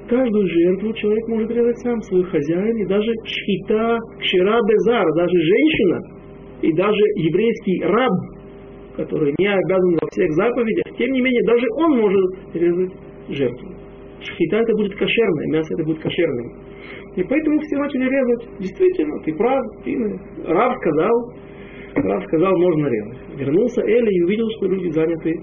каждую 0.10 0.48
жертву 0.48 0.94
человек 0.94 1.28
может 1.28 1.52
резать 1.52 1.78
сам, 1.80 2.02
свой 2.02 2.24
хозяин, 2.24 2.78
и 2.78 2.86
даже 2.86 3.12
шхита, 3.24 3.98
кшира 4.20 4.60
безар, 4.68 5.06
даже 5.16 5.38
женщина, 5.38 6.00
и 6.62 6.74
даже 6.74 7.04
еврейский 7.18 7.84
раб, 7.84 8.12
который 8.96 9.34
не 9.38 9.48
обязан 9.48 9.98
во 10.02 10.08
всех 10.12 10.32
заповедях, 10.32 10.98
тем 10.98 11.12
не 11.12 11.22
менее, 11.22 11.44
даже 11.46 11.66
он 11.76 12.00
может 12.00 12.56
резать 12.56 12.94
жертву. 13.30 13.70
Шхита 14.20 14.58
это 14.58 14.74
будет 14.74 14.96
кошерное, 14.96 15.48
мясо 15.52 15.74
это 15.76 15.84
будет 15.84 16.02
кошерным. 16.02 16.68
И 17.16 17.24
поэтому 17.24 17.60
все 17.60 17.78
начали 17.78 18.10
резать. 18.10 18.60
Действительно, 18.60 19.20
ты 19.24 19.34
прав, 19.36 19.64
ты 19.84 19.96
раб 20.46 20.74
сказал, 20.78 21.34
Рав 22.04 22.24
сказал, 22.26 22.56
можно 22.58 22.88
резать. 22.88 23.40
Вернулся 23.40 23.82
Эли 23.82 24.10
и 24.12 24.24
увидел, 24.24 24.48
что 24.58 24.68
люди 24.68 24.90
заняты 24.92 25.34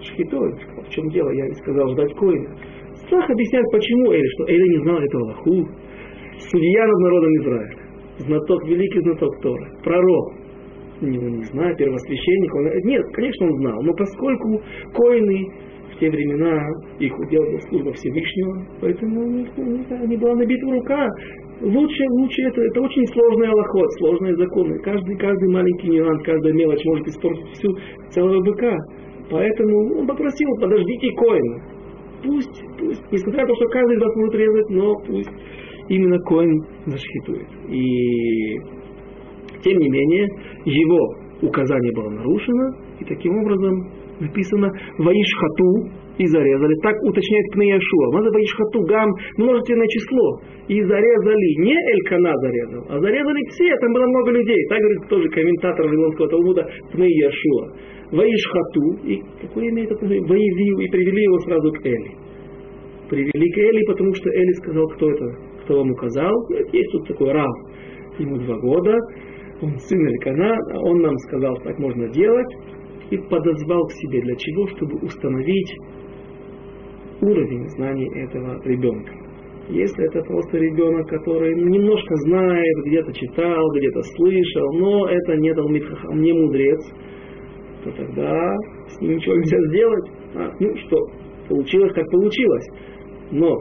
шхитой. 0.00 0.52
В 0.86 0.88
чем 0.90 1.08
дело? 1.10 1.30
Я 1.30 1.52
сказал 1.54 1.88
ждать 1.90 2.14
коина. 2.14 2.56
Страх 2.94 3.28
объясняет, 3.30 3.66
почему 3.72 4.12
Эли, 4.12 4.26
что 4.26 4.44
Эли 4.48 4.68
не 4.68 4.82
знал 4.82 4.98
этого 4.98 5.22
Аллаху. 5.24 5.68
Судья 6.38 6.86
над 6.86 6.98
народом 6.98 7.30
Израиля. 7.36 7.76
Знаток, 8.18 8.64
великий 8.66 9.00
знаток 9.00 9.40
Тора. 9.42 9.68
Пророк. 9.84 10.34
Не, 11.00 11.16
не 11.16 11.44
знаю, 11.44 11.76
первосвященник. 11.76 12.54
Он, 12.54 12.64
нет, 12.88 13.04
конечно, 13.12 13.46
он 13.46 13.52
знал. 13.58 13.82
Но 13.82 13.92
поскольку 13.94 14.60
коины 14.94 15.46
в 15.92 15.98
те 16.00 16.10
времена 16.10 16.66
их 16.98 17.16
удел 17.18 17.42
был 17.44 17.60
служба 17.68 17.92
Всевышнего, 17.92 18.66
поэтому 18.80 19.20
у 19.20 19.30
них, 19.30 19.48
у 19.56 19.62
них 19.62 19.90
не 20.08 20.16
была 20.16 20.34
набита 20.34 20.66
рука 20.66 21.08
Лучше, 21.60 22.04
лучше 22.10 22.42
это, 22.42 22.60
это 22.60 22.80
очень 22.80 23.06
сложный 23.06 23.48
аллоход, 23.48 23.86
сложные 23.98 24.36
законы. 24.36 24.78
Каждый, 24.78 25.16
каждый 25.16 25.48
маленький 25.48 25.88
нюанс, 25.88 26.22
каждая 26.22 26.52
мелочь 26.52 26.84
может 26.84 27.08
испортить 27.08 27.48
всю 27.54 27.76
целого 28.10 28.40
быка. 28.44 28.76
Поэтому 29.30 29.98
он 30.00 30.06
попросил, 30.06 30.48
подождите 30.60 31.10
коина. 31.16 31.62
Пусть, 32.22 32.62
пусть, 32.78 33.02
несмотря 33.12 33.42
на 33.42 33.48
то, 33.48 33.54
что 33.56 33.66
каждый 33.66 33.96
из 33.96 34.00
вас 34.00 34.16
может 34.16 34.34
резать, 34.34 34.70
но 34.70 34.94
пусть 35.06 35.30
именно 35.88 36.18
Коин 36.20 36.64
зашхитует. 36.86 37.48
И 37.68 38.56
тем 39.62 39.78
не 39.78 39.88
менее, 39.88 40.26
его 40.64 41.14
указание 41.42 41.92
было 41.92 42.10
нарушено, 42.10 42.74
и 43.00 43.04
таким 43.04 43.36
образом 43.38 43.90
написано 44.20 44.70
«Ваишхату» 44.98 45.90
и 46.18 46.26
зарезали. 46.26 46.74
Так 46.82 46.96
уточняет 47.02 47.46
Пнеяшуа. 47.52 48.12
Надо 48.12 48.30
Ваишхату 48.30 48.82
гам 48.82 49.08
множественное 49.36 49.86
число. 49.86 50.40
И 50.68 50.82
зарезали. 50.82 51.48
Не 51.62 51.74
Элькана 51.74 52.34
зарезал, 52.36 52.84
а 52.88 52.98
зарезали 52.98 53.40
все. 53.50 53.74
Там 53.80 53.92
было 53.92 54.06
много 54.06 54.32
людей. 54.32 54.66
Так 54.68 54.78
говорит 54.80 55.08
тоже 55.08 55.28
комментатор 55.30 55.86
Вавилонского 55.86 56.28
Талмуда 56.28 56.68
Пнеяшуа. 56.92 57.66
Ваишхату. 58.12 59.06
И 59.06 59.22
какое 59.40 59.70
имеет 59.70 59.92
отношение? 59.92 60.26
Воевил. 60.26 60.78
И 60.80 60.88
привели 60.88 61.22
его 61.22 61.38
сразу 61.40 61.72
к 61.72 61.86
Эли. 61.86 62.10
Привели 63.08 63.50
к 63.52 63.58
Эли, 63.58 63.86
потому 63.86 64.12
что 64.14 64.28
Эли 64.28 64.52
сказал, 64.54 64.86
кто 64.88 65.10
это, 65.10 65.24
кто 65.62 65.78
вам 65.78 65.92
указал. 65.92 66.34
Есть 66.72 66.90
тут 66.92 67.06
такой 67.06 67.32
рав. 67.32 67.54
Ему 68.18 68.36
два 68.38 68.58
года. 68.58 68.96
Он 69.62 69.78
сын 69.78 70.06
Элькана. 70.08 70.56
Он 70.82 71.00
нам 71.00 71.16
сказал, 71.18 71.56
так 71.62 71.78
можно 71.78 72.08
делать 72.08 72.56
и 73.10 73.16
подозвал 73.16 73.86
к 73.86 73.92
себе. 73.92 74.20
Для 74.20 74.36
чего? 74.36 74.66
Чтобы 74.68 74.98
установить 74.98 75.76
уровень 77.20 77.68
знаний 77.70 78.08
этого 78.14 78.60
ребенка. 78.64 79.12
Если 79.68 80.06
это 80.06 80.22
просто 80.22 80.56
ребенок, 80.56 81.08
который 81.08 81.54
немножко 81.54 82.14
знает, 82.26 82.76
где-то 82.86 83.12
читал, 83.12 83.70
где-то 83.72 84.02
слышал, 84.02 84.72
но 84.72 85.08
это 85.08 85.36
не 85.36 85.52
Талмитхахам, 85.52 86.20
не 86.20 86.32
мудрец, 86.32 86.80
то 87.84 87.90
тогда 87.92 88.56
с 88.88 89.00
ним 89.00 89.16
ничего 89.16 89.34
нельзя 89.34 89.58
сделать. 89.68 90.10
А, 90.36 90.50
ну 90.58 90.74
что, 90.76 90.96
получилось 91.48 91.92
как 91.92 92.10
получилось. 92.10 92.66
Но 93.30 93.54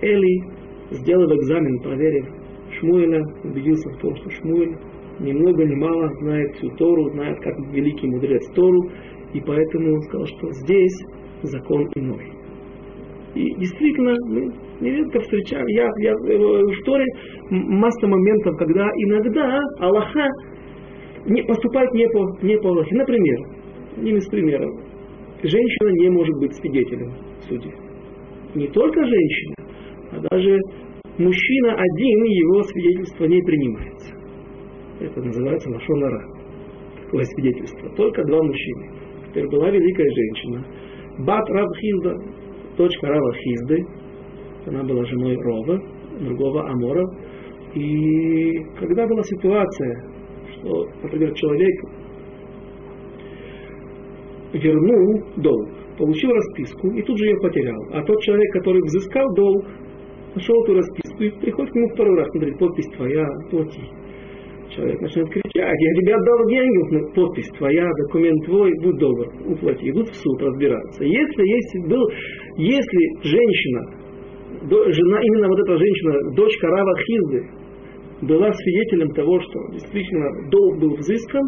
Эли, 0.00 0.42
сделав 0.90 1.30
экзамен, 1.30 1.80
проверив 1.80 2.26
Шмуэля, 2.78 3.22
убедился 3.44 3.90
в 3.90 3.98
том, 4.00 4.16
что 4.16 4.30
Шмуэль 4.30 4.76
ни 5.20 5.32
много 5.32 5.64
ни 5.64 5.74
мало 5.74 6.08
знает 6.20 6.54
всю 6.56 6.70
Тору, 6.76 7.10
знает 7.10 7.38
как 7.40 7.54
великий 7.72 8.08
мудрец 8.08 8.42
Тору, 8.54 8.90
и 9.34 9.40
поэтому 9.40 9.94
он 9.94 10.00
сказал, 10.02 10.26
что 10.26 10.50
здесь 10.52 11.04
закон 11.42 11.88
иной. 11.94 12.31
И 13.34 13.54
действительно, 13.56 14.14
мы 14.28 14.52
нередко 14.80 15.20
встречаем, 15.20 15.66
я, 15.68 15.88
я 16.00 16.14
в 16.14 16.84
Торе 16.84 17.04
масса 17.50 18.06
моментов, 18.06 18.56
когда 18.58 18.86
иногда 18.96 19.58
Аллаха 19.78 20.28
не, 21.26 21.42
поступает 21.42 21.92
не 21.94 22.06
по, 22.08 22.36
не 22.42 22.58
по 22.58 22.68
Аллахе. 22.68 22.94
Например, 22.94 23.38
одним 23.96 24.16
из 24.16 24.28
примеров, 24.28 24.70
женщина 25.42 25.88
не 26.00 26.10
может 26.10 26.36
быть 26.40 26.54
свидетелем 26.54 27.12
суде. 27.48 27.72
Не 28.54 28.68
только 28.68 29.02
женщина, 29.02 29.54
а 30.12 30.20
даже 30.30 30.58
мужчина 31.16 31.72
один, 31.72 32.24
его 32.24 32.62
свидетельство 32.64 33.24
не 33.24 33.40
принимается. 33.42 34.14
Это 35.00 35.22
называется 35.22 35.70
Лашонара. 35.70 36.22
Такое 37.04 37.24
свидетельство. 37.24 37.88
Только 37.96 38.22
два 38.24 38.42
мужчины. 38.42 38.90
Теперь 39.28 39.48
была 39.48 39.70
великая 39.70 40.10
женщина. 40.10 40.64
Бат 41.20 41.48
Раб 41.50 41.68
Хизда, 41.76 42.16
дочка 42.82 43.06
Рава 43.06 43.32
Хизды. 43.34 43.86
Она 44.66 44.82
была 44.82 45.04
женой 45.04 45.36
Рова, 45.36 45.80
другого 46.20 46.68
Амора. 46.68 47.04
И 47.74 48.64
когда 48.78 49.06
была 49.06 49.22
ситуация, 49.22 50.04
что, 50.52 50.86
например, 51.02 51.32
человек 51.34 51.80
вернул 54.52 55.22
долг, 55.36 55.68
получил 55.96 56.30
расписку 56.32 56.88
и 56.90 57.02
тут 57.02 57.18
же 57.18 57.26
ее 57.26 57.40
потерял. 57.40 57.82
А 57.92 58.02
тот 58.02 58.20
человек, 58.22 58.52
который 58.52 58.82
взыскал 58.82 59.32
долг, 59.34 59.64
нашел 60.34 60.62
эту 60.64 60.74
расписку 60.74 61.22
и 61.22 61.30
приходит 61.40 61.72
к 61.72 61.74
нему 61.74 61.88
второй 61.94 62.16
раз, 62.18 62.28
говорит, 62.34 62.58
подпись 62.58 62.88
твоя, 62.96 63.26
плати 63.50 63.82
человек 64.74 65.00
начнет 65.00 65.28
кричать, 65.28 65.78
я 65.78 66.00
тебе 66.00 66.14
отдал 66.14 66.48
деньги, 66.48 67.14
подпись 67.14 67.48
твоя, 67.58 67.88
документ 68.04 68.44
твой, 68.46 68.70
будь 68.82 68.96
добр, 68.98 69.28
уплати. 69.46 69.90
Идут 69.90 70.08
в 70.08 70.14
суд 70.14 70.42
разбираться. 70.42 71.04
Если, 71.04 71.42
если, 71.42 71.88
был, 71.88 72.10
если 72.56 73.02
женщина, 73.22 73.80
жена, 74.68 75.20
именно 75.20 75.48
вот 75.48 75.58
эта 75.60 75.78
женщина, 75.78 76.34
дочка 76.34 76.66
Рава 76.68 76.94
Хизды, 76.98 77.50
была 78.22 78.52
свидетелем 78.52 79.10
того, 79.14 79.40
что 79.40 79.72
действительно 79.72 80.50
долг 80.50 80.78
был 80.78 80.94
взыскан, 80.96 81.42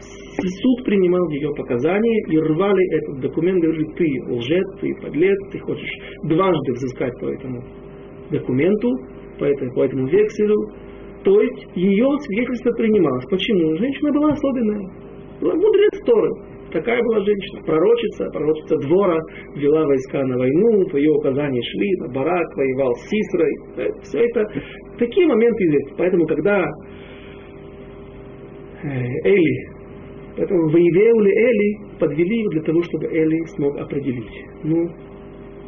суд 0.00 0.84
принимал 0.84 1.28
ее 1.30 1.50
показания 1.56 2.22
и 2.28 2.38
рвали 2.38 2.96
этот 2.96 3.20
документ, 3.20 3.62
говорили, 3.62 3.86
ты 3.96 4.06
лжец, 4.28 4.66
ты 4.80 4.94
подлец, 5.02 5.38
ты 5.52 5.58
хочешь 5.58 5.90
дважды 6.24 6.72
взыскать 6.72 7.18
по 7.20 7.26
этому 7.26 7.62
документу, 8.30 8.88
по 9.38 9.44
этому, 9.44 9.74
по 9.74 9.80
этому 9.80 10.06
векселю, 10.06 10.56
то 11.24 11.40
есть 11.40 11.66
ее 11.74 12.06
свидетельство 12.20 12.70
принималось. 12.72 13.24
Почему? 13.30 13.76
Женщина 13.76 14.12
была 14.12 14.32
особенная. 14.32 14.90
Была 15.40 15.54
мудрец 15.54 16.00
Торы. 16.06 16.30
Такая 16.72 17.02
была 17.02 17.24
женщина, 17.24 17.62
пророчица, 17.66 18.30
пророчица 18.32 18.76
двора, 18.78 19.18
вела 19.56 19.86
войска 19.86 20.24
на 20.24 20.38
войну, 20.38 20.88
по 20.88 20.96
ее 20.96 21.10
указанию 21.12 21.62
шли, 21.64 21.96
на 21.98 22.08
барак 22.12 22.56
воевал 22.56 22.94
с 22.94 23.08
Сисрой. 23.08 23.52
Э, 23.76 23.88
Все 24.02 24.20
это 24.20 24.46
такие 24.98 25.26
моменты 25.26 25.64
известны. 25.64 25.94
Поэтому, 25.98 26.26
когда 26.26 26.64
э, 28.84 28.88
Эли, 29.24 29.68
поэтому 30.36 30.68
воевали 30.68 31.30
Эли, 31.30 31.98
подвели 31.98 32.38
его 32.38 32.50
для 32.50 32.62
того, 32.62 32.82
чтобы 32.82 33.06
Эли 33.06 33.44
смог 33.56 33.76
определить, 33.76 34.44
ну, 34.62 34.88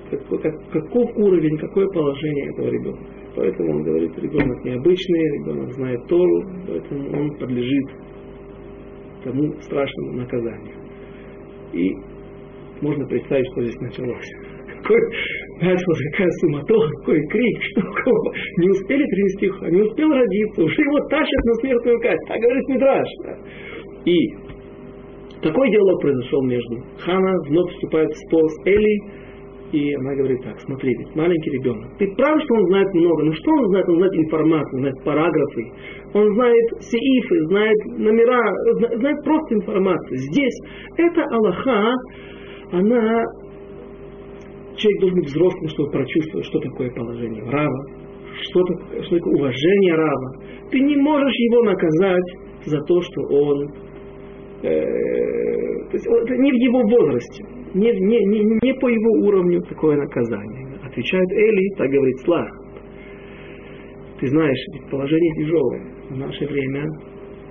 какой, 0.08 0.38
как, 0.38 0.54
каков 0.70 1.16
уровень, 1.16 1.58
какое 1.58 1.88
положение 1.88 2.50
этого 2.50 2.68
ребенка. 2.68 3.02
Поэтому 3.34 3.70
он 3.72 3.82
говорит, 3.82 4.16
ребенок 4.18 4.64
необычный, 4.64 5.38
ребенок 5.38 5.72
знает 5.72 6.06
Тору, 6.06 6.44
поэтому 6.68 7.18
он 7.18 7.38
подлежит 7.38 7.86
тому 9.24 9.52
страшному 9.62 10.12
наказанию. 10.12 10.81
И 11.72 11.92
можно 12.80 13.06
представить, 13.06 13.46
что 13.52 13.62
здесь 13.62 13.80
началось. 13.80 14.28
Какой, 14.82 14.98
началась 15.60 16.02
какая 16.12 16.30
суматоха, 16.40 16.90
какой 16.98 17.20
крик, 17.28 17.62
что 17.62 17.82
кого. 17.82 18.32
Не 18.58 18.70
успели 18.70 19.04
принести, 19.04 19.70
не 19.70 19.82
успел 19.82 20.08
родиться, 20.10 20.64
уже 20.64 20.82
его 20.82 20.98
тащат 21.08 21.44
на 21.44 21.54
смертную 21.54 22.00
казнь. 22.00 22.26
Так 22.28 22.40
говорит 22.40 22.68
Мидраш. 22.68 23.08
Да. 23.24 23.38
И 24.04 24.16
такой 25.42 25.70
диалог 25.70 26.00
произошел 26.00 26.42
между. 26.42 26.82
Хана 26.98 27.32
вновь 27.48 27.72
вступает 27.72 28.10
в 28.10 28.16
спор 28.26 28.42
с 28.48 28.66
Эли, 28.66 29.22
и 29.72 29.94
она 29.94 30.14
говорит 30.14 30.42
так, 30.42 30.60
смотри, 30.60 30.94
ведь 30.98 31.16
маленький 31.16 31.50
ребенок. 31.50 31.96
Ты 31.98 32.06
прав, 32.14 32.42
что 32.42 32.54
он 32.54 32.66
знает 32.66 32.92
много, 32.92 33.24
но 33.24 33.32
что 33.32 33.50
он 33.52 33.68
знает? 33.68 33.88
Он 33.88 33.96
знает 33.96 34.14
информацию, 34.14 34.78
знает 34.80 35.04
параграфы, 35.04 35.64
он 36.14 36.34
знает 36.34 36.64
сеифы, 36.80 37.46
знает 37.48 37.76
номера, 37.98 38.40
знает 38.98 39.24
просто 39.24 39.54
информацию. 39.54 40.18
Здесь 40.18 40.58
эта 40.98 41.22
Аллаха, 41.24 41.94
она, 42.72 43.22
человек 44.76 45.00
должен 45.00 45.18
быть 45.20 45.28
взрослым, 45.28 45.68
чтобы 45.68 45.90
прочувствовать, 45.90 46.46
что 46.46 46.60
такое 46.60 46.90
положение 46.90 47.42
Рава, 47.50 47.86
что 48.42 48.62
такое, 48.64 49.02
что 49.02 49.16
такое 49.16 49.34
уважение 49.34 49.94
Рава. 49.94 50.36
Ты 50.70 50.80
не 50.80 50.96
можешь 50.96 51.34
его 51.34 51.62
наказать 51.64 52.34
за 52.66 52.80
то, 52.82 53.00
что 53.00 53.20
он 53.22 53.68
э, 54.62 55.88
то 55.90 55.94
есть, 55.94 56.06
это 56.06 56.36
не 56.36 56.50
в 56.50 56.54
его 56.54 56.80
возрасте 56.82 57.44
не, 57.74 57.90
не, 57.90 58.18
не, 58.26 58.58
не 58.62 58.74
по 58.74 58.88
его 58.88 59.26
уровню 59.26 59.60
такое 59.62 59.96
наказание. 59.96 60.78
Отвечает 60.84 61.30
Эли, 61.32 61.74
так 61.76 61.88
говорит 61.90 62.18
Слах. 62.20 62.48
Ты 64.20 64.26
знаешь, 64.28 64.66
положение 64.90 65.34
тяжелое. 65.34 65.91
В 66.12 66.18
наше 66.18 66.44
время 66.46 66.84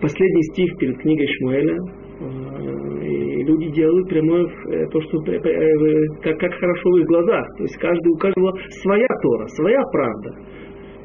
последний 0.02 0.44
стих 0.54 0.78
перед 0.78 0.98
книгой 1.00 1.28
Шмуэля, 1.28 1.78
э, 1.78 3.06
и 3.06 3.44
люди 3.44 3.72
делают 3.72 4.08
прямое 4.08 4.46
э, 4.46 4.88
то, 4.92 5.02
что 5.02 5.18
э, 5.32 5.40
как, 6.22 6.38
как 6.38 6.54
хорошо 6.54 6.90
в 6.90 6.98
их 6.98 7.06
глазах. 7.08 7.46
То 7.58 7.64
есть 7.64 7.78
каждый, 7.78 8.10
у 8.10 8.18
каждого 8.18 8.54
своя 8.84 9.08
Тора, 9.24 9.48
своя 9.48 9.82
правда. 9.92 10.30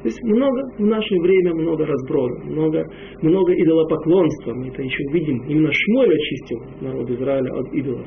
То 0.02 0.08
есть 0.08 0.22
много 0.22 0.60
в 0.78 0.86
наше 0.86 1.14
время 1.16 1.54
много 1.54 1.86
разброда, 1.86 2.44
много, 2.44 2.84
много 3.22 3.52
идолопоклонства. 3.54 4.52
Мы 4.52 4.68
это 4.68 4.82
еще 4.82 5.02
видим. 5.12 5.42
Именно 5.48 5.70
Шмуэль 5.72 6.14
очистил 6.14 6.58
народ 6.82 7.10
Израиля 7.10 7.52
от 7.54 7.72
идолов 7.72 8.06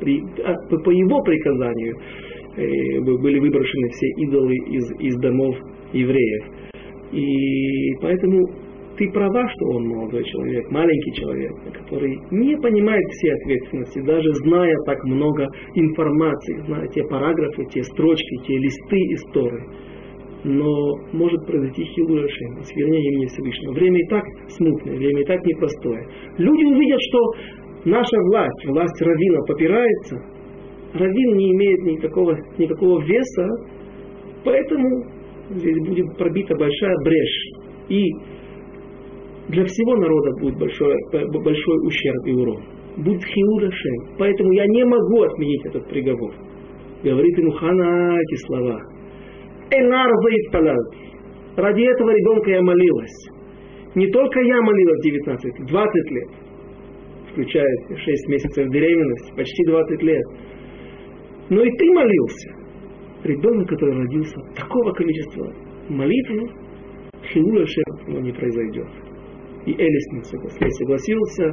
при, 0.00 0.22
а, 0.44 0.54
по 0.84 0.90
его 0.90 1.22
приказанию 1.22 1.96
э, 2.56 3.00
были 3.00 3.38
выброшены 3.38 3.88
все 3.90 4.06
идолы 4.24 4.54
из, 4.54 4.90
из 5.00 5.16
домов 5.20 5.54
евреев. 5.92 6.44
И 7.12 7.94
поэтому 8.00 8.38
ты 9.00 9.10
права, 9.12 9.48
что 9.48 9.66
он 9.76 9.88
молодой 9.88 10.22
человек, 10.24 10.70
маленький 10.70 11.12
человек, 11.14 11.52
который 11.72 12.20
не 12.30 12.54
понимает 12.58 13.02
все 13.08 13.32
ответственности, 13.32 14.02
даже 14.02 14.28
зная 14.44 14.76
так 14.84 15.02
много 15.04 15.46
информации, 15.74 16.60
зная 16.66 16.86
те 16.88 17.02
параграфы, 17.04 17.64
те 17.72 17.82
строчки, 17.82 18.46
те 18.46 18.58
листы 18.58 18.98
истории. 19.14 19.64
Но 20.44 20.96
может 21.12 21.46
произойти 21.46 21.82
хилую 21.82 22.26
ошибку, 22.26 22.62
вернее 22.76 23.12
имени 23.12 23.26
Всевышнего. 23.26 23.72
Время 23.72 24.00
и 24.00 24.08
так 24.08 24.24
смутное, 24.48 24.96
время 24.96 25.22
и 25.22 25.24
так 25.24 25.46
непростое. 25.46 26.06
Люди 26.36 26.64
увидят, 26.64 27.00
что 27.00 27.18
наша 27.86 28.16
власть, 28.28 28.66
власть 28.66 29.00
равина 29.00 29.40
попирается, 29.48 30.16
равин 30.92 31.36
не 31.36 31.52
имеет 31.52 31.80
никакого, 31.84 32.36
никакого 32.58 33.02
веса, 33.02 33.48
поэтому 34.44 35.06
здесь 35.50 35.78
будет 35.86 36.18
пробита 36.18 36.54
большая 36.54 36.96
брешь. 37.02 37.48
И 37.88 38.04
для 39.50 39.64
всего 39.64 39.96
народа 39.96 40.30
будет 40.40 40.58
большой, 40.58 40.94
большой 41.10 41.86
ущерб 41.86 42.26
и 42.26 42.32
урон. 42.32 42.62
Будет 42.98 43.24
хиуда. 43.24 43.70
Поэтому 44.18 44.52
я 44.52 44.64
не 44.66 44.84
могу 44.84 45.22
отменить 45.22 45.66
этот 45.66 45.88
приговор. 45.88 46.32
Говорит 47.02 47.38
ему 47.38 47.50
Хана 47.52 48.16
эти 48.16 48.46
слова. 48.46 48.80
Энар. 49.72 50.10
Ради 51.56 51.82
этого 51.82 52.10
ребенка 52.10 52.50
я 52.50 52.62
молилась. 52.62 53.28
Не 53.96 54.06
только 54.08 54.40
я 54.40 54.60
молилась 54.60 55.00
19, 55.02 55.66
20 55.66 56.10
лет. 56.12 56.28
Включая 57.32 57.96
6 57.96 58.28
месяцев 58.28 58.68
беременности, 58.68 59.34
почти 59.36 59.64
20 59.64 60.02
лет. 60.02 60.24
Но 61.48 61.62
и 61.62 61.70
ты 61.76 61.86
молился. 61.92 62.50
Ребенок, 63.24 63.68
который 63.68 63.96
родился, 63.96 64.36
такого 64.56 64.92
количества 64.92 65.52
молитв, 65.88 66.54
хилуля 67.32 67.66
шем 67.66 68.22
не 68.22 68.32
произойдет. 68.32 69.09
И 69.66 69.72
Элис 69.72 70.06
не 70.12 70.70
согласился 70.70 71.50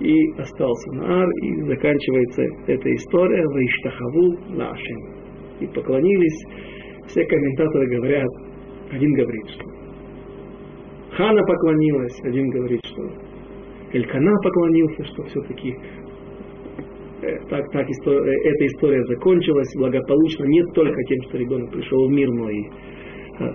и 0.00 0.32
остался 0.38 0.92
на 0.92 1.22
Ар, 1.22 1.30
и 1.42 1.62
заканчивается 1.62 2.42
эта 2.66 2.94
история 2.94 3.46
в 3.46 3.56
Иштахаву 3.64 4.56
нашим. 4.56 4.98
И 5.60 5.66
поклонились. 5.66 6.44
Все 7.06 7.24
комментаторы 7.24 7.96
говорят, 7.96 8.28
один 8.90 9.12
говорит, 9.14 9.48
что 9.48 9.64
Хана 11.16 11.42
поклонилась, 11.42 12.18
один 12.24 12.48
говорит, 12.50 12.80
что 12.84 13.02
Элькана 13.92 14.32
поклонился, 14.42 15.04
что 15.04 15.22
все-таки 15.24 15.76
э, 17.22 17.38
так, 17.50 17.70
так 17.70 17.88
история, 17.90 18.32
э, 18.32 18.48
эта 18.48 18.66
история 18.66 19.04
закончилась 19.04 19.68
благополучно 19.76 20.44
не 20.44 20.62
только 20.72 21.02
тем, 21.04 21.22
что 21.28 21.38
ребенок 21.38 21.70
пришел 21.70 22.08
в 22.08 22.10
мир, 22.10 22.30
но 22.30 22.48
и 22.48 22.64
а, 23.40 23.54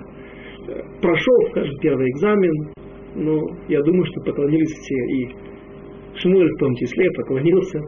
прошел, 1.01 1.35
скажем, 1.51 1.75
первый 1.81 2.07
экзамен, 2.11 2.73
но 3.17 3.47
я 3.67 3.81
думаю, 3.81 4.05
что 4.05 4.21
поклонились 4.21 4.71
все, 4.71 4.95
и 4.95 5.29
Шмуэль 6.15 6.49
в 6.49 6.59
том 6.59 6.75
числе 6.75 7.09
поклонился, 7.11 7.79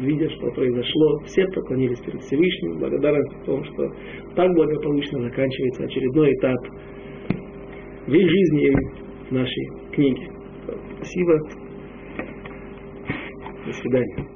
видя, 0.00 0.28
что 0.30 0.50
произошло. 0.50 1.20
Все 1.26 1.44
поклонились 1.54 2.00
перед 2.00 2.20
Всевышним, 2.22 2.78
благодарность 2.78 3.32
в 3.42 3.44
том, 3.44 3.64
что 3.64 3.92
так 4.34 4.52
благополучно 4.54 5.22
заканчивается 5.22 5.84
очередной 5.84 6.32
этап 6.32 6.58
в 8.06 8.12
их 8.12 8.28
жизни 8.28 8.66
и 8.66 9.28
в 9.28 9.32
нашей 9.32 9.66
книге. 9.92 10.30
Спасибо. 10.98 11.38
До 13.66 13.72
свидания. 13.72 14.35